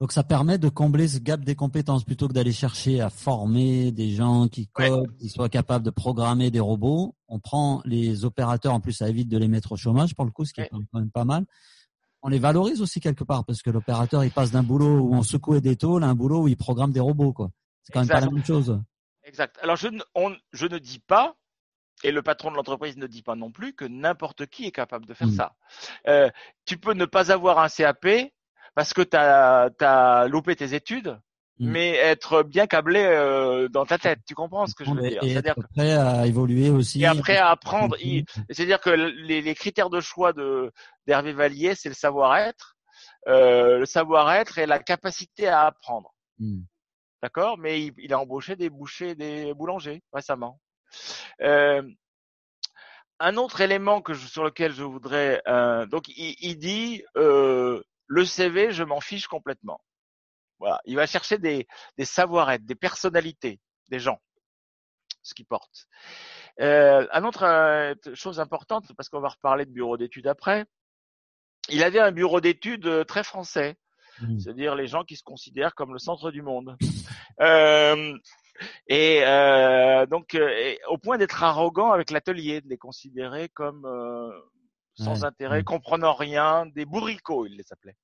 Donc 0.01 0.13
ça 0.13 0.25
permet 0.25 0.57
de 0.57 0.71
combler 0.71 1.09
ce 1.09 1.19
gap 1.19 1.41
des 1.45 1.55
compétences 1.55 2.05
plutôt 2.05 2.27
que 2.27 2.33
d'aller 2.33 2.53
chercher 2.53 3.03
à 3.03 3.11
former 3.11 3.93
des 3.93 4.11
gens 4.11 4.49
qui 4.49 4.67
codent, 4.67 5.01
ouais. 5.01 5.17
qui 5.19 5.29
soient 5.29 5.51
capables 5.51 5.85
de 5.85 5.91
programmer 5.91 6.51
des 6.51 6.61
robots. 6.61 7.15
On 7.29 7.39
prend 7.39 7.83
les 7.85 8.25
opérateurs, 8.25 8.73
en 8.73 8.81
plus 8.81 8.95
ça 8.95 9.11
évite 9.11 9.29
de 9.29 9.37
les 9.37 9.49
mettre 9.49 9.73
au 9.73 9.77
chômage 9.77 10.15
pour 10.15 10.25
le 10.25 10.31
coup, 10.31 10.47
ce 10.47 10.55
qui 10.55 10.63
ouais. 10.63 10.69
est 10.69 10.71
quand 10.71 10.99
même 10.99 11.11
pas 11.11 11.27
mal. 11.27 11.45
On 12.23 12.29
les 12.29 12.39
valorise 12.39 12.81
aussi 12.81 13.01
quelque 13.01 13.25
part 13.25 13.45
parce 13.45 13.63
que 13.63 13.69
l'opérateur 13.69 14.25
il 14.25 14.31
passe 14.31 14.51
d'un 14.51 14.63
boulot 14.63 15.01
où 15.01 15.15
on 15.15 15.23
secouait 15.23 15.61
des 15.61 15.77
tôles 15.77 16.03
à 16.03 16.09
un 16.09 16.15
boulot 16.15 16.43
où 16.45 16.49
il 16.49 16.57
programme 16.57 16.93
des 16.93 17.01
robots 17.01 17.35
quoi. 17.35 17.51
C'est 17.83 17.93
quand 17.93 18.01
exact. 18.01 18.15
même 18.15 18.23
pas 18.23 18.31
la 18.31 18.35
même 18.37 18.45
chose. 18.45 18.81
Exact. 19.25 19.59
Alors 19.63 19.77
je 19.77 19.89
ne, 19.89 20.03
on, 20.15 20.35
je 20.55 20.67
ne 20.67 20.79
dis 20.79 20.99
pas 20.99 21.37
et 22.03 22.11
le 22.11 22.23
patron 22.23 22.51
de 22.51 22.57
l'entreprise 22.57 22.97
ne 22.97 23.07
dit 23.07 23.23
pas 23.23 23.37
non 23.37 23.51
plus 23.51 23.75
que 23.75 23.85
n'importe 23.85 24.47
qui 24.47 24.65
est 24.65 24.73
capable 24.73 25.05
de 25.05 25.13
faire 25.13 25.29
mmh. 25.29 25.33
ça. 25.33 25.57
Euh, 26.09 26.31
tu 26.65 26.79
peux 26.79 26.95
ne 26.95 27.05
pas 27.05 27.31
avoir 27.31 27.59
un 27.59 27.69
CAP 27.69 28.07
parce 28.75 28.93
que 28.93 29.03
tu 29.03 29.17
as, 29.17 29.71
as, 29.81 30.29
loupé 30.29 30.57
tes 30.57 30.75
études, 30.75 31.19
mmh. 31.59 31.71
mais 31.71 31.91
être 31.97 32.43
bien 32.43 32.67
câblé 32.67 33.03
euh, 33.03 33.69
dans 33.69 33.87
ta 33.87 33.99
tête. 33.99 34.21
Tu 34.27 34.35
comprends 34.35 34.67
ce 34.67 34.75
que 34.75 34.85
je 34.85 34.91
veux 34.91 35.09
dire? 35.09 35.21
C'est-à-dire 35.23 35.55
prêt 35.75 35.93
à 35.93 36.27
évoluer 36.27 36.71
aussi. 36.71 37.03
Et 37.03 37.07
après 37.07 37.37
à 37.37 37.51
apprendre. 37.51 37.97
C'est-à-dire 38.51 38.81
que 38.81 38.91
les, 38.91 39.43
les, 39.43 39.55
critères 39.55 39.91
de 39.91 40.01
choix 40.01 40.33
de 40.33 40.73
d'Hervé 41.07 41.33
Vallier, 41.33 41.75
c'est 41.75 41.89
le 41.89 41.95
savoir-être, 41.95 42.77
euh, 43.29 43.79
le 43.79 43.87
savoir-être 43.87 44.59
et 44.59 44.67
la 44.67 44.79
capacité 44.79 45.49
à 45.49 45.67
apprendre. 45.67 46.15
Mmh. 46.39 46.61
D'accord? 47.23 47.59
Mais 47.59 47.83
il, 47.83 47.93
il, 47.99 48.13
a 48.15 48.19
embauché 48.19 48.57
des 48.57 48.71
bouchers, 48.71 49.15
des 49.15 49.53
boulangers 49.53 50.03
récemment. 50.13 50.59
Euh, 51.43 51.83
un 53.21 53.37
autre 53.37 53.61
élément 53.61 54.01
que 54.01 54.15
je, 54.15 54.27
sur 54.27 54.45
lequel 54.45 54.73
je 54.73 54.83
voudrais, 54.83 55.43
euh, 55.47 55.87
donc 55.87 56.09
il, 56.09 56.35
il 56.41 56.59
dit 56.59 57.05
euh, 57.17 57.80
le 58.11 58.25
CV, 58.25 58.73
je 58.73 58.83
m'en 58.83 59.01
fiche 59.01 59.29
complètement. 59.29 59.81
Voilà, 60.59 60.81
il 60.85 60.97
va 60.97 61.07
chercher 61.07 61.39
des, 61.39 61.69
des 61.97 62.05
savoir-être, 62.05 62.67
des 62.67 62.75
personnalités, 62.75 63.61
des 63.89 64.01
gens, 64.01 64.21
ce 65.23 65.33
qu'il 65.33 65.47
porte. 65.47 65.87
Euh, 66.61 67.07
un 67.13 67.25
autre 67.25 67.45
euh, 67.45 67.95
chose 68.15 68.41
importante, 68.41 68.93
parce 68.97 69.09
qu'on 69.09 69.21
va 69.21 69.29
reparler 69.29 69.65
de 69.65 69.71
bureau 69.71 69.97
d'études 69.97 70.27
après, 70.27 70.67
il 71.69 71.85
avait 71.85 72.01
un 72.01 72.11
bureau 72.11 72.41
d'études 72.41 72.87
euh, 72.87 73.05
très 73.05 73.23
français, 73.23 73.79
mmh. 74.21 74.41
c'est-à-dire 74.41 74.75
les 74.75 74.89
gens 74.89 75.05
qui 75.05 75.15
se 75.15 75.23
considèrent 75.23 75.77
comme 75.77 75.93
le 75.93 76.01
centre 76.01 76.33
du 76.33 76.43
monde. 76.43 76.77
euh, 77.41 78.19
et 78.89 79.23
euh, 79.25 80.05
donc, 80.07 80.35
et, 80.35 80.81
au 80.89 80.99
point 80.99 81.17
d'être 81.17 81.45
arrogant 81.45 81.93
avec 81.93 82.11
l'atelier, 82.11 82.61
de 82.61 82.69
les 82.69 82.77
considérer 82.77 83.49
comme 83.51 83.87
euh, 83.87 84.31
sans 85.01 85.21
ouais. 85.21 85.27
intérêt, 85.27 85.65
comprenant 85.65 86.15
rien, 86.15 86.67
des 86.67 86.85
bourricots, 86.85 87.47
il 87.47 87.57
les 87.57 87.73
appelait. 87.73 87.97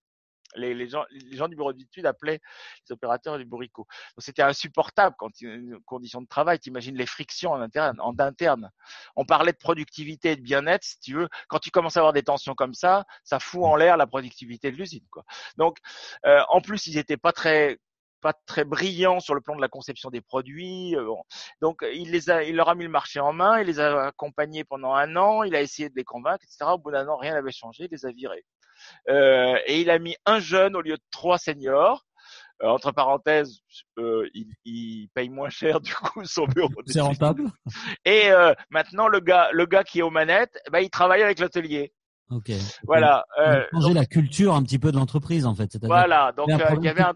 Les, 0.54 0.74
les, 0.74 0.88
gens, 0.88 1.04
les 1.10 1.36
gens 1.36 1.48
du 1.48 1.56
bureau 1.56 1.72
d'études 1.74 2.06
appelaient 2.06 2.40
les 2.88 2.92
opérateurs 2.92 3.36
des 3.36 3.44
bourricots. 3.44 3.86
Donc 4.16 4.22
c'était 4.22 4.42
insupportable 4.42 5.14
quand 5.18 5.40
une 5.42 5.78
condition 5.84 6.22
de 6.22 6.26
travail. 6.26 6.58
T'imagines 6.58 6.96
les 6.96 7.04
frictions 7.04 7.50
en 7.50 7.60
interne, 7.60 8.00
en 8.00 8.18
interne. 8.18 8.70
On 9.16 9.26
parlait 9.26 9.52
de 9.52 9.58
productivité 9.58 10.30
et 10.30 10.36
de 10.36 10.40
bien-être, 10.40 10.84
si 10.84 10.98
tu 11.00 11.14
veux. 11.14 11.28
Quand 11.48 11.58
tu 11.58 11.70
commences 11.70 11.98
à 11.98 12.00
avoir 12.00 12.14
des 12.14 12.22
tensions 12.22 12.54
comme 12.54 12.72
ça, 12.72 13.04
ça 13.22 13.38
fout 13.38 13.64
en 13.64 13.76
l'air 13.76 13.98
la 13.98 14.06
productivité 14.06 14.70
de 14.70 14.76
l'usine, 14.76 15.04
quoi. 15.10 15.24
Donc, 15.58 15.78
euh, 16.24 16.40
en 16.48 16.62
plus, 16.62 16.86
ils 16.86 16.94
n'étaient 16.94 17.18
pas 17.18 17.32
très 17.32 17.78
pas 18.20 18.34
très 18.46 18.64
brillants 18.64 19.20
sur 19.20 19.34
le 19.34 19.40
plan 19.40 19.56
de 19.56 19.60
la 19.60 19.68
conception 19.68 20.10
des 20.10 20.20
produits. 20.20 20.94
Bon. 20.96 21.22
Donc, 21.60 21.84
il 21.94 22.10
les 22.10 22.30
a, 22.30 22.42
il 22.42 22.56
leur 22.56 22.68
a 22.68 22.74
mis 22.74 22.84
le 22.84 22.90
marché 22.90 23.20
en 23.20 23.32
main, 23.32 23.60
il 23.60 23.66
les 23.66 23.80
a 23.80 24.06
accompagnés 24.06 24.64
pendant 24.64 24.94
un 24.94 25.16
an, 25.16 25.42
il 25.42 25.54
a 25.54 25.60
essayé 25.60 25.88
de 25.88 25.94
les 25.96 26.04
convaincre, 26.04 26.44
etc. 26.44 26.70
Au 26.74 26.78
bout 26.78 26.90
d'un 26.90 27.08
an, 27.08 27.16
rien 27.16 27.34
n'avait 27.34 27.52
changé, 27.52 27.84
il 27.84 27.90
les 27.90 28.06
a 28.06 28.10
virés. 28.12 28.44
Euh, 29.08 29.56
et 29.66 29.80
il 29.80 29.90
a 29.90 29.98
mis 29.98 30.16
un 30.26 30.38
jeune 30.38 30.76
au 30.76 30.80
lieu 30.80 30.96
de 30.96 31.02
trois 31.10 31.38
seniors. 31.38 32.04
Euh, 32.62 32.68
entre 32.68 32.90
parenthèses, 32.90 33.60
euh, 33.98 34.26
il, 34.32 34.48
il, 34.64 35.08
paye 35.14 35.28
moins 35.28 35.50
cher 35.50 35.78
du 35.82 35.94
coup 35.94 36.24
son 36.24 36.46
bureau. 36.46 36.70
C'est 36.86 37.00
rentable. 37.00 37.44
Et 38.04 38.30
maintenant, 38.70 39.08
le 39.08 39.20
gars, 39.20 39.50
le 39.52 39.66
gars 39.66 39.84
qui 39.84 39.98
est 39.98 40.02
aux 40.02 40.10
manettes, 40.10 40.58
ben, 40.72 40.80
il 40.80 40.90
travaille 40.90 41.22
avec 41.22 41.38
l'atelier. 41.38 41.92
Ok. 42.30 42.50
Voilà. 42.84 43.24
Euh, 43.38 43.62
changer 43.72 43.88
donc, 43.88 43.94
la 43.94 44.06
culture 44.06 44.54
un 44.54 44.62
petit 44.62 44.78
peu 44.78 44.90
de 44.90 44.96
l'entreprise 44.96 45.46
en 45.46 45.54
fait. 45.54 45.78
Voilà. 45.82 46.32
Donc 46.32 46.48
il 46.48 46.84
y 46.84 46.88
avait 46.88 47.02
un, 47.02 47.14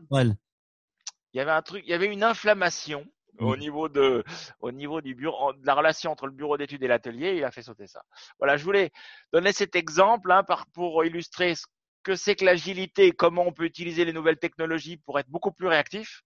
il 1.33 1.39
y 1.39 1.41
avait 1.41 1.51
un 1.51 1.63
truc, 1.63 1.83
il 1.87 1.91
y 1.91 1.95
avait 1.95 2.13
une 2.13 2.25
inflammation 2.25 3.07
mmh. 3.39 3.45
au 3.47 3.57
niveau 3.57 3.89
de, 3.89 4.25
au 4.61 4.73
niveau 4.73 5.01
du 5.01 5.15
bureau, 5.15 5.53
de 5.53 5.67
la 5.67 5.75
relation 5.75 6.11
entre 6.11 6.27
le 6.27 6.33
bureau 6.33 6.57
d'études 6.57 6.83
et 6.83 6.89
l'atelier. 6.89 7.37
Il 7.37 7.45
a 7.45 7.51
fait 7.51 7.63
sauter 7.63 7.87
ça. 7.87 8.03
Voilà, 8.39 8.57
je 8.57 8.65
voulais 8.65 8.91
donner 9.33 9.53
cet 9.53 9.77
exemple 9.77 10.33
hein, 10.33 10.43
par, 10.43 10.67
pour 10.73 11.05
illustrer 11.05 11.55
ce 11.55 11.67
que 12.03 12.17
c'est 12.17 12.35
que 12.35 12.45
l'agilité, 12.45 13.13
comment 13.13 13.47
on 13.47 13.53
peut 13.53 13.65
utiliser 13.65 14.05
les 14.05 14.13
nouvelles 14.13 14.39
technologies 14.39 14.97
pour 14.97 15.19
être 15.19 15.29
beaucoup 15.29 15.53
plus 15.53 15.69
réactif, 15.69 16.23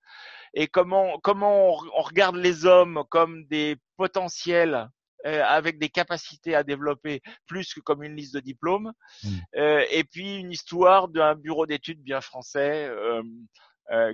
et 0.55 0.69
comment 0.69 1.19
comment 1.21 1.71
on, 1.71 1.90
on 1.99 2.03
regarde 2.03 2.37
les 2.37 2.64
hommes 2.64 3.03
comme 3.11 3.45
des 3.47 3.77
potentiels 3.97 4.88
euh, 5.27 5.43
avec 5.45 5.79
des 5.79 5.88
capacités 5.88 6.55
à 6.55 6.62
développer 6.62 7.23
plus 7.47 7.75
que 7.75 7.81
comme 7.81 8.05
une 8.05 8.14
liste 8.14 8.35
de 8.35 8.40
diplômes, 8.40 8.93
mmh. 9.25 9.29
euh, 9.57 9.85
et 9.90 10.05
puis 10.05 10.37
une 10.37 10.53
histoire 10.53 11.09
d'un 11.09 11.35
bureau 11.35 11.67
d'études 11.67 12.03
bien 12.03 12.21
français. 12.21 12.87
Euh, 12.88 13.23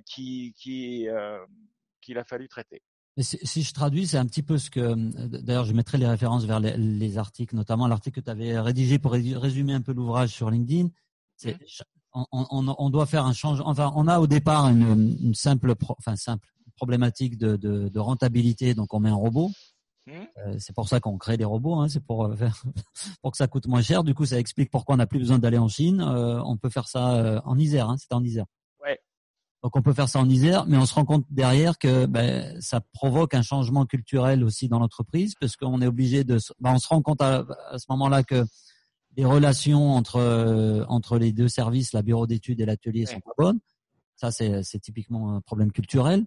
qui 0.06 0.54
qui 0.56 1.08
euh, 1.08 1.38
qu'il 2.00 2.18
a 2.18 2.24
fallu 2.24 2.48
traiter. 2.48 2.82
si 3.18 3.62
je 3.62 3.72
traduis, 3.72 4.06
c'est 4.06 4.18
un 4.18 4.26
petit 4.26 4.42
peu 4.42 4.58
ce 4.58 4.70
que. 4.70 4.94
D'ailleurs, 5.42 5.64
je 5.64 5.72
mettrai 5.72 5.98
les 5.98 6.06
références 6.06 6.44
vers 6.44 6.60
les, 6.60 7.18
articles, 7.18 7.54
notamment 7.54 7.86
l'article 7.86 8.20
que 8.20 8.24
tu 8.24 8.30
avais 8.30 8.58
rédigé 8.58 8.98
pour 8.98 9.12
résumer 9.12 9.74
un 9.74 9.82
peu 9.82 9.92
l'ouvrage 9.92 10.30
sur 10.30 10.50
LinkedIn. 10.50 10.88
C'est, 11.36 11.54
mmh. 11.54 12.22
on, 12.32 12.90
doit 12.90 13.06
faire 13.06 13.24
un 13.24 13.32
changement. 13.32 13.68
Enfin, 13.68 13.92
on 13.96 14.06
a 14.08 14.20
au 14.20 14.26
départ 14.26 14.68
une, 14.68 15.34
simple, 15.34 15.74
enfin 15.98 16.16
simple 16.16 16.48
problématique 16.76 17.36
de, 17.36 17.98
rentabilité, 17.98 18.74
donc 18.74 18.94
on 18.94 19.00
met 19.00 19.10
un 19.10 19.14
robot. 19.14 19.50
Mmh. 20.06 20.12
Euh, 20.38 20.56
c'est 20.58 20.74
pour 20.74 20.88
ça 20.88 20.98
qu'on 20.98 21.18
crée 21.18 21.36
des 21.36 21.44
robots, 21.44 21.74
hein, 21.74 21.88
c'est 21.88 22.04
pour 22.04 22.24
euh, 22.24 22.34
faire, 22.36 22.62
pour 23.22 23.32
que 23.32 23.36
ça 23.36 23.46
coûte 23.46 23.66
moins 23.66 23.82
cher. 23.82 24.02
Du 24.02 24.14
coup, 24.14 24.24
ça 24.24 24.38
explique 24.38 24.70
pourquoi 24.70 24.94
on 24.94 24.98
n'a 24.98 25.06
plus 25.06 25.18
besoin 25.18 25.38
d'aller 25.38 25.58
en 25.58 25.68
Chine. 25.68 26.00
Euh, 26.00 26.42
on 26.44 26.56
peut 26.56 26.70
faire 26.70 26.88
ça 26.88 27.42
en 27.44 27.58
Isère, 27.58 27.88
hein, 27.88 27.96
c'est 27.98 28.12
en 28.12 28.24
Isère. 28.24 28.46
Donc 29.62 29.76
on 29.76 29.82
peut 29.82 29.92
faire 29.92 30.08
ça 30.08 30.18
en 30.18 30.28
Isère, 30.28 30.64
mais 30.66 30.78
on 30.78 30.86
se 30.86 30.94
rend 30.94 31.04
compte 31.04 31.26
derrière 31.28 31.78
que 31.78 32.06
ben, 32.06 32.58
ça 32.62 32.80
provoque 32.80 33.34
un 33.34 33.42
changement 33.42 33.84
culturel 33.84 34.42
aussi 34.42 34.68
dans 34.68 34.78
l'entreprise, 34.78 35.34
parce 35.38 35.56
qu'on 35.56 35.82
est 35.82 35.86
obligé 35.86 36.24
de. 36.24 36.38
Ben, 36.60 36.72
on 36.74 36.78
se 36.78 36.88
rend 36.88 37.02
compte 37.02 37.20
à, 37.20 37.44
ce 37.76 37.84
moment-là 37.90 38.22
que 38.22 38.46
les 39.16 39.24
relations 39.24 39.92
entre 39.92 40.16
euh, 40.16 40.84
entre 40.88 41.18
les 41.18 41.32
deux 41.32 41.48
services, 41.48 41.92
la 41.92 42.02
bureau 42.02 42.26
d'études 42.26 42.60
et 42.60 42.64
l'atelier, 42.64 43.04
sont 43.04 43.20
pas 43.20 43.32
bonnes. 43.36 43.60
Ça 44.16 44.30
c'est 44.30 44.78
typiquement 44.80 45.36
un 45.36 45.40
problème 45.40 45.72
culturel. 45.72 46.24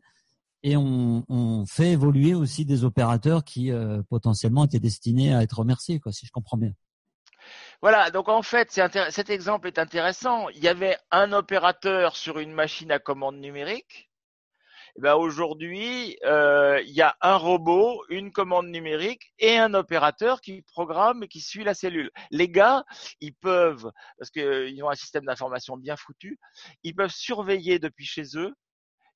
Et 0.65 0.77
on, 0.77 1.25
on 1.27 1.65
fait 1.65 1.91
évoluer 1.91 2.33
aussi 2.35 2.65
des 2.65 2.85
opérateurs 2.85 3.43
qui 3.43 3.71
euh, 3.71 4.01
potentiellement 4.09 4.65
étaient 4.65 4.79
destinés 4.79 5.33
à 5.33 5.43
être 5.43 5.59
remerciés, 5.59 5.99
quoi, 5.99 6.13
si 6.13 6.25
je 6.25 6.31
comprends 6.31 6.57
bien. 6.57 6.71
Voilà, 7.83 8.11
donc 8.11 8.29
en 8.29 8.43
fait, 8.43 8.71
cet 8.71 9.29
exemple 9.29 9.67
est 9.67 9.77
intéressant. 9.77 10.47
Il 10.47 10.63
y 10.63 10.69
avait 10.69 10.97
un 11.11 11.33
opérateur 11.33 12.15
sur 12.15 12.39
une 12.39 12.53
machine 12.53 12.93
à 12.93 12.99
commande 12.99 13.35
numérique. 13.35 14.09
Eh 14.95 15.01
ben 15.01 15.15
aujourd'hui, 15.15 16.17
euh, 16.23 16.81
il 16.85 16.93
y 16.93 17.01
a 17.01 17.17
un 17.19 17.35
robot, 17.35 18.01
une 18.07 18.31
commande 18.31 18.67
numérique 18.67 19.33
et 19.37 19.57
un 19.57 19.73
opérateur 19.73 20.39
qui 20.39 20.61
programme 20.61 21.23
et 21.23 21.27
qui 21.27 21.41
suit 21.41 21.65
la 21.65 21.73
cellule. 21.73 22.09
Les 22.31 22.47
gars, 22.47 22.85
ils 23.19 23.35
peuvent, 23.35 23.91
parce 24.17 24.31
qu'ils 24.31 24.81
ont 24.81 24.89
un 24.89 24.95
système 24.95 25.25
d'information 25.25 25.75
bien 25.75 25.97
foutu, 25.97 26.39
ils 26.83 26.95
peuvent 26.95 27.11
surveiller 27.11 27.79
depuis 27.79 28.05
chez 28.05 28.23
eux 28.35 28.53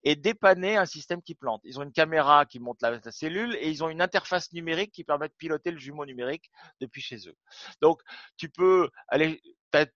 et 0.03 0.15
dépanner 0.15 0.77
un 0.77 0.85
système 0.85 1.21
qui 1.21 1.35
plante. 1.35 1.61
Ils 1.63 1.79
ont 1.79 1.83
une 1.83 1.91
caméra 1.91 2.45
qui 2.45 2.59
monte 2.59 2.81
la, 2.81 2.99
cellule 3.11 3.55
et 3.59 3.69
ils 3.69 3.83
ont 3.83 3.89
une 3.89 4.01
interface 4.01 4.51
numérique 4.53 4.91
qui 4.91 5.03
permet 5.03 5.27
de 5.27 5.33
piloter 5.37 5.71
le 5.71 5.79
jumeau 5.79 6.05
numérique 6.05 6.49
depuis 6.79 7.01
chez 7.01 7.27
eux. 7.27 7.35
Donc, 7.81 8.01
tu 8.37 8.49
peux 8.49 8.89
aller, 9.07 9.41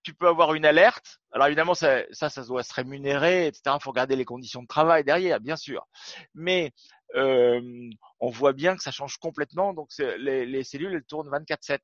tu 0.04 0.14
peux 0.14 0.28
avoir 0.28 0.54
une 0.54 0.66
alerte. 0.66 1.20
Alors 1.32 1.48
évidemment, 1.48 1.76
ça, 1.76 2.04
ça, 2.12 2.44
doit 2.44 2.64
se 2.64 2.74
rémunérer, 2.74 3.48
etc. 3.48 3.76
Il 3.80 3.84
faut 3.84 3.92
regarder 3.92 4.16
les 4.16 4.26
conditions 4.26 4.64
de 4.64 4.68
travail 4.68 5.04
derrière, 5.04 5.40
bien 5.40 5.56
sûr. 5.56 5.88
Mais 6.34 6.72
euh, 7.16 7.90
on 8.20 8.30
voit 8.30 8.54
bien 8.54 8.76
que 8.76 8.84
ça 8.84 8.92
change 8.92 9.18
complètement. 9.18 9.74
Donc, 9.74 9.90
les, 9.98 10.46
les 10.46 10.64
cellules, 10.64 10.94
elles 10.94 11.04
tournent 11.04 11.30
24/7. 11.30 11.80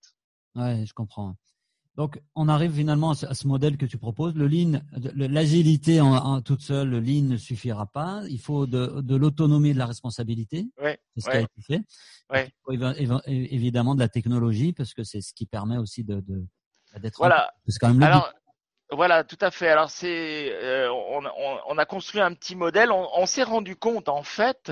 Ouais, 0.55 0.85
je 0.85 0.93
comprends. 0.93 1.35
Donc, 1.97 2.21
on 2.35 2.47
arrive 2.47 2.73
finalement 2.73 3.11
à 3.11 3.33
ce, 3.33 3.47
modèle 3.47 3.75
que 3.75 3.85
tu 3.87 3.97
proposes. 3.97 4.35
Le 4.35 4.47
lean, 4.47 4.81
l'agilité 5.15 5.99
en, 5.99 6.41
toute 6.43 6.61
seule, 6.61 6.89
le 6.89 6.99
lean 6.99 7.23
ne 7.23 7.37
suffira 7.37 7.87
pas. 7.87 8.21
Il 8.29 8.39
faut 8.39 8.67
de, 8.67 9.15
l'autonomie 9.15 9.69
et 9.69 9.73
de 9.73 9.79
la 9.79 9.87
responsabilité. 9.87 10.67
c'est 10.77 11.21
ce 11.21 11.29
qui 11.29 11.37
a 11.37 11.41
été 11.41 11.61
fait. 11.61 11.81
Il 12.35 13.07
faut 13.07 13.21
évidemment 13.25 13.95
de 13.95 13.99
la 13.99 14.09
technologie 14.09 14.73
parce 14.73 14.93
que 14.93 15.03
c'est 15.03 15.21
ce 15.21 15.33
qui 15.33 15.47
permet 15.47 15.77
aussi 15.77 16.03
de, 16.03 16.23
d'être. 17.01 17.17
Voilà. 17.17 17.51
C'est 17.67 17.79
quand 17.79 17.91
même 17.91 17.99
le 17.99 18.21
voilà, 18.89 19.25
tout 19.25 19.37
à 19.41 19.51
fait. 19.51 19.67
Alors 19.67 19.89
c'est, 19.89 20.49
euh, 20.63 20.89
on, 20.89 21.77
a 21.77 21.85
construit 21.85 22.21
un 22.21 22.33
petit 22.33 22.55
modèle. 22.55 22.89
On, 22.91 23.25
s'est 23.25 23.43
rendu 23.43 23.75
compte, 23.75 24.07
en 24.07 24.23
fait, 24.23 24.71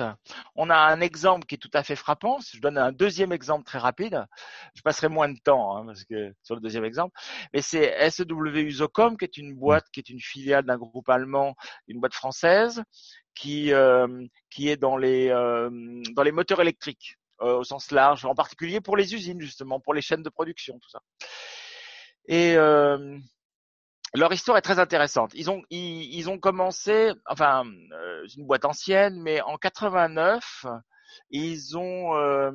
on 0.54 0.70
a 0.70 0.76
un 0.76 1.02
exemple 1.02 1.46
qui 1.46 1.56
est 1.56 1.58
tout 1.58 1.70
à 1.74 1.82
fait 1.82 1.96
frappant. 1.96 2.38
Je 2.40 2.58
donne 2.60 2.78
un 2.78 2.92
deuxième 2.92 3.30
exemple 3.30 3.64
très 3.64 3.78
rapide. 3.78 4.24
Je 4.74 4.80
passerai 4.80 5.08
moins 5.08 5.28
de 5.28 5.38
temps 5.38 5.76
hein, 5.76 5.84
parce 5.84 6.04
que 6.04 6.32
sur 6.42 6.54
le 6.54 6.62
deuxième 6.62 6.84
exemple, 6.86 7.14
mais 7.52 7.60
c'est 7.60 8.10
SEW 8.10 8.56
Usocom, 8.56 9.18
qui 9.18 9.26
est 9.26 9.36
une 9.36 9.54
boîte, 9.54 9.84
qui 9.92 10.00
est 10.00 10.08
une 10.08 10.20
filiale 10.20 10.64
d'un 10.64 10.78
groupe 10.78 11.10
allemand, 11.10 11.54
une 11.86 12.00
boîte 12.00 12.14
française, 12.14 12.82
qui 13.34 13.74
euh, 13.74 14.26
qui 14.48 14.70
est 14.70 14.78
dans 14.78 14.96
les 14.96 15.28
euh, 15.28 15.68
dans 16.14 16.22
les 16.22 16.32
moteurs 16.32 16.62
électriques 16.62 17.18
au 17.40 17.64
sens 17.64 17.90
large, 17.90 18.24
en 18.24 18.34
particulier 18.34 18.80
pour 18.80 18.96
les 18.96 19.14
usines 19.14 19.42
justement, 19.42 19.78
pour 19.78 19.92
les 19.92 20.00
chaînes 20.00 20.22
de 20.22 20.30
production, 20.30 20.78
tout 20.78 20.88
ça. 20.88 21.00
Et 22.28 22.56
leur 24.14 24.32
histoire 24.32 24.56
est 24.56 24.62
très 24.62 24.78
intéressante. 24.78 25.32
Ils 25.34 25.50
ont 25.50 25.62
ils, 25.70 26.28
ont 26.28 26.38
commencé, 26.38 27.12
enfin, 27.26 27.64
euh, 27.92 28.26
une 28.36 28.46
boîte 28.46 28.64
ancienne, 28.64 29.20
mais 29.20 29.40
en 29.42 29.56
89, 29.56 30.66
ils 31.30 31.76
ont 31.76 32.14
euh, 32.16 32.50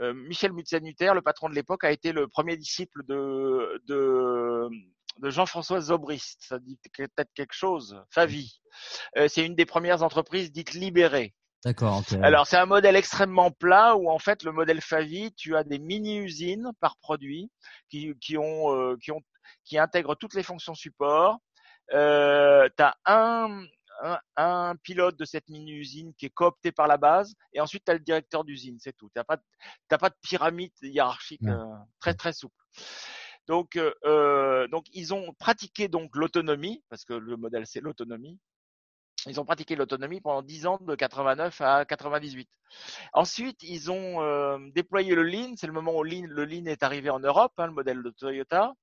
euh, 0.00 0.12
Michel 0.14 0.52
Mutzenuter, 0.52 1.12
le 1.14 1.22
patron 1.22 1.48
de 1.48 1.54
l'époque, 1.54 1.84
a 1.84 1.90
été 1.90 2.12
le 2.12 2.28
premier 2.28 2.56
disciple 2.56 3.02
de 3.06 3.80
de, 3.86 4.68
de 5.18 5.30
Jean-François 5.30 5.80
Zobrist. 5.80 6.40
Ça 6.42 6.58
dit 6.58 6.78
peut-être 6.96 7.32
quelque 7.34 7.54
chose. 7.54 8.00
Favi. 8.10 8.60
c'est 9.28 9.44
une 9.44 9.54
des 9.54 9.66
premières 9.66 10.02
entreprises 10.02 10.52
dites 10.52 10.74
libérées. 10.74 11.34
D'accord. 11.64 12.02
Alors 12.22 12.46
c'est 12.46 12.56
un 12.56 12.66
modèle 12.66 12.94
extrêmement 12.94 13.50
plat 13.50 13.96
où 13.96 14.08
en 14.10 14.20
fait 14.20 14.44
le 14.44 14.52
modèle 14.52 14.80
Favi, 14.80 15.32
tu 15.34 15.56
as 15.56 15.64
des 15.64 15.80
mini 15.80 16.18
usines 16.18 16.70
par 16.80 16.96
produit 16.98 17.50
qui, 17.90 18.12
qui 18.20 18.38
ont 18.38 18.96
qui 19.02 19.10
ont 19.10 19.22
qui 19.64 19.78
intègre 19.78 20.14
toutes 20.14 20.34
les 20.34 20.42
fonctions 20.42 20.74
support. 20.74 21.38
Euh, 21.94 22.68
tu 22.76 22.82
as 22.82 22.96
un, 23.06 23.64
un, 24.36 24.76
pilote 24.82 25.16
de 25.16 25.24
cette 25.24 25.48
mini-usine 25.48 26.14
qui 26.14 26.26
est 26.26 26.30
coopté 26.30 26.72
par 26.72 26.86
la 26.86 26.96
base, 26.96 27.34
et 27.52 27.60
ensuite 27.60 27.84
tu 27.84 27.90
as 27.90 27.94
le 27.94 28.00
directeur 28.00 28.44
d'usine, 28.44 28.78
c'est 28.78 28.96
tout. 28.96 29.08
Tu 29.14 29.18
n'as 29.18 29.24
pas, 29.24 29.38
pas 29.88 30.10
de 30.10 30.16
pyramide 30.22 30.72
hiérarchique 30.82 31.42
euh, 31.44 31.64
très 32.00 32.14
très 32.14 32.32
souple. 32.32 32.62
Donc, 33.46 33.76
euh, 33.76 33.92
euh, 34.04 34.68
donc 34.68 34.84
ils 34.92 35.14
ont 35.14 35.32
pratiqué 35.38 35.88
donc 35.88 36.14
l'autonomie, 36.14 36.84
parce 36.90 37.04
que 37.04 37.14
le 37.14 37.36
modèle 37.36 37.66
c'est 37.66 37.80
l'autonomie. 37.80 38.38
Ils 39.26 39.40
ont 39.40 39.44
pratiqué 39.44 39.74
l'autonomie 39.74 40.20
pendant 40.20 40.42
10 40.42 40.66
ans, 40.66 40.78
de 40.80 40.94
89 40.94 41.60
à 41.60 41.84
98. 41.84 42.48
Ensuite, 43.12 43.62
ils 43.62 43.90
ont 43.90 44.22
euh, 44.22 44.58
déployé 44.74 45.14
le 45.16 45.24
Lean. 45.24 45.54
C'est 45.56 45.66
le 45.66 45.72
moment 45.72 45.96
où 45.96 46.04
le 46.04 46.44
Lean 46.44 46.66
est 46.66 46.84
arrivé 46.84 47.10
en 47.10 47.18
Europe, 47.18 47.52
hein, 47.58 47.66
le 47.66 47.72
modèle 47.72 48.02
de 48.02 48.10
Toyota 48.10 48.74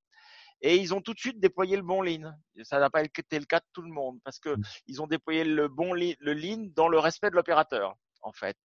et 0.61 0.77
ils 0.77 0.93
ont 0.93 1.01
tout 1.01 1.13
de 1.13 1.19
suite 1.19 1.39
déployé 1.39 1.75
le 1.75 1.83
bon 1.83 2.01
lean. 2.01 2.33
Ça 2.63 2.79
n'a 2.79 2.89
pas 2.89 3.03
été 3.03 3.39
le 3.39 3.45
cas 3.45 3.59
de 3.59 3.65
tout 3.73 3.81
le 3.81 3.91
monde 3.91 4.19
parce 4.23 4.39
que 4.39 4.49
mmh. 4.49 4.63
ils 4.87 5.01
ont 5.01 5.07
déployé 5.07 5.43
le 5.43 5.67
bon 5.67 5.93
lean, 5.93 6.13
le 6.19 6.33
lean 6.33 6.69
dans 6.75 6.87
le 6.87 6.99
respect 6.99 7.29
de 7.29 7.35
l'opérateur 7.35 7.95
en 8.21 8.31
fait 8.31 8.57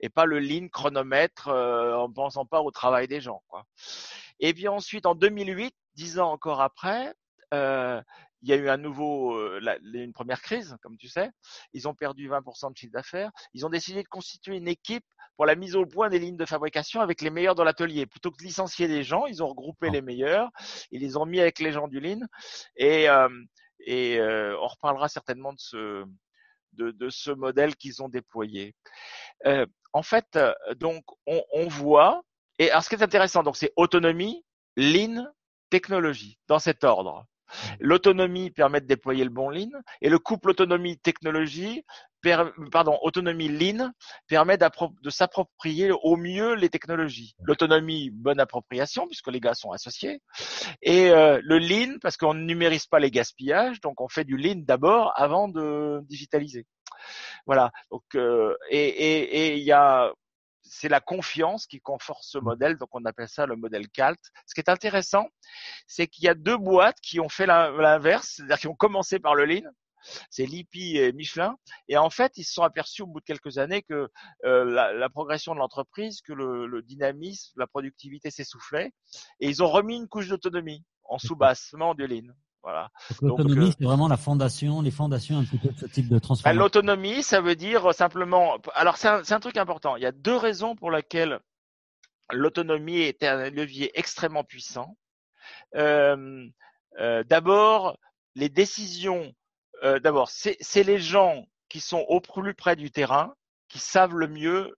et 0.00 0.08
pas 0.08 0.26
le 0.26 0.38
lean 0.38 0.68
chronomètre 0.68 1.48
euh, 1.48 1.94
en 1.96 2.12
pensant 2.12 2.44
pas 2.44 2.60
au 2.60 2.70
travail 2.70 3.08
des 3.08 3.20
gens 3.20 3.42
quoi. 3.48 3.64
Et 4.40 4.52
puis 4.52 4.68
ensuite 4.68 5.06
en 5.06 5.14
2008, 5.14 5.74
dix 5.94 6.18
ans 6.18 6.30
encore 6.30 6.60
après, 6.60 7.14
euh, 7.52 8.02
il 8.44 8.50
y 8.50 8.52
a 8.52 8.56
eu 8.56 8.68
un 8.68 8.76
nouveau, 8.76 9.34
euh, 9.36 9.58
une 9.94 10.12
première 10.12 10.42
crise, 10.42 10.76
comme 10.82 10.98
tu 10.98 11.08
sais. 11.08 11.30
Ils 11.72 11.88
ont 11.88 11.94
perdu 11.94 12.28
20% 12.28 12.72
de 12.72 12.76
chiffre 12.76 12.92
d'affaires. 12.92 13.30
Ils 13.54 13.64
ont 13.64 13.70
décidé 13.70 14.02
de 14.02 14.08
constituer 14.08 14.56
une 14.56 14.68
équipe 14.68 15.06
pour 15.36 15.46
la 15.46 15.54
mise 15.54 15.76
au 15.76 15.86
point 15.86 16.10
des 16.10 16.18
lignes 16.18 16.36
de 16.36 16.44
fabrication 16.44 17.00
avec 17.00 17.22
les 17.22 17.30
meilleurs 17.30 17.54
dans 17.54 17.64
l'atelier. 17.64 18.04
Plutôt 18.04 18.30
que 18.30 18.36
de 18.36 18.44
licencier 18.44 18.86
des 18.86 19.02
gens, 19.02 19.24
ils 19.24 19.42
ont 19.42 19.48
regroupé 19.48 19.88
les 19.88 20.02
meilleurs. 20.02 20.50
Ils 20.90 21.00
les 21.00 21.16
ont 21.16 21.24
mis 21.24 21.40
avec 21.40 21.58
les 21.58 21.72
gens 21.72 21.88
du 21.88 22.00
Lean. 22.00 22.20
Et, 22.76 23.08
euh, 23.08 23.30
et 23.80 24.18
euh, 24.18 24.58
on 24.60 24.68
reparlera 24.68 25.08
certainement 25.08 25.54
de 25.54 25.60
ce, 25.60 26.04
de, 26.74 26.90
de 26.90 27.08
ce 27.08 27.30
modèle 27.30 27.76
qu'ils 27.76 28.02
ont 28.02 28.10
déployé. 28.10 28.74
Euh, 29.46 29.64
en 29.94 30.02
fait, 30.02 30.38
donc, 30.76 31.02
on, 31.26 31.42
on 31.54 31.66
voit. 31.66 32.20
Et 32.58 32.70
alors, 32.70 32.84
ce 32.84 32.90
qui 32.90 32.94
est 32.94 33.02
intéressant, 33.02 33.42
donc, 33.42 33.56
c'est 33.56 33.72
autonomie, 33.76 34.44
Lean, 34.76 35.24
technologie, 35.70 36.38
dans 36.46 36.58
cet 36.58 36.84
ordre. 36.84 37.24
L'autonomie 37.80 38.50
permet 38.50 38.80
de 38.80 38.86
déployer 38.86 39.24
le 39.24 39.30
bon 39.30 39.50
lean 39.50 39.70
et 40.00 40.08
le 40.08 40.18
couple 40.18 40.50
autonomie-technologie, 40.50 41.84
pardon, 42.72 42.98
autonomie 43.02 43.48
lean 43.48 43.92
permet 44.26 44.56
de 44.56 45.10
s'approprier 45.10 45.90
au 45.92 46.16
mieux 46.16 46.54
les 46.54 46.68
technologies. 46.68 47.34
L'autonomie, 47.42 48.10
bonne 48.10 48.40
appropriation 48.40 49.06
puisque 49.06 49.28
les 49.28 49.40
gars 49.40 49.54
sont 49.54 49.72
associés 49.72 50.20
et 50.82 51.10
euh, 51.10 51.40
le 51.42 51.58
lean 51.58 51.98
parce 52.00 52.16
qu'on 52.16 52.34
ne 52.34 52.44
numérise 52.44 52.86
pas 52.86 52.98
les 52.98 53.10
gaspillages, 53.10 53.80
donc 53.80 54.00
on 54.00 54.08
fait 54.08 54.24
du 54.24 54.36
lean 54.36 54.62
d'abord 54.64 55.12
avant 55.16 55.48
de 55.48 56.00
digitaliser. 56.04 56.66
Voilà. 57.46 57.70
Donc 57.90 58.04
euh, 58.14 58.54
et 58.70 59.56
il 59.56 59.64
y 59.64 59.72
a 59.72 60.12
c'est 60.64 60.88
la 60.88 61.00
confiance 61.00 61.66
qui 61.66 61.80
conforte 61.80 62.24
ce 62.24 62.38
mmh. 62.38 62.42
modèle, 62.42 62.76
donc 62.76 62.88
on 62.92 63.04
appelle 63.04 63.28
ça 63.28 63.46
le 63.46 63.56
modèle 63.56 63.88
CALT. 63.88 64.18
Ce 64.46 64.54
qui 64.54 64.60
est 64.60 64.70
intéressant, 64.70 65.28
c'est 65.86 66.06
qu'il 66.06 66.24
y 66.24 66.28
a 66.28 66.34
deux 66.34 66.56
boîtes 66.56 67.00
qui 67.00 67.20
ont 67.20 67.28
fait 67.28 67.46
l'inverse, 67.46 68.34
c'est-à-dire 68.36 68.58
qui 68.58 68.68
ont 68.68 68.74
commencé 68.74 69.18
par 69.18 69.34
le 69.34 69.44
Lean, 69.44 69.70
c'est 70.30 70.46
Lippi 70.46 70.96
et 70.96 71.12
Michelin. 71.12 71.56
Et 71.88 71.96
en 71.96 72.10
fait, 72.10 72.32
ils 72.36 72.44
se 72.44 72.52
sont 72.52 72.62
aperçus 72.62 73.02
au 73.02 73.06
bout 73.06 73.20
de 73.20 73.24
quelques 73.24 73.58
années 73.58 73.82
que 73.82 74.08
euh, 74.44 74.64
la, 74.64 75.08
progression 75.08 75.54
de 75.54 75.58
l'entreprise, 75.58 76.20
que 76.20 76.32
le, 76.32 76.82
dynamisme, 76.82 77.52
la 77.56 77.66
productivité 77.66 78.30
s'essoufflait, 78.30 78.92
et 79.40 79.48
ils 79.48 79.62
ont 79.62 79.70
remis 79.70 79.96
une 79.96 80.08
couche 80.08 80.28
d'autonomie 80.28 80.84
en 81.04 81.18
sous-bassement 81.18 81.94
du 81.94 82.06
Lean. 82.06 82.32
Voilà. 82.64 82.90
L'autonomie, 83.20 83.74
c'est 83.78 83.84
vraiment 83.84 84.08
la 84.08 84.16
fondation, 84.16 84.80
les 84.80 84.90
fondations 84.90 85.38
un 85.38 85.44
petit 85.44 85.58
peu 85.58 85.68
de 85.68 85.78
ce 85.78 85.86
type 85.86 86.08
de 86.08 86.18
transformation. 86.18 86.58
L'autonomie, 86.58 87.22
ça 87.22 87.42
veut 87.42 87.56
dire 87.56 87.92
simplement. 87.92 88.56
Alors 88.74 88.96
c'est 88.96 89.08
un, 89.08 89.22
un, 89.28 89.40
truc 89.40 89.58
important. 89.58 89.96
Il 89.96 90.02
y 90.02 90.06
a 90.06 90.12
deux 90.12 90.36
raisons 90.36 90.74
pour 90.74 90.90
lesquelles 90.90 91.40
l'autonomie 92.32 93.00
est 93.00 93.22
un 93.22 93.50
levier 93.50 93.90
extrêmement 93.98 94.44
puissant. 94.44 94.96
Euh, 95.74 96.48
euh, 96.98 97.24
d'abord, 97.24 97.98
les 98.34 98.48
décisions. 98.48 99.32
Euh, 99.82 99.98
d'abord, 99.98 100.30
c'est 100.30 100.84
les 100.84 100.98
gens 100.98 101.46
qui 101.68 101.80
sont 101.80 102.04
au 102.08 102.20
plus 102.20 102.54
près 102.54 102.76
du 102.76 102.90
terrain 102.90 103.34
qui 103.68 103.78
savent 103.78 104.14
le 104.14 104.28
mieux 104.28 104.74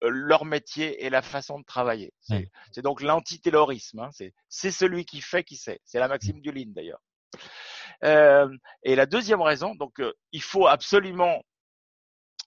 leur 0.00 0.44
métier 0.44 1.04
et 1.04 1.10
la 1.10 1.22
façon 1.22 1.58
de 1.58 1.64
travailler. 1.64 2.12
C'est 2.20 2.82
donc 2.82 3.02
l'antiterrorisme. 3.02 3.98
Hein. 4.00 4.10
C'est 4.48 4.70
celui 4.70 5.04
qui 5.04 5.20
fait 5.20 5.42
qui 5.42 5.56
sait. 5.56 5.80
C'est 5.84 5.98
la 5.98 6.08
maxime 6.08 6.40
du 6.40 6.52
Lean 6.52 6.68
d'ailleurs. 6.68 7.00
Euh, 8.04 8.48
et 8.82 8.94
la 8.94 9.06
deuxième 9.06 9.42
raison, 9.42 9.74
donc 9.74 10.00
il 10.32 10.42
faut 10.42 10.66
absolument 10.66 11.42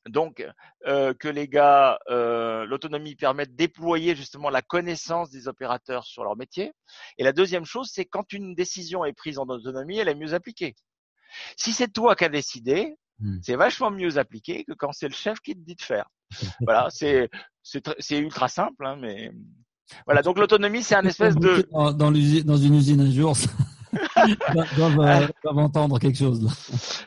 donc 0.10 0.46
euh, 0.88 1.13
que 1.13 1.28
les 1.28 1.48
gars, 1.48 2.00
euh, 2.10 2.65
l'autonomie 2.65 3.15
permet 3.15 3.46
de 3.46 3.54
déployer 3.56 4.15
justement 4.15 4.50
la 4.50 4.62
connaissance 4.62 5.30
des 5.30 5.48
opérateurs 5.48 6.06
sur 6.06 6.24
leur 6.24 6.36
métier. 6.36 6.74
Et 7.17 7.24
la 7.24 7.34
deuxième 7.34 7.65
chose, 7.65 7.89
c'est 7.94 8.06
quand 8.06 8.34
une 8.34 8.56
décision 8.56 9.06
est 9.06 9.13
prise 9.13 9.38
en 9.38 9.44
autonomie, 9.44 10.00
elle 10.00 10.10
est 10.10 10.15
mieux 10.15 10.34
appliquée. 10.34 10.76
Si 11.56 11.72
c'est 11.72 11.91
toi 11.91 12.15
qui 12.15 12.26
as 12.26 12.30
décidé, 12.30 12.96
hmm. 13.20 13.38
c'est 13.44 13.56
vachement 13.56 13.91
mieux 13.91 14.17
appliqué 14.17 14.65
que 14.65 14.74
quand 14.74 14.91
c'est 14.91 15.08
le 15.08 15.13
chef 15.13 15.39
qui 15.39 15.54
te 15.54 15.60
dit 15.60 15.76
de 15.76 15.82
faire. 15.82 16.10
voilà, 16.62 16.88
c'est 16.89 17.30
c'est 17.63 18.17
ultra 18.17 18.48
simple, 18.48 18.86
hein, 18.86 18.96
mais 19.00 19.32
voilà. 20.06 20.24
Donc 20.24 20.39
l'autonomie, 20.39 20.82
c'est 20.82 20.96
un 20.96 21.06
espèce 21.06 21.36
de 21.36 21.67
dans, 21.72 21.91
dans, 21.91 22.12
dans 22.12 22.58
une 22.58 22.76
usine 22.76 23.02
un 23.02 23.12
jour 23.12 23.36
doivent, 24.75 24.99
euh, 24.99 25.27
doivent, 25.43 25.57
entendre 25.57 25.99
quelque 25.99 26.17
chose. 26.17 26.43
Là. 26.43 26.51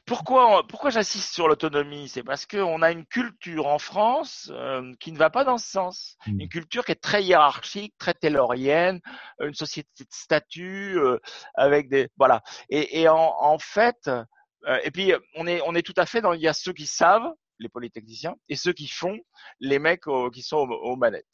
Pourquoi, 0.06 0.66
pourquoi 0.68 0.90
j'insiste 0.90 1.32
sur 1.32 1.48
l'autonomie? 1.48 2.08
C'est 2.08 2.22
parce 2.22 2.46
qu'on 2.46 2.82
a 2.82 2.90
une 2.90 3.06
culture 3.06 3.66
en 3.66 3.78
France 3.78 4.50
euh, 4.52 4.92
qui 5.00 5.12
ne 5.12 5.18
va 5.18 5.30
pas 5.30 5.44
dans 5.44 5.58
ce 5.58 5.70
sens. 5.70 6.16
Hmm. 6.26 6.40
Une 6.40 6.48
culture 6.48 6.84
qui 6.84 6.92
est 6.92 7.00
très 7.00 7.24
hiérarchique, 7.24 7.94
très 7.98 8.14
taylorienne, 8.14 9.00
une 9.40 9.54
société 9.54 10.04
de 10.04 10.08
statut 10.10 10.98
euh, 10.98 11.18
avec 11.54 11.88
des 11.88 12.08
voilà. 12.16 12.42
Et, 12.68 13.00
et 13.00 13.08
en, 13.08 13.34
en, 13.40 13.58
fait, 13.58 14.08
euh, 14.08 14.24
et 14.84 14.90
puis 14.90 15.12
on 15.36 15.46
est 15.46 15.60
on 15.66 15.74
est 15.74 15.82
tout 15.82 15.94
à 15.96 16.06
fait 16.06 16.20
dans 16.20 16.32
il 16.32 16.40
y 16.40 16.48
a 16.48 16.52
ceux 16.52 16.72
qui 16.72 16.86
savent 16.86 17.32
les 17.58 17.68
polytechniciens 17.68 18.34
et 18.48 18.56
ceux 18.56 18.72
qui 18.72 18.88
font 18.88 19.18
les 19.60 19.78
mecs 19.78 20.04
qui 20.32 20.42
sont 20.42 20.56
aux, 20.56 20.92
aux 20.92 20.96
manettes. 20.96 21.24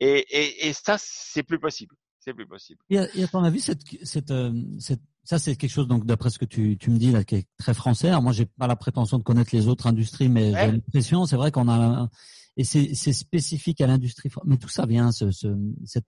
Et, 0.00 0.18
et, 0.18 0.68
et 0.68 0.72
ça 0.72 0.96
c'est 0.98 1.44
plus 1.44 1.60
possible 1.60 1.94
c'est 2.22 2.34
plus 2.34 2.46
possible. 2.46 2.80
Et 2.90 2.98
à, 2.98 3.16
et 3.16 3.24
à 3.24 3.28
ton 3.28 3.42
avis, 3.42 3.60
cette, 3.60 3.82
cette, 4.04 4.30
euh, 4.30 4.52
cette, 4.78 5.02
ça 5.24 5.38
c'est 5.38 5.56
quelque 5.56 5.70
chose 5.70 5.86
donc 5.88 6.04
d'après 6.04 6.30
ce 6.30 6.38
que 6.38 6.44
tu, 6.44 6.76
tu 6.78 6.90
me 6.90 6.98
dis 6.98 7.12
là 7.12 7.24
qui 7.24 7.36
est 7.36 7.46
très 7.58 7.74
français. 7.74 8.08
Alors 8.08 8.22
moi 8.22 8.32
j'ai 8.32 8.46
pas 8.46 8.66
la 8.66 8.76
prétention 8.76 9.18
de 9.18 9.22
connaître 9.22 9.54
les 9.54 9.68
autres 9.68 9.86
industries, 9.86 10.28
mais 10.28 10.50
j'ai 10.50 10.72
l'impression, 10.72 11.26
c'est 11.26 11.36
vrai 11.36 11.50
qu'on 11.50 11.68
a 11.68 12.08
et 12.56 12.64
c'est, 12.64 12.94
c'est 12.94 13.12
spécifique 13.12 13.80
à 13.80 13.86
l'industrie. 13.86 14.30
Mais 14.44 14.56
tout 14.56 14.68
ça 14.68 14.86
vient 14.86 15.12
ce, 15.12 15.30
ce 15.30 15.48
cette. 15.86 16.06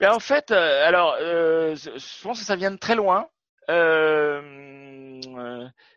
Ben 0.00 0.12
en 0.12 0.20
fait, 0.20 0.50
euh, 0.50 0.86
alors 0.86 1.16
euh, 1.20 1.74
je 1.74 2.22
pense 2.22 2.40
que 2.40 2.46
ça 2.46 2.56
vient 2.56 2.70
de 2.70 2.76
très 2.76 2.94
loin. 2.94 3.28
Euh, 3.68 5.20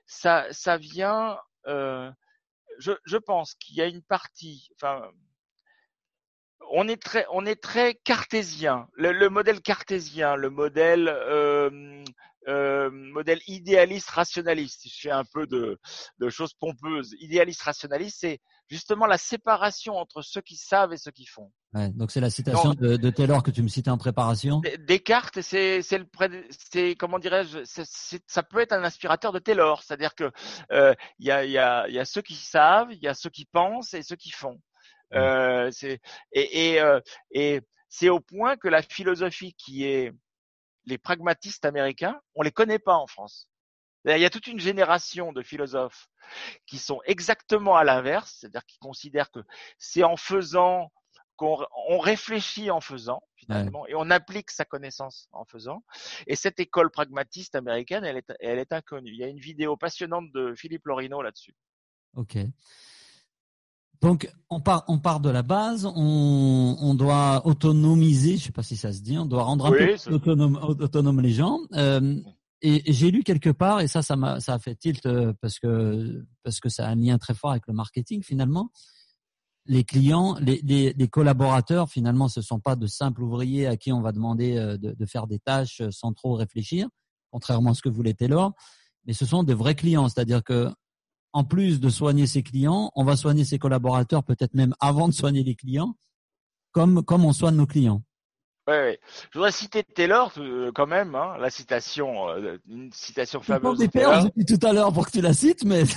ça, 0.06 0.46
ça 0.52 0.78
vient. 0.78 1.38
je, 1.66 2.92
je 3.06 3.18
pense 3.18 3.54
qu'il 3.56 3.78
y 3.78 3.82
a 3.82 3.88
une 3.88 4.02
partie. 4.02 4.70
Enfin, 4.76 5.10
on 6.72 6.88
est 6.88 7.02
très, 7.02 7.26
on 7.32 7.46
est 7.46 7.62
très 7.62 7.96
cartésien. 7.96 8.88
Le, 8.96 9.30
modèle 9.30 9.62
cartésien, 9.62 10.36
le 10.36 10.50
modèle, 10.50 11.08
euh, 11.08 12.04
euh, 12.48 12.90
modèle 12.92 13.40
idéaliste 13.48 14.10
rationaliste. 14.10 14.82
Si 14.82 14.90
je 14.90 15.02
fais 15.02 15.12
un 15.12 15.26
peu 15.26 15.48
de, 15.48 15.80
de 16.20 16.30
choses 16.30 16.54
pompeuses, 16.54 17.16
idéaliste 17.20 17.62
rationaliste, 17.62 18.18
c'est 18.20 18.40
justement 18.70 19.06
la 19.06 19.18
séparation 19.18 19.96
entre 19.96 20.22
ceux 20.22 20.42
qui 20.42 20.56
savent 20.56 20.94
et 20.94 20.98
ceux 20.98 21.12
qui 21.12 21.26
font. 21.26 21.52
Ouais, 21.74 21.90
donc 21.90 22.12
c'est 22.12 22.22
la 22.22 22.30
citation 22.30 22.74
de, 22.74 22.96
de, 22.96 23.10
Taylor 23.10 23.44
que 23.44 23.52
tu 23.52 23.62
me 23.62 23.68
citais 23.68 23.90
en 23.90 23.98
préparation. 23.98 24.62
Descartes, 24.88 25.42
c'est 25.42 25.82
c'est 25.82 25.98
le 25.98 26.08
c'est 26.72 26.96
comment 26.96 27.20
dirais-je, 27.20 27.60
ça 28.28 28.44
peut 28.44 28.60
être 28.60 28.72
un 28.72 28.84
inspirateur 28.84 29.34
de 29.34 29.40
Taylor, 29.40 29.84
c'est-à-dire 29.84 30.16
que 30.16 30.32
euh, 30.72 30.94
il 31.20 31.26
y 31.26 31.32
a 31.32 31.44
il 31.44 31.52
y 31.52 31.58
a 31.58 31.88
il 31.88 31.94
y 31.94 32.00
a 32.00 32.06
ceux 32.06 32.22
qui 32.22 32.36
savent, 32.36 32.92
il 32.92 33.02
y 33.02 33.08
a 33.08 33.14
ceux 33.14 33.30
qui 33.30 33.46
pensent 33.46 33.94
et 33.94 34.04
ceux 34.04 34.16
qui 34.16 34.32
font. 34.32 34.60
Euh, 35.14 35.70
c'est 35.72 36.00
et 36.32 36.74
et, 36.74 36.82
euh, 36.82 37.00
et 37.32 37.62
c'est 37.90 38.10
au 38.10 38.20
point 38.20 38.58
que 38.58 38.68
la 38.68 38.82
philosophie 38.82 39.54
qui 39.54 39.86
est 39.86 40.12
les 40.86 40.98
pragmatistes 40.98 41.66
américains, 41.66 42.20
on 42.36 42.42
les 42.42 42.52
connaît 42.52 42.80
pas 42.80 42.96
en 42.96 43.08
France. 43.08 43.48
Il 44.06 44.20
y 44.20 44.26
a 44.26 44.30
toute 44.30 44.46
une 44.48 44.60
génération 44.60 45.34
de 45.34 45.42
philosophes 45.42 46.08
qui 46.68 46.78
sont 46.78 47.02
exactement 47.06 47.76
à 47.76 47.84
l'inverse, 47.84 48.38
c'est-à-dire 48.40 48.66
qui 48.66 48.78
considèrent 48.78 49.32
que 49.32 49.40
c'est 49.80 50.04
en 50.04 50.16
faisant 50.16 50.92
qu'on 51.38 51.66
on 51.90 51.98
réfléchit 51.98 52.70
en 52.72 52.82
faisant 52.82 53.22
finalement 53.36 53.86
et 53.88 53.96
on 53.96 54.10
applique 54.10 54.52
sa 54.52 54.64
connaissance 54.64 55.28
en 55.32 55.44
faisant. 55.44 55.84
Et 56.28 56.36
cette 56.36 56.60
école 56.60 56.92
pragmatiste 56.92 57.56
américaine, 57.56 58.04
elle 58.04 58.18
est, 58.18 58.34
elle 58.40 58.60
est 58.60 58.72
inconnue. 58.72 59.12
Il 59.12 59.18
y 59.18 59.24
a 59.24 59.28
une 59.28 59.40
vidéo 59.40 59.76
passionnante 59.76 60.32
de 60.32 60.54
Philippe 60.56 60.86
Lorino 60.86 61.22
là-dessus. 61.22 61.56
Ok. 62.16 62.38
Donc 64.02 64.30
on 64.50 64.60
part, 64.60 64.84
on 64.88 65.00
part 65.00 65.20
de 65.20 65.30
la 65.30 65.42
base, 65.42 65.86
on, 65.86 66.78
on 66.80 66.94
doit 66.94 67.46
autonomiser, 67.46 68.38
je 68.38 68.46
sais 68.46 68.52
pas 68.52 68.64
si 68.64 68.78
ça 68.78 68.94
se 68.94 69.02
dit, 69.02 69.18
on 69.18 69.26
doit 69.26 69.44
rendre 69.44 69.66
un 69.66 69.72
peu 69.72 69.96
autonome, 70.14 70.60
autonome, 70.62 71.22
les 71.22 71.32
gens. 71.32 71.60
Euh, 71.74 72.20
et, 72.62 72.82
j'ai 72.92 73.12
lu 73.12 73.24
quelque 73.24 73.50
part, 73.50 73.82
et 73.82 73.88
ça, 73.88 74.02
ça 74.02 74.16
m'a, 74.16 74.40
ça 74.40 74.54
a 74.54 74.60
fait 74.60 74.76
tilt 74.76 75.06
euh, 75.06 75.34
parce 75.42 75.60
que 75.60 76.26
parce 76.44 76.60
que 76.60 76.70
ça 76.70 76.88
a 76.88 76.92
un 76.92 76.96
lien 76.96 77.18
très 77.18 77.34
fort 77.34 77.52
avec 77.52 77.68
le 77.68 77.74
marketing 77.74 78.24
finalement. 78.24 78.70
Les 79.68 79.84
clients, 79.84 80.36
les, 80.40 80.62
les, 80.64 80.94
les 80.94 81.08
collaborateurs 81.08 81.90
finalement, 81.90 82.28
ce 82.28 82.42
sont 82.42 82.60
pas 82.60 82.76
de 82.76 82.86
simples 82.86 83.24
ouvriers 83.24 83.66
à 83.66 83.78
qui 83.78 83.92
on 83.92 84.02
va 84.02 84.12
demander 84.12 84.58
euh, 84.58 84.78
de, 84.78 84.92
de 84.94 85.06
faire 85.06 85.26
des 85.26 85.40
tâches 85.40 85.82
sans 85.90 86.14
trop 86.14 86.36
réfléchir, 86.36 86.88
contrairement 87.32 87.72
à 87.72 87.74
ce 87.74 87.82
que 87.82 87.90
voulait 87.90 88.14
Taylor. 88.14 88.54
Mais 89.06 89.14
ce 89.14 89.26
sont 89.26 89.44
de 89.44 89.54
vrais 89.54 89.76
clients, 89.76 90.08
c'est-à-dire 90.10 90.44
que 90.44 90.70
en 91.36 91.44
plus 91.44 91.82
de 91.82 91.90
soigner 91.90 92.28
ses 92.28 92.44
clients, 92.44 92.92
on 92.96 93.04
va 93.04 93.18
soigner 93.18 93.44
ses 93.44 93.60
collaborateurs 93.60 94.24
peut-être 94.24 94.54
même 94.54 94.74
avant 94.80 95.10
de 95.10 95.14
soigner 95.14 95.44
les 95.44 95.54
clients, 95.54 95.98
comme, 96.72 97.04
comme 97.04 97.26
on 97.26 97.34
soigne 97.34 97.58
nos 97.58 97.66
clients. 97.66 98.02
Oui, 98.70 98.76
oui. 98.86 98.98
Je 99.32 99.38
voudrais 99.38 99.52
citer 99.52 99.84
Taylor 99.84 100.32
euh, 100.38 100.72
quand 100.74 100.88
même, 100.88 101.14
hein, 101.14 101.36
la 101.38 101.50
citation, 101.50 102.30
euh, 102.30 102.58
une 102.70 102.90
citation 102.94 103.42
fameuse. 103.42 103.78
Dit 103.80 104.46
tout 104.46 104.66
à 104.66 104.72
l'heure 104.72 104.94
pour 104.94 105.08
que 105.08 105.12
tu 105.12 105.20
la 105.20 105.34
cites, 105.34 105.66
mais 105.66 105.84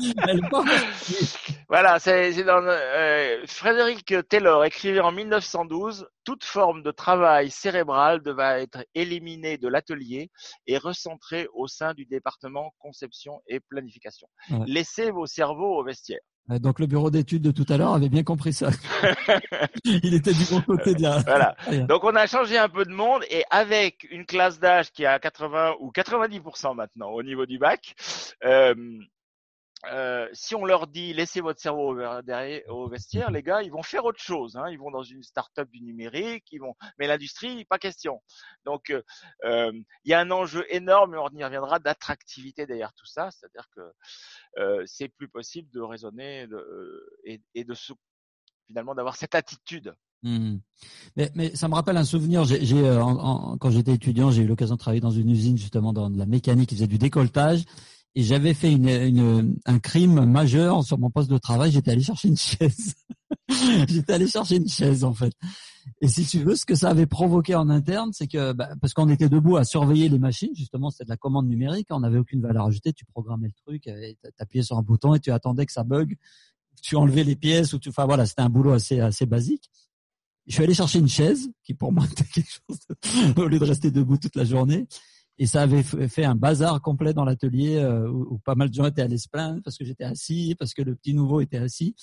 voilà, 1.70 2.00
c'est 2.00 2.42
dans 2.42 2.64
euh, 2.66 3.44
Frédéric 3.46 4.12
Taylor 4.28 4.64
écrivait 4.64 4.98
en 4.98 5.12
1912 5.12 6.08
toute 6.24 6.42
forme 6.42 6.82
de 6.82 6.90
travail 6.90 7.48
cérébral 7.48 8.22
devait 8.22 8.64
être 8.64 8.84
éliminée 8.96 9.56
de 9.56 9.68
l'atelier 9.68 10.32
et 10.66 10.78
recentrée 10.78 11.46
au 11.54 11.68
sein 11.68 11.94
du 11.94 12.06
département 12.06 12.74
conception 12.80 13.40
et 13.46 13.60
planification. 13.60 14.26
Laissez 14.66 15.12
vos 15.12 15.26
cerveaux 15.26 15.78
au 15.78 15.84
vestiaire. 15.84 16.18
Donc 16.48 16.80
le 16.80 16.86
bureau 16.86 17.10
d'études 17.10 17.42
de 17.42 17.52
tout 17.52 17.66
à 17.72 17.76
l'heure 17.76 17.94
avait 17.94 18.08
bien 18.08 18.24
compris 18.24 18.52
ça. 18.52 18.70
Il 19.84 20.14
était 20.14 20.32
du 20.32 20.44
bon 20.50 20.60
côté 20.62 20.94
de 20.94 21.02
la. 21.02 21.18
Voilà. 21.18 21.56
Donc 21.86 22.02
on 22.02 22.16
a 22.16 22.26
changé 22.26 22.58
un 22.58 22.68
peu 22.68 22.84
de 22.84 22.90
monde 22.90 23.22
et 23.30 23.44
avec 23.50 24.08
une 24.10 24.26
classe 24.26 24.58
d'âge 24.58 24.90
qui 24.90 25.04
est 25.04 25.06
à 25.06 25.20
80 25.20 25.76
ou 25.78 25.92
90% 25.92 26.74
maintenant 26.74 27.10
au 27.10 27.22
niveau 27.22 27.46
du 27.46 27.58
bac, 27.58 27.94
euh, 28.44 28.74
euh, 29.86 30.28
si 30.32 30.54
on 30.54 30.64
leur 30.64 30.86
dit 30.86 31.14
laissez 31.14 31.40
votre 31.40 31.60
cerveau 31.60 31.96
au, 32.68 32.88
vestiaire, 32.88 33.30
les 33.30 33.42
gars, 33.42 33.62
ils 33.62 33.70
vont 33.70 33.82
faire 33.82 34.04
autre 34.04 34.20
chose. 34.20 34.56
Hein. 34.56 34.68
Ils 34.70 34.78
vont 34.78 34.90
dans 34.90 35.02
une 35.02 35.22
start-up 35.22 35.70
du 35.70 35.80
numérique, 35.80 36.44
ils 36.52 36.60
vont. 36.60 36.74
Mais 36.98 37.06
l'industrie, 37.06 37.64
pas 37.64 37.78
question. 37.78 38.20
Donc, 38.66 38.90
euh, 38.90 39.02
euh, 39.44 39.72
il 40.04 40.10
y 40.10 40.14
a 40.14 40.20
un 40.20 40.30
enjeu 40.30 40.66
énorme, 40.68 41.14
et 41.14 41.18
on 41.18 41.28
y 41.30 41.44
reviendra, 41.44 41.78
d'attractivité 41.78 42.66
derrière 42.66 42.92
tout 42.92 43.06
ça. 43.06 43.30
C'est-à-dire 43.30 43.68
que 43.74 43.80
euh, 44.58 44.82
c'est 44.86 45.08
plus 45.08 45.28
possible 45.28 45.70
de 45.70 45.80
raisonner 45.80 46.46
de, 46.46 47.18
et, 47.24 47.64
de 47.64 47.74
se, 47.74 47.92
finalement 48.66 48.94
d'avoir 48.94 49.16
cette 49.16 49.34
attitude. 49.34 49.94
Mmh. 50.22 50.58
Mais, 51.16 51.30
mais, 51.34 51.56
ça 51.56 51.68
me 51.68 51.74
rappelle 51.74 51.96
un 51.96 52.04
souvenir. 52.04 52.44
J'ai, 52.44 52.82
quand 53.58 53.70
j'étais 53.70 53.94
étudiant, 53.94 54.30
j'ai 54.30 54.42
eu 54.42 54.46
l'occasion 54.46 54.74
de 54.74 54.80
travailler 54.80 55.00
dans 55.00 55.10
une 55.10 55.30
usine 55.30 55.56
justement 55.56 55.94
dans 55.94 56.10
de 56.10 56.18
la 56.18 56.26
mécanique 56.26 56.68
qui 56.68 56.74
faisait 56.74 56.86
du 56.86 56.98
décolletage 56.98 57.64
et 58.14 58.22
j'avais 58.22 58.54
fait 58.54 58.72
une, 58.72 58.88
une, 58.88 59.56
un 59.66 59.78
crime 59.78 60.24
majeur 60.24 60.82
sur 60.84 60.98
mon 60.98 61.10
poste 61.10 61.30
de 61.30 61.38
travail. 61.38 61.70
J'étais 61.70 61.92
allé 61.92 62.02
chercher 62.02 62.28
une 62.28 62.36
chaise. 62.36 62.94
J'étais 63.88 64.12
allé 64.12 64.26
chercher 64.26 64.56
une 64.56 64.68
chaise 64.68 65.04
en 65.04 65.14
fait. 65.14 65.32
Et 66.00 66.08
si 66.08 66.24
tu 66.24 66.38
veux, 66.38 66.56
ce 66.56 66.66
que 66.66 66.74
ça 66.74 66.90
avait 66.90 67.06
provoqué 67.06 67.54
en 67.54 67.68
interne, 67.68 68.10
c'est 68.12 68.26
que 68.26 68.52
bah, 68.52 68.70
parce 68.80 68.94
qu'on 68.94 69.08
était 69.08 69.28
debout 69.28 69.56
à 69.56 69.64
surveiller 69.64 70.08
les 70.08 70.18
machines, 70.18 70.54
justement, 70.54 70.90
c'était 70.90 71.04
de 71.04 71.10
la 71.10 71.16
commande 71.16 71.48
numérique, 71.48 71.86
on 71.90 72.00
n'avait 72.00 72.18
aucune 72.18 72.40
valeur 72.40 72.66
ajoutée. 72.66 72.92
Tu 72.92 73.04
programmais 73.04 73.48
le 73.48 73.54
truc, 73.64 73.82
tu 73.84 74.16
appuyais 74.38 74.64
sur 74.64 74.76
un 74.76 74.82
bouton 74.82 75.14
et 75.14 75.20
tu 75.20 75.30
attendais 75.30 75.64
que 75.64 75.72
ça 75.72 75.84
bug. 75.84 76.16
Tu 76.82 76.96
enlevais 76.96 77.24
les 77.24 77.36
pièces 77.36 77.72
ou 77.74 77.78
tu, 77.78 77.90
enfin 77.90 78.06
voilà, 78.06 78.26
c'était 78.26 78.42
un 78.42 78.48
boulot 78.48 78.72
assez 78.72 79.00
assez 79.00 79.26
basique. 79.26 79.70
Je 80.46 80.54
suis 80.54 80.64
allé 80.64 80.74
chercher 80.74 80.98
une 80.98 81.08
chaise 81.08 81.48
qui 81.62 81.74
pour 81.74 81.92
moi 81.92 82.04
était 82.10 82.24
quelque 82.24 82.50
chose 82.50 82.78
au 83.36 83.46
lieu 83.46 83.58
de 83.58 83.64
rester 83.64 83.90
debout 83.90 84.16
toute 84.16 84.34
la 84.36 84.44
journée. 84.44 84.88
Et 85.40 85.46
ça 85.46 85.62
avait 85.62 85.82
fait 85.82 86.24
un 86.26 86.34
bazar 86.34 86.82
complet 86.82 87.14
dans 87.14 87.24
l'atelier 87.24 87.76
euh, 87.76 88.06
où, 88.10 88.38
pas 88.44 88.54
mal 88.54 88.68
de 88.68 88.74
gens 88.74 88.84
étaient 88.84 89.00
allés 89.00 89.16
se 89.16 89.26
plaindre 89.26 89.62
parce 89.64 89.78
que 89.78 89.86
j'étais 89.86 90.04
assis, 90.04 90.54
parce 90.58 90.74
que 90.74 90.82
le 90.82 90.94
petit 90.94 91.14
nouveau 91.14 91.40
était 91.40 91.56
assis. 91.56 91.96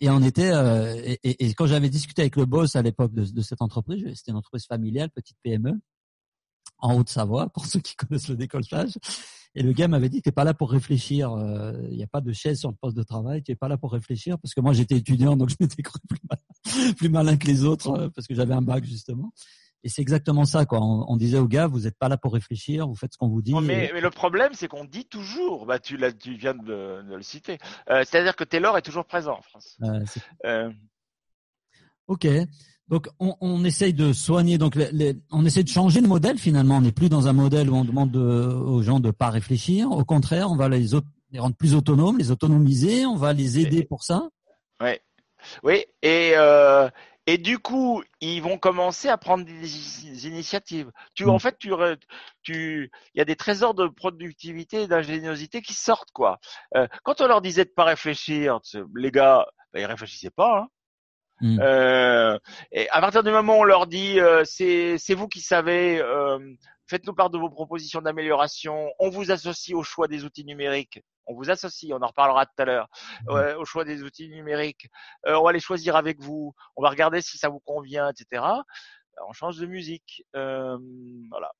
Et 0.00 0.08
on 0.08 0.22
était 0.22 0.52
euh, 0.52 1.16
et, 1.24 1.54
quand 1.54 1.66
j'avais 1.66 1.88
discuté 1.88 2.22
avec 2.22 2.36
le 2.36 2.46
boss 2.46 2.76
à 2.76 2.82
l'époque 2.82 3.12
de, 3.12 3.42
cette 3.42 3.62
entreprise, 3.62 4.06
c'était 4.14 4.30
une 4.30 4.36
entreprise 4.36 4.64
familiale, 4.64 5.10
petite 5.10 5.36
PME 5.42 5.72
en 6.78 6.94
Haute-Savoie 6.94 7.48
pour 7.52 7.66
ceux 7.66 7.80
qui 7.80 7.96
connaissent 7.96 8.28
le 8.28 8.36
décolletage. 8.36 8.92
Et 9.56 9.64
le 9.64 9.72
gars 9.72 9.88
m'avait 9.88 10.08
dit 10.08 10.22
t'es 10.22 10.30
pas 10.30 10.44
là 10.44 10.54
pour 10.54 10.70
réfléchir, 10.70 11.34
il 11.36 11.42
euh, 11.42 11.88
n'y 11.88 12.04
a 12.04 12.06
pas 12.06 12.20
de 12.20 12.32
chaise 12.32 12.60
sur 12.60 12.70
le 12.70 12.76
poste 12.80 12.96
de 12.96 13.02
travail, 13.02 13.42
tu 13.42 13.50
es 13.50 13.56
pas 13.56 13.66
là 13.66 13.76
pour 13.76 13.90
réfléchir 13.90 14.38
parce 14.38 14.54
que 14.54 14.60
moi 14.60 14.72
j'étais 14.72 14.98
étudiant 14.98 15.36
donc 15.36 15.48
je 15.50 15.56
m'étais 15.58 15.82
cru 15.82 15.98
plus 16.08 16.20
malin, 16.30 16.92
plus 16.94 17.08
malin 17.08 17.36
que 17.36 17.48
les 17.48 17.64
autres 17.64 17.90
euh, 17.90 18.08
parce 18.10 18.28
que 18.28 18.36
j'avais 18.36 18.54
un 18.54 18.62
bac 18.62 18.84
justement. 18.84 19.32
Et 19.84 19.88
c'est 19.88 20.02
exactement 20.02 20.44
ça, 20.44 20.66
quoi. 20.66 20.80
On, 20.80 21.16
disait 21.16 21.38
aux 21.38 21.46
gars, 21.46 21.68
vous 21.68 21.80
n'êtes 21.80 21.96
pas 21.96 22.08
là 22.08 22.16
pour 22.16 22.32
réfléchir, 22.32 22.88
vous 22.88 22.96
faites 22.96 23.12
ce 23.12 23.18
qu'on 23.18 23.28
vous 23.28 23.42
dit. 23.42 23.54
mais, 23.54 23.90
mais, 23.94 24.00
le 24.00 24.10
problème, 24.10 24.50
c'est 24.52 24.66
qu'on 24.66 24.84
dit 24.84 25.04
toujours, 25.04 25.66
bah, 25.66 25.78
tu, 25.78 25.98
tu 26.18 26.34
viens 26.34 26.54
de, 26.54 27.02
de 27.08 27.14
le 27.14 27.22
citer, 27.22 27.58
euh, 27.88 28.02
c'est-à-dire 28.04 28.34
que 28.34 28.44
Taylor 28.44 28.76
est 28.76 28.82
toujours 28.82 29.04
présent 29.04 29.38
en 29.38 29.42
France. 29.42 29.78
Euh, 30.44 30.70
ok. 32.08 32.26
Donc, 32.88 33.08
on, 33.20 33.36
on, 33.40 33.64
essaye 33.64 33.92
de 33.92 34.12
soigner, 34.12 34.58
donc 34.58 34.76
on 35.30 35.44
essaie 35.44 35.62
de 35.62 35.68
changer 35.68 36.00
le 36.00 36.08
modèle 36.08 36.38
finalement. 36.38 36.78
On 36.78 36.80
n'est 36.80 36.90
plus 36.90 37.10
dans 37.10 37.28
un 37.28 37.34
modèle 37.34 37.70
où 37.70 37.76
on 37.76 37.84
demande 37.84 38.16
aux 38.16 38.82
gens 38.82 38.98
de 38.98 39.10
pas 39.10 39.30
réfléchir. 39.30 39.90
Au 39.90 40.04
contraire, 40.04 40.50
on 40.50 40.56
va 40.56 40.68
les, 40.70 40.86
les, 41.30 41.38
rendre 41.38 41.54
plus 41.54 41.74
autonomes, 41.74 42.18
les 42.18 42.30
autonomiser. 42.30 43.04
On 43.04 43.16
va 43.16 43.34
les 43.34 43.58
aider 43.60 43.84
pour 43.84 44.04
ça. 44.04 44.28
Oui, 44.80 44.92
oui. 45.62 45.84
Et 46.02 46.32
euh, 46.34 46.88
et 47.30 47.36
du 47.36 47.58
coup, 47.58 48.02
ils 48.22 48.40
vont 48.40 48.56
commencer 48.56 49.10
à 49.10 49.18
prendre 49.18 49.44
des 49.44 50.26
initiatives. 50.26 50.90
Tu, 51.14 51.26
en 51.26 51.36
mm. 51.36 51.40
fait, 51.40 51.58
tu, 51.58 51.70
tu, 52.42 52.90
il 53.12 53.18
y 53.18 53.20
a 53.20 53.26
des 53.26 53.36
trésors 53.36 53.74
de 53.74 53.86
productivité 53.86 54.84
et 54.84 54.86
d'ingéniosité 54.88 55.60
qui 55.60 55.74
sortent 55.74 56.10
quoi. 56.10 56.38
Euh, 56.74 56.88
quand 57.04 57.20
on 57.20 57.26
leur 57.26 57.42
disait 57.42 57.66
de 57.66 57.70
pas 57.70 57.84
réfléchir, 57.84 58.60
les 58.96 59.10
gars, 59.10 59.46
ben, 59.74 59.80
ils 59.80 59.84
réfléchissaient 59.84 60.30
pas. 60.30 60.60
Hein. 60.60 60.68
Mm. 61.42 61.60
Euh, 61.60 62.38
et 62.72 62.88
à 62.88 63.02
partir 63.02 63.22
du 63.22 63.30
moment 63.30 63.58
où 63.58 63.60
on 63.60 63.64
leur 63.64 63.86
dit, 63.86 64.18
euh, 64.20 64.44
c'est, 64.46 64.96
c'est 64.96 65.14
vous 65.14 65.28
qui 65.28 65.42
savez. 65.42 66.02
Euh, 66.88 66.96
Faites-nous 66.96 67.14
part 67.14 67.30
de 67.30 67.38
vos 67.38 67.50
propositions 67.50 68.00
d'amélioration. 68.00 68.90
On 68.98 69.10
vous 69.10 69.30
associe 69.30 69.76
au 69.76 69.82
choix 69.82 70.08
des 70.08 70.24
outils 70.24 70.44
numériques 70.44 71.00
on 71.28 71.34
vous 71.34 71.50
associe, 71.50 71.92
on 71.92 72.02
en 72.02 72.06
reparlera 72.06 72.46
tout 72.46 72.54
à 72.56 72.64
l'heure, 72.64 72.88
mmh. 73.28 73.60
au 73.60 73.64
choix 73.64 73.84
des 73.84 74.02
outils 74.02 74.28
numériques. 74.28 74.88
Euh, 75.26 75.36
on 75.38 75.44
va 75.44 75.52
les 75.52 75.60
choisir 75.60 75.94
avec 75.94 76.20
vous, 76.20 76.54
on 76.76 76.82
va 76.82 76.88
regarder 76.88 77.20
si 77.20 77.38
ça 77.38 77.48
vous 77.48 77.60
convient, 77.60 78.10
etc. 78.10 78.42
On 79.28 79.32
change 79.32 79.58
de 79.58 79.66
musique. 79.66 80.24
Euh, 80.34 80.78
voilà. 81.30 81.52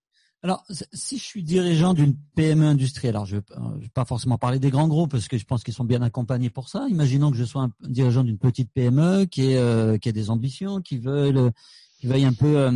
Alors, 0.43 0.65
si 0.93 1.19
je 1.19 1.23
suis 1.23 1.43
dirigeant 1.43 1.95
d'une 1.95 2.15
PME 2.37 2.65
industrielle, 2.65 3.17
alors 3.17 3.27
je 3.27 3.37
ne 3.37 3.81
vais 3.81 3.89
pas 3.93 4.05
forcément 4.05 4.39
parler 4.39 4.61
des 4.61 4.71
grands 4.71 4.87
groupes 4.87 5.11
parce 5.11 5.27
que 5.27 5.37
je 5.37 5.45
pense 5.45 5.65
qu'ils 5.65 5.75
sont 5.75 5.85
bien 5.85 6.01
accompagnés 6.01 6.49
pour 6.49 6.69
ça. 6.69 6.87
Imaginons 6.89 7.33
que 7.33 7.37
je 7.37 7.45
sois 7.45 7.63
un 7.63 7.73
dirigeant 7.81 8.23
d'une 8.23 8.39
petite 8.39 8.73
PME 8.73 9.25
qui, 9.25 9.53
est, 9.53 9.59
euh, 9.59 9.99
qui 9.99 10.09
a 10.09 10.13
des 10.13 10.31
ambitions, 10.31 10.81
qui 10.81 10.99
veut, 10.99 11.51
qui 11.99 12.07
veuille 12.07 12.25
un 12.25 12.33
peu 12.33 12.71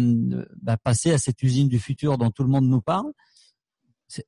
bah, 0.60 0.76
passer 0.76 1.12
à 1.12 1.18
cette 1.18 1.42
usine 1.42 1.68
du 1.68 1.78
futur 1.78 2.18
dont 2.18 2.30
tout 2.30 2.42
le 2.42 2.50
monde 2.50 2.66
nous 2.66 2.82
parle 2.82 3.12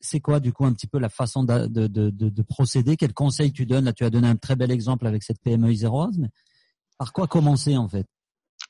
c'est 0.00 0.20
quoi 0.20 0.40
du 0.40 0.52
coup 0.52 0.64
un 0.64 0.72
petit 0.72 0.86
peu 0.86 0.98
la 0.98 1.08
façon 1.08 1.44
de, 1.44 1.66
de, 1.66 1.86
de, 1.86 2.10
de, 2.10 2.42
procéder? 2.42 2.96
Quel 2.96 3.12
conseil 3.12 3.52
tu 3.52 3.66
donnes? 3.66 3.84
Là, 3.84 3.92
tu 3.92 4.04
as 4.04 4.10
donné 4.10 4.28
un 4.28 4.36
très 4.36 4.56
bel 4.56 4.70
exemple 4.70 5.06
avec 5.06 5.22
cette 5.22 5.40
PME 5.40 5.72
iséroise, 5.72 6.16
mais 6.18 6.28
par 6.98 7.12
quoi 7.12 7.26
commencer 7.26 7.76
en 7.76 7.88
fait? 7.88 8.06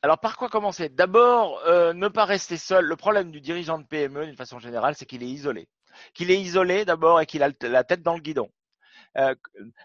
Alors 0.03 0.19
par 0.19 0.37
quoi 0.37 0.49
commencer? 0.49 0.89
D'abord, 0.89 1.61
euh, 1.67 1.93
ne 1.93 2.09
pas 2.09 2.25
rester 2.25 2.57
seul. 2.57 2.85
Le 2.85 2.97
problème 2.97 3.31
du 3.31 3.41
dirigeant 3.41 3.79
de 3.79 3.85
PME, 3.85 4.27
d'une 4.27 4.37
façon 4.37 4.59
générale, 4.59 4.95
c'est 4.97 5.07
qu'il 5.07 5.23
est 5.23 5.31
isolé. 5.31 5.69
Qu'il 6.15 6.31
est 6.31 6.41
isolé 6.41 6.85
d'abord 6.85 7.21
et 7.21 7.27
qu'il 7.27 7.43
a 7.43 7.51
la 7.63 7.85
tête 7.85 8.03
dans 8.03 8.15
le 8.15 8.21
guidon. 8.21 8.51
Euh, 9.17 9.35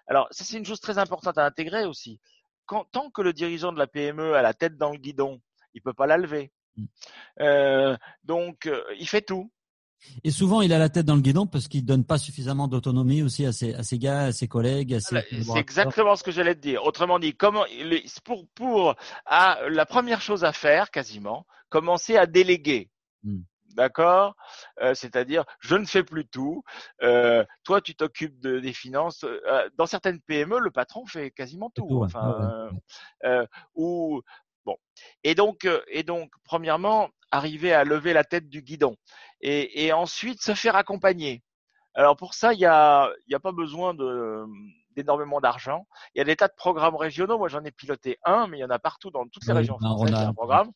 alors 0.07 0.27
ça 0.31 0.43
c'est 0.43 0.57
une 0.57 0.65
chose 0.65 0.79
très 0.79 0.97
importante 0.97 1.37
à 1.37 1.45
intégrer 1.45 1.85
aussi. 1.85 2.19
Quand, 2.65 2.85
tant 2.91 3.09
que 3.11 3.21
le 3.21 3.33
dirigeant 3.33 3.71
de 3.71 3.77
la 3.77 3.87
PME 3.87 4.33
a 4.35 4.41
la 4.41 4.53
tête 4.53 4.77
dans 4.77 4.91
le 4.91 4.97
guidon, 4.97 5.39
il 5.73 5.81
peut 5.81 5.93
pas 5.93 6.07
la 6.07 6.17
lever. 6.17 6.51
Mmh. 6.75 6.85
Euh, 7.41 7.97
donc 8.23 8.65
euh, 8.65 8.83
il 8.99 9.07
fait 9.07 9.21
tout. 9.21 9.51
Et 10.23 10.31
souvent, 10.31 10.61
il 10.61 10.71
a 10.73 10.79
la 10.79 10.89
tête 10.89 11.05
dans 11.05 11.15
le 11.15 11.21
guidon 11.21 11.45
parce 11.45 11.67
qu'il 11.67 11.85
donne 11.85 12.05
pas 12.05 12.17
suffisamment 12.17 12.67
d'autonomie 12.67 13.21
aussi 13.21 13.45
à 13.45 13.51
ses, 13.51 13.73
à 13.73 13.83
ses 13.83 13.99
gars, 13.99 14.25
à 14.25 14.31
ses 14.31 14.47
collègues. 14.47 14.97
C'est 14.99 15.25
exactement 15.57 16.15
ce 16.15 16.23
que 16.23 16.31
j'allais 16.31 16.55
te 16.55 16.61
dire. 16.61 16.83
Autrement 16.85 17.19
dit, 17.19 17.35
comment, 17.35 17.65
pour, 18.23 18.47
pour 18.55 18.95
à, 19.25 19.59
la 19.69 19.85
première 19.85 20.21
chose 20.21 20.43
à 20.43 20.53
faire, 20.53 20.89
quasiment, 20.91 21.45
commencer 21.69 22.15
à 22.15 22.25
déléguer. 22.25 22.89
Hmm. 23.23 23.41
D'accord? 23.75 24.35
Euh, 24.81 24.93
C'est-à-dire, 24.93 25.45
je 25.59 25.75
ne 25.75 25.85
fais 25.85 26.03
plus 26.03 26.25
tout. 26.25 26.63
Euh, 27.03 27.45
toi, 27.63 27.81
tu 27.81 27.95
t'occupes 27.95 28.39
de, 28.39 28.59
des 28.59 28.73
finances. 28.73 29.23
Euh, 29.23 29.69
dans 29.77 29.85
certaines 29.85 30.19
PME, 30.21 30.59
le 30.59 30.71
patron 30.71 31.05
fait 31.05 31.31
quasiment 31.31 31.69
tout. 31.69 32.03
enfin, 32.03 32.69
ou 33.75 34.21
bon. 34.69 34.77
Et 35.23 35.35
donc, 35.35 35.65
euh, 35.65 35.81
et 35.87 36.03
donc, 36.03 36.31
premièrement, 36.43 37.09
arriver 37.31 37.73
à 37.73 37.83
lever 37.83 38.13
la 38.13 38.23
tête 38.23 38.49
du 38.49 38.61
guidon 38.61 38.95
et, 39.41 39.85
et 39.85 39.93
ensuite 39.93 40.41
se 40.41 40.53
faire 40.53 40.75
accompagner. 40.75 41.43
Alors 41.95 42.15
pour 42.15 42.33
ça, 42.33 42.53
il 42.53 42.59
y 42.59 42.65
a, 42.65 43.09
y 43.27 43.35
a 43.35 43.39
pas 43.39 43.51
besoin 43.51 43.93
de 43.93 44.45
d'énormément 44.95 45.39
d'argent. 45.39 45.87
Il 46.13 46.19
y 46.19 46.21
a 46.21 46.25
des 46.25 46.35
tas 46.35 46.47
de 46.47 46.53
programmes 46.55 46.95
régionaux. 46.95 47.37
Moi, 47.37 47.47
j'en 47.47 47.63
ai 47.63 47.71
piloté 47.71 48.17
un, 48.25 48.47
mais 48.47 48.57
il 48.57 48.61
y 48.61 48.65
en 48.65 48.69
a 48.69 48.79
partout 48.79 49.11
dans 49.11 49.25
toutes 49.27 49.45
les 49.45 49.53
régions 49.53 49.77
françaises. 49.79 50.13
un 50.13 50.33
programme. 50.33 50.71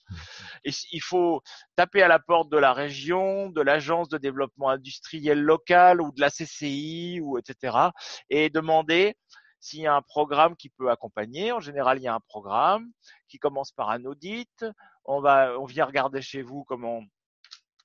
Et 0.63 0.71
il 0.91 1.01
faut 1.01 1.41
taper 1.75 2.01
à 2.01 2.07
la 2.07 2.19
porte 2.19 2.49
de 2.49 2.57
la 2.57 2.73
région, 2.73 3.49
de 3.49 3.61
l'agence 3.61 4.09
de 4.09 4.17
développement 4.17 4.69
industriel 4.69 5.41
local 5.41 6.01
ou 6.01 6.11
de 6.11 6.21
la 6.21 6.29
CCI 6.29 7.19
ou 7.21 7.37
etc. 7.37 7.77
Et 8.29 8.49
demander 8.49 9.15
s'il 9.63 9.79
y 9.79 9.87
a 9.87 9.95
un 9.95 10.01
programme 10.01 10.57
qui 10.57 10.67
peut 10.67 10.91
accompagner. 10.91 11.53
En 11.53 11.61
général, 11.61 11.97
il 11.97 12.03
y 12.03 12.07
a 12.07 12.13
un 12.13 12.19
programme 12.19 12.91
qui 13.29 13.39
commence 13.39 13.71
par 13.71 13.89
un 13.91 14.03
audit. 14.03 14.65
On 15.05 15.21
va, 15.21 15.57
on 15.57 15.63
vient 15.63 15.85
regarder 15.85 16.21
chez 16.21 16.41
vous 16.41 16.65
comment 16.65 17.01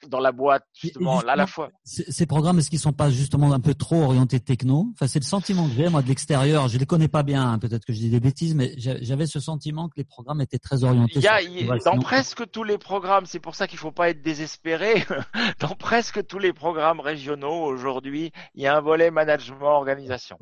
dans 0.07 0.21
la 0.21 0.33
boîte 0.33 0.65
justement, 0.75 1.21
là 1.23 1.33
à 1.33 1.37
la 1.37 1.47
fois. 1.47 1.71
Ces 1.85 2.27
programmes, 2.27 2.59
est-ce 2.59 2.71
qu'ils 2.71 2.79
sont 2.79 2.93
pas 2.93 3.11
justement 3.11 3.53
un 3.53 3.61
peu 3.61 3.75
trop 3.75 4.03
orientés 4.03 4.41
techno? 4.41 4.87
Enfin, 4.95 5.07
c'est 5.07 5.19
le 5.19 5.25
sentiment 5.25 5.69
que 5.69 5.75
j'ai 5.75 5.89
moi 5.89 6.03
de 6.03 6.09
l'extérieur. 6.09 6.69
Je 6.69 6.79
les 6.79 6.87
connais 6.87 7.09
pas 7.09 7.23
bien, 7.23 7.53
hein, 7.53 7.59
peut-être 7.59 7.85
que 7.85 7.93
je 7.93 7.99
dis 7.99 8.11
des 8.11 8.21
bêtises, 8.21 8.55
mais 8.55 8.75
j'avais 8.77 9.27
ce 9.27 9.41
sentiment 9.41 9.89
que 9.89 9.95
les 9.97 10.05
programmes 10.05 10.41
étaient 10.41 10.59
très 10.59 10.85
orientés. 10.85 11.15
Il 11.17 11.23
y 11.23 11.29
a, 11.29 11.79
dans 11.85 11.99
presque 11.99 12.51
tous 12.51 12.65
les 12.65 12.79
programmes, 12.79 13.27
c'est 13.27 13.41
pour 13.41 13.55
ça 13.55 13.67
qu'il 13.67 13.79
faut 13.79 13.93
pas 13.93 14.11
être 14.11 14.23
désespéré. 14.23 15.05
dans 15.61 15.75
presque 15.75 16.27
tous 16.27 16.39
les 16.39 16.53
programmes 16.53 17.01
régionaux 17.01 17.65
aujourd'hui, 17.65 18.33
il 18.55 18.63
y 18.63 18.67
a 18.67 18.77
un 18.77 18.81
volet 18.81 19.11
management 19.11 19.77
organisation. 19.77 20.39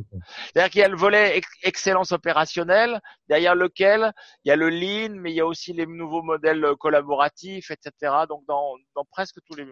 C'est-à-dire 0.52 0.70
qu'il 0.70 0.80
y 0.80 0.84
a 0.84 0.88
le 0.88 0.96
volet 0.96 1.40
excellence 1.62 2.12
opérationnelle, 2.12 3.00
derrière 3.28 3.54
lequel 3.54 4.12
il 4.44 4.48
y 4.48 4.52
a 4.52 4.56
le 4.56 4.68
lean, 4.68 5.14
mais 5.16 5.32
il 5.32 5.36
y 5.36 5.40
a 5.40 5.46
aussi 5.46 5.72
les 5.72 5.86
nouveaux 5.86 6.22
modèles 6.22 6.64
collaboratifs, 6.78 7.70
etc. 7.70 8.12
Donc 8.28 8.42
dans, 8.46 8.74
dans 8.94 9.04
presque 9.10 9.38
tous 9.46 9.56
les, 9.56 9.66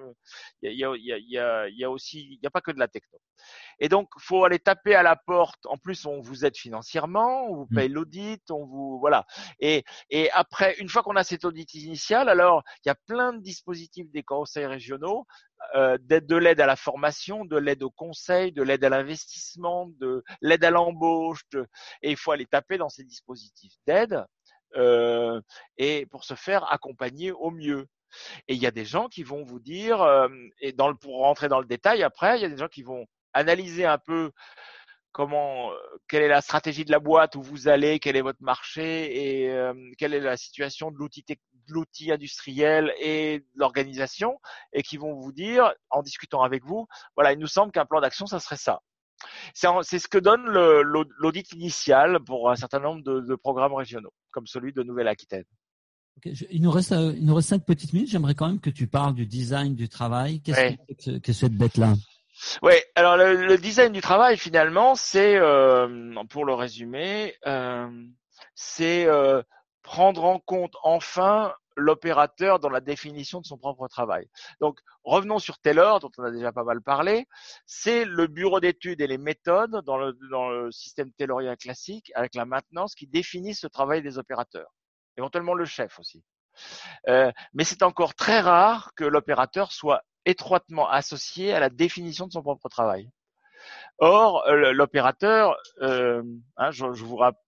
il 0.63 0.73
y 0.73 0.85
a, 0.85 0.95
il 0.97 1.05
y 1.05 1.13
a, 1.13 1.19
il 1.19 1.31
y 1.31 1.39
a, 1.39 1.69
il 1.69 1.79
y 1.79 1.85
a 1.85 1.91
aussi, 1.91 2.21
il 2.33 2.39
n'y 2.41 2.47
a 2.47 2.51
pas 2.51 2.61
que 2.61 2.71
de 2.71 2.79
la 2.79 2.89
techno. 2.89 3.19
Et 3.79 3.89
donc, 3.89 4.09
faut 4.19 4.45
aller 4.45 4.59
taper 4.59 4.95
à 4.95 5.03
la 5.03 5.17
porte. 5.17 5.67
En 5.67 5.77
plus, 5.77 6.07
on 6.07 6.21
vous 6.21 6.45
aide 6.45 6.57
financièrement, 6.57 7.47
on 7.49 7.57
vous 7.57 7.67
paye 7.67 7.89
mmh. 7.89 7.93
l'audit, 7.93 8.51
on 8.51 8.65
vous, 8.65 8.99
voilà. 8.99 9.27
Et, 9.61 9.85
et 10.11 10.31
après, 10.31 10.77
une 10.79 10.89
fois 10.89 11.03
qu'on 11.03 11.17
a 11.17 11.25
cet 11.25 11.45
audit 11.45 11.73
initial, 11.75 12.29
alors, 12.29 12.63
il 12.85 12.89
y 12.89 12.91
a 12.91 12.97
plein 13.07 13.33
de 13.33 13.41
dispositifs 13.41 14.11
des 14.11 14.23
conseils 14.23 14.67
régionaux, 14.67 15.27
euh, 15.75 15.99
de 16.01 16.37
l'aide 16.37 16.61
à 16.61 16.67
la 16.67 16.77
formation, 16.77 17.45
de 17.45 17.57
l'aide 17.57 17.83
au 17.83 17.91
conseil, 17.91 18.53
de 18.53 18.63
l'aide 18.63 18.85
à 18.85 18.89
l'investissement, 18.89 19.89
de 20.01 20.23
l'aide 20.41 20.65
à 20.65 20.71
l'embauche, 20.71 21.43
et 22.03 22.11
il 22.11 22.17
faut 22.17 22.33
aller 22.33 22.47
taper 22.47 22.79
dans 22.79 22.89
ces 22.89 23.05
dispositifs 23.05 23.75
d'aide. 23.87 24.25
Euh, 24.77 25.41
et 25.79 26.05
pour 26.07 26.25
se 26.25 26.35
faire 26.35 26.71
accompagner 26.73 27.31
au 27.31 27.53
mieux. 27.53 27.87
Et 28.49 28.55
il 28.55 28.61
y 28.63 28.67
a 28.67 28.71
des 28.71 28.85
gens 28.85 29.09
qui 29.09 29.23
vont 29.23 29.45
vous 29.45 29.61
dire, 29.61 30.03
euh, 30.03 30.29
et 30.61 30.75
pour 31.01 31.19
rentrer 31.19 31.49
dans 31.49 31.61
le 31.61 31.67
détail 31.67 32.03
après, 32.03 32.39
il 32.39 32.43
y 32.43 32.45
a 32.45 32.49
des 32.49 32.57
gens 32.57 32.69
qui 32.69 32.83
vont 32.83 33.07
analyser 33.33 33.85
un 33.85 33.99
peu 33.99 34.31
comment, 35.13 35.73
euh, 35.73 35.77
quelle 36.09 36.23
est 36.23 36.29
la 36.29 36.41
stratégie 36.41 36.85
de 36.85 36.91
la 36.91 36.99
boîte 36.99 37.37
où 37.37 37.43
vous 37.43 37.69
allez, 37.69 38.01
quel 38.01 38.17
est 38.17 38.23
votre 38.23 38.43
marché 38.43 39.43
et 39.43 39.51
euh, 39.51 39.73
quelle 39.97 40.13
est 40.13 40.21
la 40.21 40.37
situation 40.37 40.91
de 40.91 40.97
l'outil 41.69 42.13
industriel 42.13 42.93
et 42.99 43.39
de 43.39 43.47
l'organisation 43.55 44.39
et 44.73 44.83
qui 44.83 44.97
vont 44.97 45.15
vous 45.15 45.33
dire, 45.33 45.73
en 45.91 46.03
discutant 46.03 46.43
avec 46.43 46.65
vous, 46.65 46.87
voilà, 47.17 47.33
il 47.33 47.39
nous 47.39 47.47
semble 47.47 47.73
qu'un 47.73 47.87
plan 47.87 48.01
d'action, 48.01 48.27
ça 48.27 48.41
serait 48.41 48.57
ça. 48.57 48.81
C'est 49.55 49.99
ce 49.99 50.09
que 50.09 50.19
donne 50.19 50.45
l'audit 50.47 51.53
initial 51.53 52.19
pour 52.25 52.51
un 52.51 52.57
certain 52.57 52.81
nombre 52.81 53.03
de 53.03 53.35
programmes 53.37 53.75
régionaux, 53.75 54.13
comme 54.33 54.47
celui 54.47 54.73
de 54.73 54.83
Nouvelle-Aquitaine 54.83 55.45
il, 56.25 56.63
nous 56.63 56.71
reste, 56.71 56.93
euh, 56.93 57.13
il 57.17 57.25
nous 57.25 57.35
reste 57.35 57.49
cinq 57.49 57.65
petites 57.65 57.93
minutes. 57.93 58.11
J'aimerais 58.11 58.35
quand 58.35 58.47
même 58.47 58.61
que 58.61 58.71
tu 58.71 58.87
parles 58.87 59.15
du 59.15 59.27
design 59.27 59.75
du 59.75 59.89
travail. 59.89 60.41
Qu'est-ce 60.41 61.19
que, 61.19 61.33
cette 61.33 61.55
bête-là? 61.55 61.95
Oui, 62.63 62.75
alors 62.95 63.17
le, 63.17 63.57
design 63.59 63.93
du 63.93 64.01
travail, 64.01 64.37
finalement, 64.37 64.95
c'est, 64.95 65.37
euh, 65.37 66.15
pour 66.31 66.45
le 66.45 66.55
résumer, 66.55 67.35
euh, 67.47 67.89
c'est 68.55 69.07
prendre 69.83 70.25
en 70.25 70.39
compte 70.39 70.75
enfin 70.83 71.53
l'opérateur 71.77 72.61
dans 72.61 72.71
la 72.71 72.81
définition 72.81 73.41
de 73.41 73.47
son 73.47 73.59
propre 73.59 73.89
travail. 73.89 74.29
Donc, 74.61 74.79
revenons 75.03 75.39
sur 75.39 75.59
Taylor, 75.59 76.01
dont 76.01 76.11
on 76.19 76.23
a 76.23 76.31
déjà 76.31 76.53
pas 76.53 76.65
mal 76.65 76.81
parlé. 76.81 77.27
C'est 77.67 78.05
le 78.05 78.27
bureau 78.29 78.61
d'études 78.61 79.01
et 79.01 79.07
les 79.07 79.19
méthodes 79.19 79.83
dans 79.85 79.99
le, 79.99 80.17
dans 80.31 80.49
le 80.49 80.71
système 80.71 81.11
taylorien 81.13 81.57
classique, 81.57 82.13
avec 82.15 82.35
la 82.35 82.45
maintenance, 82.45 82.95
qui 82.95 83.07
définissent 83.07 83.61
ce 83.61 83.67
travail 83.67 84.03
des 84.03 84.19
opérateurs. 84.19 84.73
Éventuellement 85.17 85.55
le 85.55 85.65
chef 85.65 85.99
aussi. 85.99 86.25
Euh, 87.09 87.33
mais 87.53 87.65
c'est 87.65 87.83
encore 87.83 88.15
très 88.15 88.41
rare 88.41 88.93
que 88.95 89.05
l'opérateur 89.05 89.73
soit 89.73 90.03
étroitement 90.25 90.89
associé 90.89 91.53
à 91.53 91.61
la 91.61 91.69
définition 91.69 92.27
de 92.27 92.33
son 92.33 92.43
propre 92.43 92.69
travail. 92.69 93.11
Or, 93.99 94.47
euh, 94.47 94.73
l'opérateur, 94.73 95.57
euh, 95.81 96.23
hein, 96.57 96.71
je, 96.71 96.87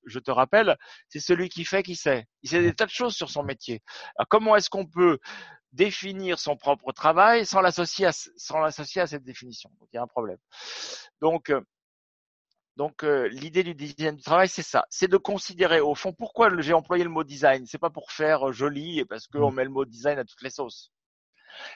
je 0.05 0.19
te 0.19 0.31
rappelle, 0.31 0.77
c'est 1.09 1.21
celui 1.21 1.49
qui 1.49 1.65
fait 1.65 1.83
qui 1.83 1.97
sait. 1.97 2.27
Il 2.43 2.51
sait 2.51 2.63
des 2.63 2.75
tas 2.75 2.87
de 2.87 2.91
choses 2.91 3.15
sur 3.15 3.31
son 3.31 3.43
métier. 3.43 3.83
Alors, 4.17 4.29
comment 4.29 4.57
est-ce 4.57 4.71
qu'on 4.71 4.87
peut 4.87 5.19
définir 5.73 6.39
son 6.39 6.57
propre 6.57 6.93
travail 6.93 7.45
sans 7.45 7.61
l'associer 7.61 8.07
à, 8.07 8.13
sans 8.13 8.61
l'associer 8.61 9.03
à 9.03 9.07
cette 9.07 9.25
définition? 9.25 9.71
Donc, 9.81 9.89
il 9.93 9.97
y 9.97 9.99
a 9.99 10.03
un 10.03 10.07
problème. 10.07 10.39
Donc, 11.21 11.53
euh, 12.79 13.29
donc 13.29 13.33
l'idée 13.33 13.63
du 13.63 13.75
design 13.75 14.17
du 14.17 14.23
travail, 14.23 14.49
c'est 14.49 14.63
ça, 14.63 14.85
c'est 14.91 15.09
de 15.09 15.17
considérer 15.17 15.81
au 15.81 15.95
fond 15.95 16.13
pourquoi 16.13 16.51
j'ai 16.61 16.73
employé 16.73 17.05
le 17.05 17.11
mot 17.11 17.25
design. 17.25 17.67
C'est 17.67 17.79
pas 17.79 17.91
pour 17.91 18.13
faire 18.13 18.53
joli 18.53 19.01
et 19.01 19.05
parce 19.05 19.27
qu'on 19.27 19.51
mmh. 19.51 19.55
met 19.55 19.65
le 19.65 19.71
mot 19.71 19.85
design 19.85 20.19
à 20.19 20.25
toutes 20.25 20.43
les 20.43 20.51
sauces. 20.51 20.93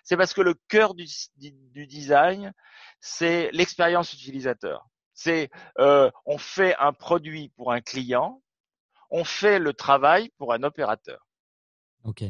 C'est 0.04 0.16
parce 0.16 0.34
que 0.34 0.42
le 0.42 0.54
cœur 0.68 0.94
du, 0.94 1.06
du 1.36 1.86
design, 1.86 2.52
c'est 3.00 3.50
l'expérience 3.52 4.12
utilisateur. 4.12 4.86
C'est 5.14 5.50
euh, 5.78 6.10
on 6.26 6.38
fait 6.38 6.76
un 6.76 6.92
produit 6.92 7.50
pour 7.50 7.72
un 7.72 7.80
client, 7.80 8.42
on 9.10 9.24
fait 9.24 9.58
le 9.58 9.72
travail 9.72 10.30
pour 10.38 10.52
un 10.52 10.62
opérateur. 10.62 11.26
Ok. 12.04 12.24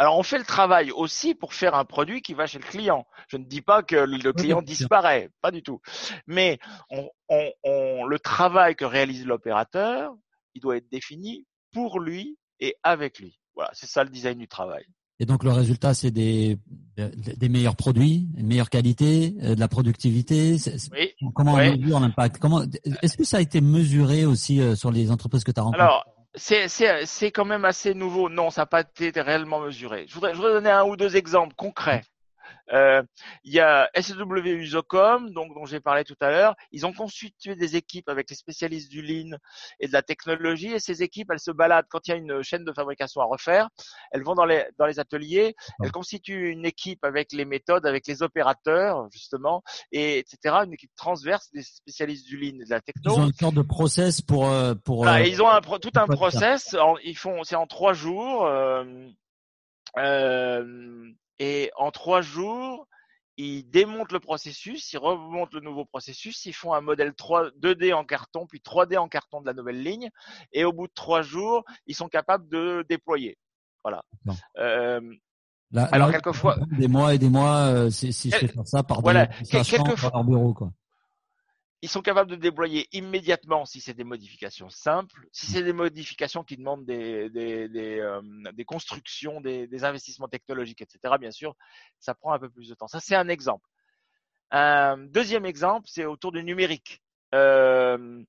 Alors 0.00 0.16
on 0.16 0.22
fait 0.22 0.38
le 0.38 0.44
travail 0.44 0.90
aussi 0.92 1.34
pour 1.34 1.52
faire 1.52 1.74
un 1.74 1.84
produit 1.84 2.22
qui 2.22 2.32
va 2.32 2.46
chez 2.46 2.58
le 2.58 2.64
client. 2.64 3.06
Je 3.28 3.36
ne 3.36 3.44
dis 3.44 3.60
pas 3.60 3.82
que 3.82 3.96
le 3.96 4.32
client 4.32 4.62
disparaît, 4.62 5.28
pas 5.42 5.50
du 5.50 5.62
tout. 5.62 5.82
Mais 6.26 6.58
on, 6.88 7.06
on, 7.28 8.06
le 8.06 8.18
travail 8.18 8.76
que 8.76 8.86
réalise 8.86 9.26
l'opérateur, 9.26 10.14
il 10.54 10.62
doit 10.62 10.78
être 10.78 10.88
défini 10.90 11.44
pour 11.70 12.00
lui 12.00 12.38
et 12.60 12.76
avec 12.82 13.18
lui. 13.18 13.38
Voilà, 13.54 13.70
c'est 13.74 13.84
ça 13.84 14.02
le 14.02 14.08
design 14.08 14.38
du 14.38 14.48
travail. 14.48 14.86
Et 15.18 15.26
donc 15.26 15.44
le 15.44 15.52
résultat, 15.52 15.92
c'est 15.92 16.10
des, 16.10 16.56
des 16.96 17.48
meilleurs 17.50 17.76
produits, 17.76 18.26
une 18.38 18.46
meilleure 18.46 18.70
qualité, 18.70 19.34
euh, 19.42 19.54
de 19.54 19.60
la 19.60 19.68
productivité. 19.68 20.56
Oui. 20.92 21.12
Comment 21.34 21.56
on 21.56 21.76
mesure 21.76 22.00
l'impact? 22.00 22.38
Comment 22.38 22.62
Est-ce 23.02 23.18
que 23.18 23.24
ça 23.24 23.36
a 23.36 23.40
été 23.42 23.60
mesuré 23.60 24.24
aussi 24.24 24.62
euh, 24.62 24.76
sur 24.76 24.90
les 24.90 25.10
entreprises 25.10 25.44
que 25.44 25.52
tu 25.52 25.60
as 25.60 25.62
rencontrées? 25.62 25.82
Alors, 25.82 26.06
c'est 26.34 27.30
quand 27.32 27.44
même 27.44 27.64
assez 27.64 27.94
nouveau. 27.94 28.28
Non, 28.28 28.50
ça 28.50 28.62
n'a 28.62 28.66
pas 28.66 28.80
été 28.80 29.20
réellement 29.20 29.60
mesuré. 29.60 30.06
Je 30.08 30.14
voudrais 30.14 30.32
je 30.32 30.36
voudrais 30.36 30.52
donner 30.54 30.70
un 30.70 30.84
ou 30.84 30.96
deux 30.96 31.16
exemples 31.16 31.54
concrets. 31.54 32.02
Euh, 32.72 33.02
il 33.44 33.52
y 33.52 33.60
a 33.60 33.90
SW 33.94 34.46
Usocom, 34.46 35.32
donc 35.32 35.54
dont 35.54 35.64
j'ai 35.64 35.80
parlé 35.80 36.04
tout 36.04 36.16
à 36.20 36.30
l'heure. 36.30 36.54
Ils 36.72 36.86
ont 36.86 36.92
constitué 36.92 37.56
des 37.56 37.76
équipes 37.76 38.08
avec 38.08 38.30
les 38.30 38.36
spécialistes 38.36 38.90
du 38.90 39.02
lean 39.02 39.36
et 39.80 39.88
de 39.88 39.92
la 39.92 40.02
technologie. 40.02 40.72
Et 40.72 40.78
ces 40.78 41.02
équipes, 41.02 41.30
elles 41.32 41.40
se 41.40 41.50
baladent 41.50 41.86
quand 41.88 42.06
il 42.06 42.10
y 42.10 42.14
a 42.14 42.16
une 42.16 42.42
chaîne 42.42 42.64
de 42.64 42.72
fabrication 42.72 43.20
à 43.20 43.24
refaire. 43.24 43.68
Elles 44.12 44.22
vont 44.22 44.34
dans 44.34 44.44
les 44.44 44.64
dans 44.78 44.86
les 44.86 44.98
ateliers. 45.00 45.54
Elles 45.82 45.92
constituent 45.92 46.50
une 46.50 46.64
équipe 46.64 47.04
avec 47.04 47.32
les 47.32 47.44
méthodes, 47.44 47.86
avec 47.86 48.06
les 48.06 48.22
opérateurs 48.22 49.08
justement, 49.10 49.62
et 49.92 50.18
etc. 50.18 50.56
Une 50.64 50.74
équipe 50.74 50.92
transverse 50.96 51.50
des 51.52 51.62
spécialistes 51.62 52.26
du 52.26 52.36
lean 52.36 52.60
et 52.60 52.64
de 52.64 52.70
la 52.70 52.80
technologie. 52.80 53.20
Ils 53.20 53.24
ont 53.24 53.26
une 53.26 53.32
sorte 53.34 53.54
de 53.54 53.62
process 53.62 54.20
pour 54.20 54.48
euh, 54.48 54.74
pour. 54.74 55.06
Euh, 55.06 55.20
ils 55.20 55.42
ont 55.42 55.48
un, 55.48 55.60
tout 55.60 55.90
un 55.94 56.06
process. 56.06 56.76
ils 57.04 57.16
font 57.16 57.42
c'est 57.44 57.56
en 57.56 57.66
trois 57.66 57.92
jours. 57.92 58.46
Euh, 58.46 58.84
euh, 59.98 61.10
et 61.40 61.72
en 61.76 61.90
trois 61.90 62.20
jours, 62.20 62.86
ils 63.38 63.64
démontent 63.64 64.12
le 64.12 64.20
processus, 64.20 64.92
ils 64.92 64.98
remontent 64.98 65.50
le 65.54 65.60
nouveau 65.60 65.86
processus, 65.86 66.44
ils 66.44 66.52
font 66.52 66.74
un 66.74 66.82
modèle 66.82 67.14
3, 67.14 67.50
2D 67.58 67.94
en 67.94 68.04
carton, 68.04 68.46
puis 68.46 68.60
3D 68.60 68.98
en 68.98 69.08
carton 69.08 69.40
de 69.40 69.46
la 69.46 69.54
nouvelle 69.54 69.82
ligne, 69.82 70.10
et 70.52 70.64
au 70.64 70.72
bout 70.72 70.86
de 70.86 70.92
trois 70.94 71.22
jours, 71.22 71.64
ils 71.86 71.94
sont 71.94 72.08
capables 72.08 72.46
de 72.50 72.84
déployer. 72.88 73.38
Voilà. 73.82 74.02
Euh, 74.58 75.00
alors 75.74 76.10
quelquefois, 76.10 76.58
des 76.72 76.88
mois 76.88 77.14
et 77.14 77.18
des 77.18 77.30
mois, 77.30 77.68
euh, 77.68 77.90
si, 77.90 78.12
si 78.12 78.30
je 78.30 78.36
fais 78.36 78.48
faire 78.48 78.66
ça 78.66 78.82
par 78.82 79.00
voilà, 79.00 79.26
quelquefois, 79.26 80.10
leur 80.12 80.24
bureau, 80.24 80.52
quoi 80.52 80.70
ils 81.82 81.88
sont 81.88 82.02
capables 82.02 82.30
de 82.30 82.36
débloyer 82.36 82.88
immédiatement 82.92 83.64
si 83.64 83.80
c'est 83.80 83.94
des 83.94 84.04
modifications 84.04 84.68
simples, 84.68 85.26
si 85.32 85.46
c'est 85.46 85.62
des 85.62 85.72
modifications 85.72 86.44
qui 86.44 86.56
demandent 86.56 86.84
des, 86.84 87.30
des, 87.30 87.68
des, 87.68 87.98
euh, 88.00 88.20
des 88.52 88.64
constructions, 88.64 89.40
des, 89.40 89.66
des, 89.66 89.84
investissements 89.84 90.28
technologiques, 90.28 90.82
etc. 90.82 91.14
Bien 91.18 91.30
sûr, 91.30 91.54
ça 91.98 92.14
prend 92.14 92.32
un 92.32 92.38
peu 92.38 92.50
plus 92.50 92.68
de 92.68 92.74
temps. 92.74 92.88
Ça, 92.88 93.00
c'est 93.00 93.14
un 93.14 93.28
exemple. 93.28 93.66
Un 94.50 94.98
deuxième 94.98 95.46
exemple, 95.46 95.88
c'est 95.90 96.04
autour 96.04 96.32
du 96.32 96.44
numérique. 96.44 97.00
Euh, 97.34 98.22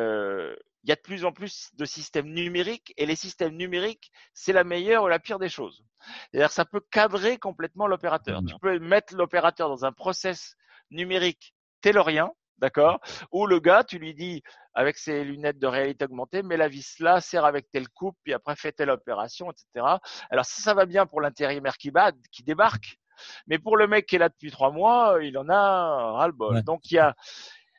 euh, 0.00 0.54
il 0.82 0.90
y 0.90 0.92
a 0.92 0.96
de 0.96 1.00
plus 1.00 1.24
en 1.24 1.32
plus 1.32 1.70
de 1.74 1.86
systèmes 1.86 2.28
numériques 2.28 2.92
et 2.98 3.06
les 3.06 3.16
systèmes 3.16 3.56
numériques, 3.56 4.10
c'est 4.34 4.52
la 4.52 4.64
meilleure 4.64 5.04
ou 5.04 5.08
la 5.08 5.18
pire 5.18 5.38
des 5.38 5.48
choses. 5.48 5.82
C'est-à-dire 6.30 6.50
ça 6.50 6.66
peut 6.66 6.82
cadrer 6.90 7.38
complètement 7.38 7.86
l'opérateur. 7.86 8.42
Tu 8.46 8.54
peux 8.60 8.78
mettre 8.78 9.16
l'opérateur 9.16 9.70
dans 9.70 9.86
un 9.86 9.92
process 9.92 10.56
numérique 10.90 11.54
taylorien 11.80 12.30
d'accord? 12.58 13.00
Ou 13.32 13.46
le 13.46 13.60
gars, 13.60 13.84
tu 13.84 13.98
lui 13.98 14.14
dis 14.14 14.42
avec 14.74 14.96
ses 14.96 15.24
lunettes 15.24 15.58
de 15.58 15.66
réalité 15.66 16.04
augmentée, 16.04 16.42
mais 16.42 16.56
la 16.56 16.68
vis 16.68 16.98
là, 17.00 17.20
serre 17.20 17.44
avec 17.44 17.70
telle 17.70 17.88
coupe, 17.88 18.16
puis 18.22 18.32
après 18.32 18.56
fais 18.56 18.72
telle 18.72 18.90
opération, 18.90 19.50
etc. 19.50 19.86
Alors 20.30 20.44
ça, 20.44 20.62
ça 20.62 20.74
va 20.74 20.86
bien 20.86 21.06
pour 21.06 21.20
l'intérimaire 21.20 21.76
qui 21.76 21.90
bat, 21.90 22.12
qui 22.32 22.42
débarque, 22.42 22.98
mais 23.46 23.58
pour 23.58 23.76
le 23.76 23.86
mec 23.86 24.06
qui 24.06 24.16
est 24.16 24.18
là 24.18 24.28
depuis 24.28 24.50
trois 24.50 24.70
mois, 24.70 25.18
il 25.22 25.36
en 25.38 25.48
a 25.48 26.12
ras-le-bol. 26.12 26.62
Donc 26.62 26.90
il 26.90 26.94
y 26.94 26.98
a, 26.98 27.14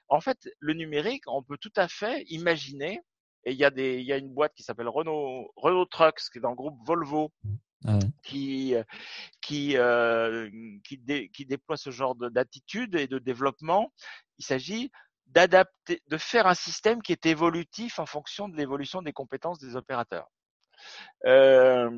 en 0.07 0.21
fait, 0.21 0.37
le 0.59 0.73
numérique, 0.73 1.23
on 1.27 1.43
peut 1.43 1.57
tout 1.57 1.73
à 1.75 1.87
fait 1.87 2.23
imaginer. 2.29 3.01
Et 3.47 3.51
il 3.51 3.57
y 3.57 3.65
a 3.65 3.69
des, 3.69 3.99
il 3.99 4.05
y 4.05 4.11
a 4.13 4.17
une 4.17 4.33
boîte 4.33 4.53
qui 4.55 4.63
s'appelle 4.63 4.89
Renault, 4.89 5.51
Renault 5.55 5.85
Trucks, 5.85 6.31
qui 6.31 6.39
est 6.39 6.41
dans 6.41 6.49
le 6.49 6.55
groupe 6.55 6.79
Volvo, 6.83 7.31
ah 7.87 7.99
qui 8.23 8.75
qui 9.41 9.77
euh, 9.77 10.49
qui, 10.83 10.99
qui 11.29 11.45
déploie 11.45 11.77
ce 11.77 11.91
genre 11.91 12.15
d'attitude 12.15 12.95
et 12.95 13.07
de 13.07 13.19
développement 13.19 13.91
il 14.37 14.45
s'agit 14.45 14.91
d'adapter, 15.27 16.01
de 16.07 16.17
faire 16.17 16.47
un 16.47 16.53
système 16.53 17.01
qui 17.01 17.11
est 17.11 17.25
évolutif 17.25 17.99
en 17.99 18.05
fonction 18.05 18.47
de 18.47 18.55
l'évolution 18.57 19.01
des 19.01 19.13
compétences 19.13 19.59
des 19.59 19.75
opérateurs. 19.75 20.29
Euh, 21.25 21.89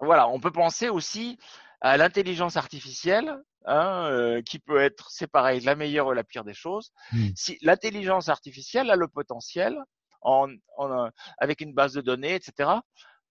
voilà, 0.00 0.28
on 0.28 0.40
peut 0.40 0.50
penser 0.50 0.88
aussi 0.88 1.38
à 1.80 1.96
l'intelligence 1.96 2.56
artificielle, 2.56 3.36
hein, 3.64 4.06
euh, 4.10 4.42
qui 4.42 4.58
peut 4.58 4.80
être, 4.80 5.10
c'est 5.10 5.26
pareil, 5.26 5.60
la 5.60 5.76
meilleure 5.76 6.08
ou 6.08 6.12
la 6.12 6.24
pire 6.24 6.44
des 6.44 6.54
choses. 6.54 6.92
Hmm. 7.12 7.28
Si 7.34 7.58
l'intelligence 7.62 8.28
artificielle 8.28 8.90
a 8.90 8.96
le 8.96 9.08
potentiel, 9.08 9.78
en, 10.22 10.48
en, 10.76 11.08
avec 11.38 11.60
une 11.60 11.72
base 11.72 11.94
de 11.94 12.02
données, 12.02 12.34
etc., 12.34 12.70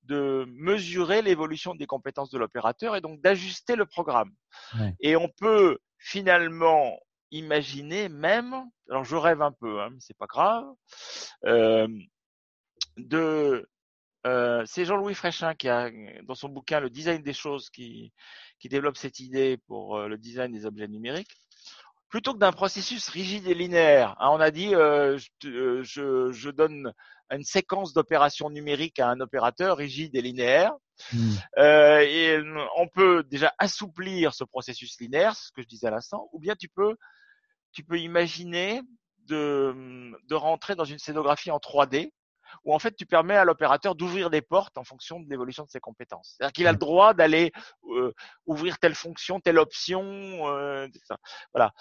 de 0.04 0.45
mesurer 0.50 1.22
l'évolution 1.22 1.76
des 1.76 1.86
compétences 1.86 2.32
de 2.32 2.38
l'opérateur 2.38 2.95
et 2.95 3.02
donc 3.02 3.22
d'ajuster 3.22 3.76
le 3.76 3.86
programme. 3.86 4.32
Et 5.00 5.16
on 5.16 5.30
peut 5.30 5.78
finalement 5.97 7.00
imaginer 7.32 8.10
même, 8.10 8.56
alors 8.89 9.04
je 9.04 9.16
rêve 9.16 9.41
un 9.41 9.52
peu, 9.52 9.82
hein, 9.82 9.89
mais 9.91 10.00
c'est 10.00 10.18
pas 10.18 10.26
grave, 10.26 10.66
euh, 11.45 11.88
de 12.97 13.68
euh, 14.28 14.64
c'est 14.66 14.84
Jean-Louis 14.86 15.14
Fréchin 15.14 15.56
qui 15.56 15.70
a 15.70 15.89
dans 16.24 16.36
son 16.36 16.50
bouquin 16.50 16.82
Le 16.82 16.89
design 16.89 17.22
des 17.24 17.34
choses 17.34 17.70
qui, 17.70 18.14
qui 18.60 18.68
développe 18.68 18.97
cette 18.97 19.20
idée 19.20 19.58
pour 19.68 19.97
euh, 19.97 20.08
le 20.08 20.18
design 20.18 20.52
des 20.52 20.66
objets 20.66 20.88
numériques. 20.88 21.38
Plutôt 22.10 22.34
que 22.34 22.39
d'un 22.39 22.51
processus 22.51 23.07
rigide 23.10 23.47
et 23.47 23.53
linéaire, 23.53 24.16
hein, 24.20 24.30
on 24.32 24.39
a 24.39 24.49
dit 24.49 24.74
euh, 24.74 25.18
je, 25.41 25.84
je, 25.84 26.32
je, 26.32 26.49
donne 26.49 26.91
une 27.30 27.43
séquence 27.43 27.93
d'opérations 27.93 28.49
numériques 28.49 28.99
à 28.99 29.10
un 29.10 29.20
opérateur 29.20 29.78
rigide 29.78 30.16
et 30.16 30.22
linéaire. 30.22 30.74
Hmm. 31.14 31.34
Euh, 31.60 31.99
et 31.99 32.39
on 32.78 32.88
peut 32.88 33.24
déjà 33.24 33.53
assouplir 33.60 34.34
ce 34.34 34.43
processus 34.43 34.99
linéaire, 34.99 35.36
ce 35.36 35.51
que 35.51 35.62
je 35.62 35.68
disais 35.68 35.88
à 35.88 35.91
l'instant, 35.91 36.30
ou 36.34 36.39
bien 36.39 36.55
tu 36.55 36.68
peux 36.68 36.95
tu 37.72 37.84
peux 37.84 37.99
imaginer 37.99 38.82
de, 39.28 40.12
de 40.28 40.36
rentrer 40.36 40.76
dans 40.76 40.86
une 40.86 40.97
scénographie 40.97 41.51
en 41.51 41.57
3D 41.57 42.12
où 42.66 42.74
en 42.74 42.80
fait 42.80 42.95
tu 42.95 43.06
permets 43.06 43.36
à 43.36 43.45
l'opérateur 43.45 43.95
d'ouvrir 43.95 44.30
des 44.30 44.41
portes 44.41 44.78
en 44.78 44.84
fonction 44.84 45.20
de 45.20 45.30
l'évolution 45.30 45.64
de 45.64 45.70
ses 45.70 45.80
compétences. 45.80 46.36
C'est-à-dire 46.38 46.54
qu'il 46.54 46.68
a 46.68 46.72
le 46.72 46.78
droit 46.78 47.14
d'aller 47.14 47.52
euh, 47.89 48.14
ouvrir 48.45 48.80
telle 48.80 48.95
fonction, 48.95 49.39
telle 49.39 49.58
option, 49.58 50.04
euh, 50.47 50.88
voilà. 51.54 51.74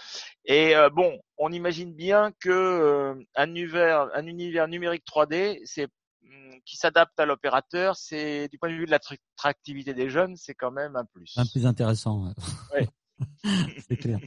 Et 0.44 0.74
euh, 0.76 0.90
bon, 0.90 1.20
on 1.36 1.52
imagine 1.52 1.94
bien 1.94 2.32
que 2.40 2.50
euh, 2.50 3.14
un 3.36 3.48
univers, 3.48 4.08
un 4.14 4.26
univers 4.26 4.68
numérique 4.68 5.04
3D, 5.06 5.60
c'est 5.64 5.88
mm, 6.22 6.58
qui 6.64 6.76
s'adapte 6.76 7.18
à 7.20 7.26
l'opérateur, 7.26 7.96
c'est 7.96 8.48
du 8.48 8.58
point 8.58 8.70
de 8.70 8.74
vue 8.74 8.86
de 8.86 8.90
l'attractivité 8.90 9.94
des 9.94 10.10
jeunes, 10.10 10.36
c'est 10.36 10.54
quand 10.54 10.70
même 10.70 10.96
un 10.96 11.04
plus. 11.04 11.34
Un 11.36 11.46
plus 11.46 11.66
intéressant. 11.66 12.32
Oui. 12.74 12.86
c'est 13.88 13.96
clair. 13.96 14.18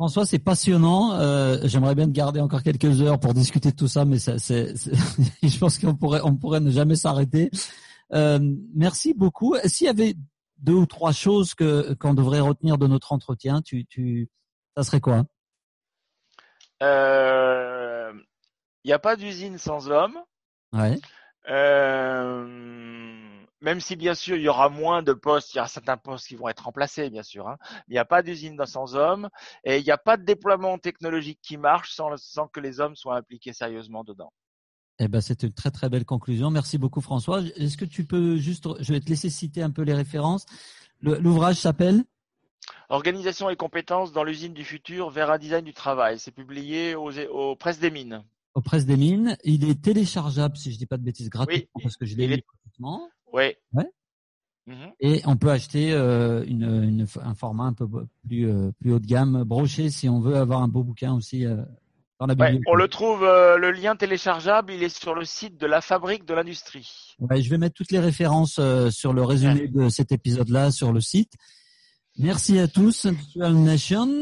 François, 0.00 0.24
c'est 0.24 0.38
passionnant. 0.38 1.12
Euh, 1.12 1.58
J'aimerais 1.64 1.94
bien 1.94 2.06
te 2.06 2.12
garder 2.12 2.40
encore 2.40 2.62
quelques 2.62 3.02
heures 3.02 3.20
pour 3.20 3.34
discuter 3.34 3.70
de 3.70 3.76
tout 3.76 3.86
ça, 3.86 4.06
mais 4.06 4.18
ça, 4.18 4.38
c'est, 4.38 4.72
je 5.42 5.58
pense 5.58 5.78
qu'on 5.78 5.94
pourrait, 5.94 6.22
on 6.24 6.36
pourrait 6.36 6.60
ne 6.60 6.70
jamais 6.70 6.96
s'arrêter. 6.96 7.50
merci 8.10 9.12
beaucoup. 9.12 9.56
S'il 9.66 9.88
y 9.88 9.90
avait 9.90 10.14
deux 10.56 10.72
ou 10.72 10.86
trois 10.86 11.12
choses 11.12 11.52
que 11.52 11.92
qu'on 11.92 12.14
devrait 12.14 12.40
retenir 12.40 12.78
de 12.78 12.86
notre 12.86 13.12
entretien, 13.12 13.60
tu, 13.60 13.84
tu, 13.84 14.30
ça 14.74 14.84
serait 14.84 15.00
quoi? 15.00 15.26
Il 16.80 16.86
n'y 18.86 18.94
a 18.94 18.98
pas 18.98 19.16
d'usine 19.16 19.58
sans 19.58 19.90
homme. 19.90 20.16
Ouais. 20.72 20.98
Euh, 21.50 22.79
même 23.60 23.80
si 23.80 23.96
bien 23.96 24.14
sûr 24.14 24.36
il 24.36 24.42
y 24.42 24.48
aura 24.48 24.68
moins 24.68 25.02
de 25.02 25.12
postes, 25.12 25.54
il 25.54 25.56
y 25.56 25.60
aura 25.60 25.68
certains 25.68 25.96
postes 25.96 26.26
qui 26.28 26.36
vont 26.36 26.48
être 26.48 26.64
remplacés 26.64 27.10
bien 27.10 27.22
sûr. 27.22 27.48
Hein. 27.48 27.56
Il 27.88 27.92
n'y 27.92 27.98
a 27.98 28.04
pas 28.04 28.22
d'usine 28.22 28.60
sans 28.66 28.96
hommes 28.96 29.28
et 29.64 29.78
il 29.78 29.84
n'y 29.84 29.90
a 29.90 29.98
pas 29.98 30.16
de 30.16 30.24
déploiement 30.24 30.78
technologique 30.78 31.40
qui 31.42 31.56
marche 31.56 31.92
sans, 31.92 32.16
sans 32.16 32.48
que 32.48 32.60
les 32.60 32.80
hommes 32.80 32.96
soient 32.96 33.16
impliqués 33.16 33.52
sérieusement 33.52 34.04
dedans. 34.04 34.32
Eh 35.02 35.08
ben, 35.08 35.22
c'est 35.22 35.42
une 35.42 35.52
très 35.52 35.70
très 35.70 35.88
belle 35.88 36.04
conclusion. 36.04 36.50
Merci 36.50 36.76
beaucoup 36.76 37.00
François. 37.00 37.40
Est-ce 37.56 37.78
que 37.78 37.86
tu 37.86 38.04
peux 38.04 38.36
juste, 38.36 38.68
je 38.80 38.92
vais 38.92 39.00
te 39.00 39.08
laisser 39.08 39.30
citer 39.30 39.62
un 39.62 39.70
peu 39.70 39.82
les 39.82 39.94
références. 39.94 40.44
L'ouvrage 41.00 41.56
s'appelle? 41.56 42.04
Organisation 42.90 43.48
et 43.48 43.56
compétences 43.56 44.12
dans 44.12 44.24
l'usine 44.24 44.52
du 44.52 44.64
futur 44.64 45.08
vers 45.08 45.30
un 45.30 45.38
design 45.38 45.64
du 45.64 45.72
travail. 45.72 46.18
C'est 46.18 46.30
publié 46.30 46.94
aux, 46.94 47.18
aux 47.18 47.56
presses 47.56 47.78
des 47.78 47.90
mines 47.90 48.22
aux 48.54 48.62
presses 48.62 48.86
des 48.86 48.96
mines. 48.96 49.36
Il 49.44 49.68
est 49.68 49.80
téléchargeable, 49.80 50.56
si 50.56 50.72
je 50.72 50.78
dis 50.78 50.86
pas 50.86 50.96
de 50.96 51.02
bêtises, 51.02 51.30
gratuitement 51.30 51.80
parce 51.82 51.96
que 51.96 52.06
je 52.06 52.16
l'ai 52.16 52.26
lu 52.26 52.42
gratuitement. 52.46 53.08
Oui. 53.32 53.54
Ouais. 53.72 53.90
Mhm. 54.66 54.92
Et 55.00 55.22
on 55.26 55.36
peut 55.36 55.50
acheter 55.50 55.92
euh, 55.92 56.44
une, 56.46 56.62
une, 56.62 57.06
un 57.22 57.34
format 57.34 57.64
un 57.64 57.72
peu 57.72 57.86
plus 58.26 58.48
euh, 58.48 58.70
plus 58.80 58.92
haut 58.92 58.98
de 58.98 59.06
gamme, 59.06 59.42
broché, 59.44 59.90
si 59.90 60.08
on 60.08 60.20
veut 60.20 60.36
avoir 60.36 60.62
un 60.62 60.68
beau 60.68 60.84
bouquin 60.84 61.14
aussi 61.14 61.44
euh, 61.44 61.56
dans 62.20 62.26
la 62.26 62.34
bibliothèque. 62.34 62.60
Ouais, 62.60 62.72
on 62.72 62.76
le 62.76 62.88
trouve, 62.88 63.22
le 63.22 63.70
lien 63.70 63.96
téléchargeable, 63.96 64.72
il 64.72 64.82
est 64.82 64.96
sur 64.96 65.14
le 65.14 65.24
site 65.24 65.58
de 65.58 65.66
la 65.66 65.80
Fabrique 65.80 66.24
de 66.24 66.34
l'Industrie. 66.34 67.16
Ouais, 67.18 67.42
je 67.42 67.50
vais 67.50 67.58
mettre 67.58 67.74
toutes 67.74 67.90
les 67.90 67.98
références 67.98 68.60
sur 68.90 69.12
le 69.12 69.24
résumé 69.24 69.68
de 69.68 69.88
cet 69.88 70.12
épisode-là 70.12 70.70
sur 70.70 70.92
le 70.92 71.00
site. 71.00 71.32
Merci 72.18 72.58
à 72.58 72.68
tous, 72.68 73.06
Nation. 73.36 74.20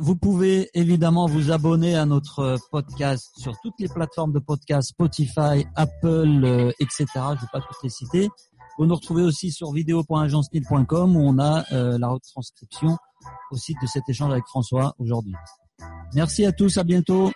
Vous 0.00 0.16
pouvez 0.16 0.68
évidemment 0.74 1.24
vous 1.26 1.50
abonner 1.50 1.96
à 1.96 2.04
notre 2.04 2.58
podcast 2.70 3.30
sur 3.38 3.54
toutes 3.62 3.80
les 3.80 3.88
plateformes 3.88 4.34
de 4.34 4.40
podcast, 4.40 4.90
Spotify, 4.90 5.64
Apple, 5.74 6.74
etc. 6.78 7.06
Je 7.14 7.20
ne 7.20 7.40
vais 7.40 7.46
pas 7.50 7.60
toutes 7.60 7.82
les 7.82 7.88
citer. 7.88 8.28
Vous 8.78 8.86
nous 8.86 8.94
retrouvez 8.94 9.24
aussi 9.24 9.50
sur 9.50 9.72
vidéo.agencestyle.com 9.72 11.16
où 11.16 11.20
on 11.20 11.38
a 11.40 11.64
euh, 11.72 11.98
la 11.98 12.08
retranscription 12.08 12.96
au 13.50 13.56
site 13.56 13.76
de 13.82 13.88
cet 13.88 14.08
échange 14.08 14.30
avec 14.30 14.44
François 14.46 14.94
aujourd'hui. 14.98 15.34
Merci 16.14 16.46
à 16.46 16.52
tous, 16.52 16.78
à 16.78 16.84
bientôt. 16.84 17.32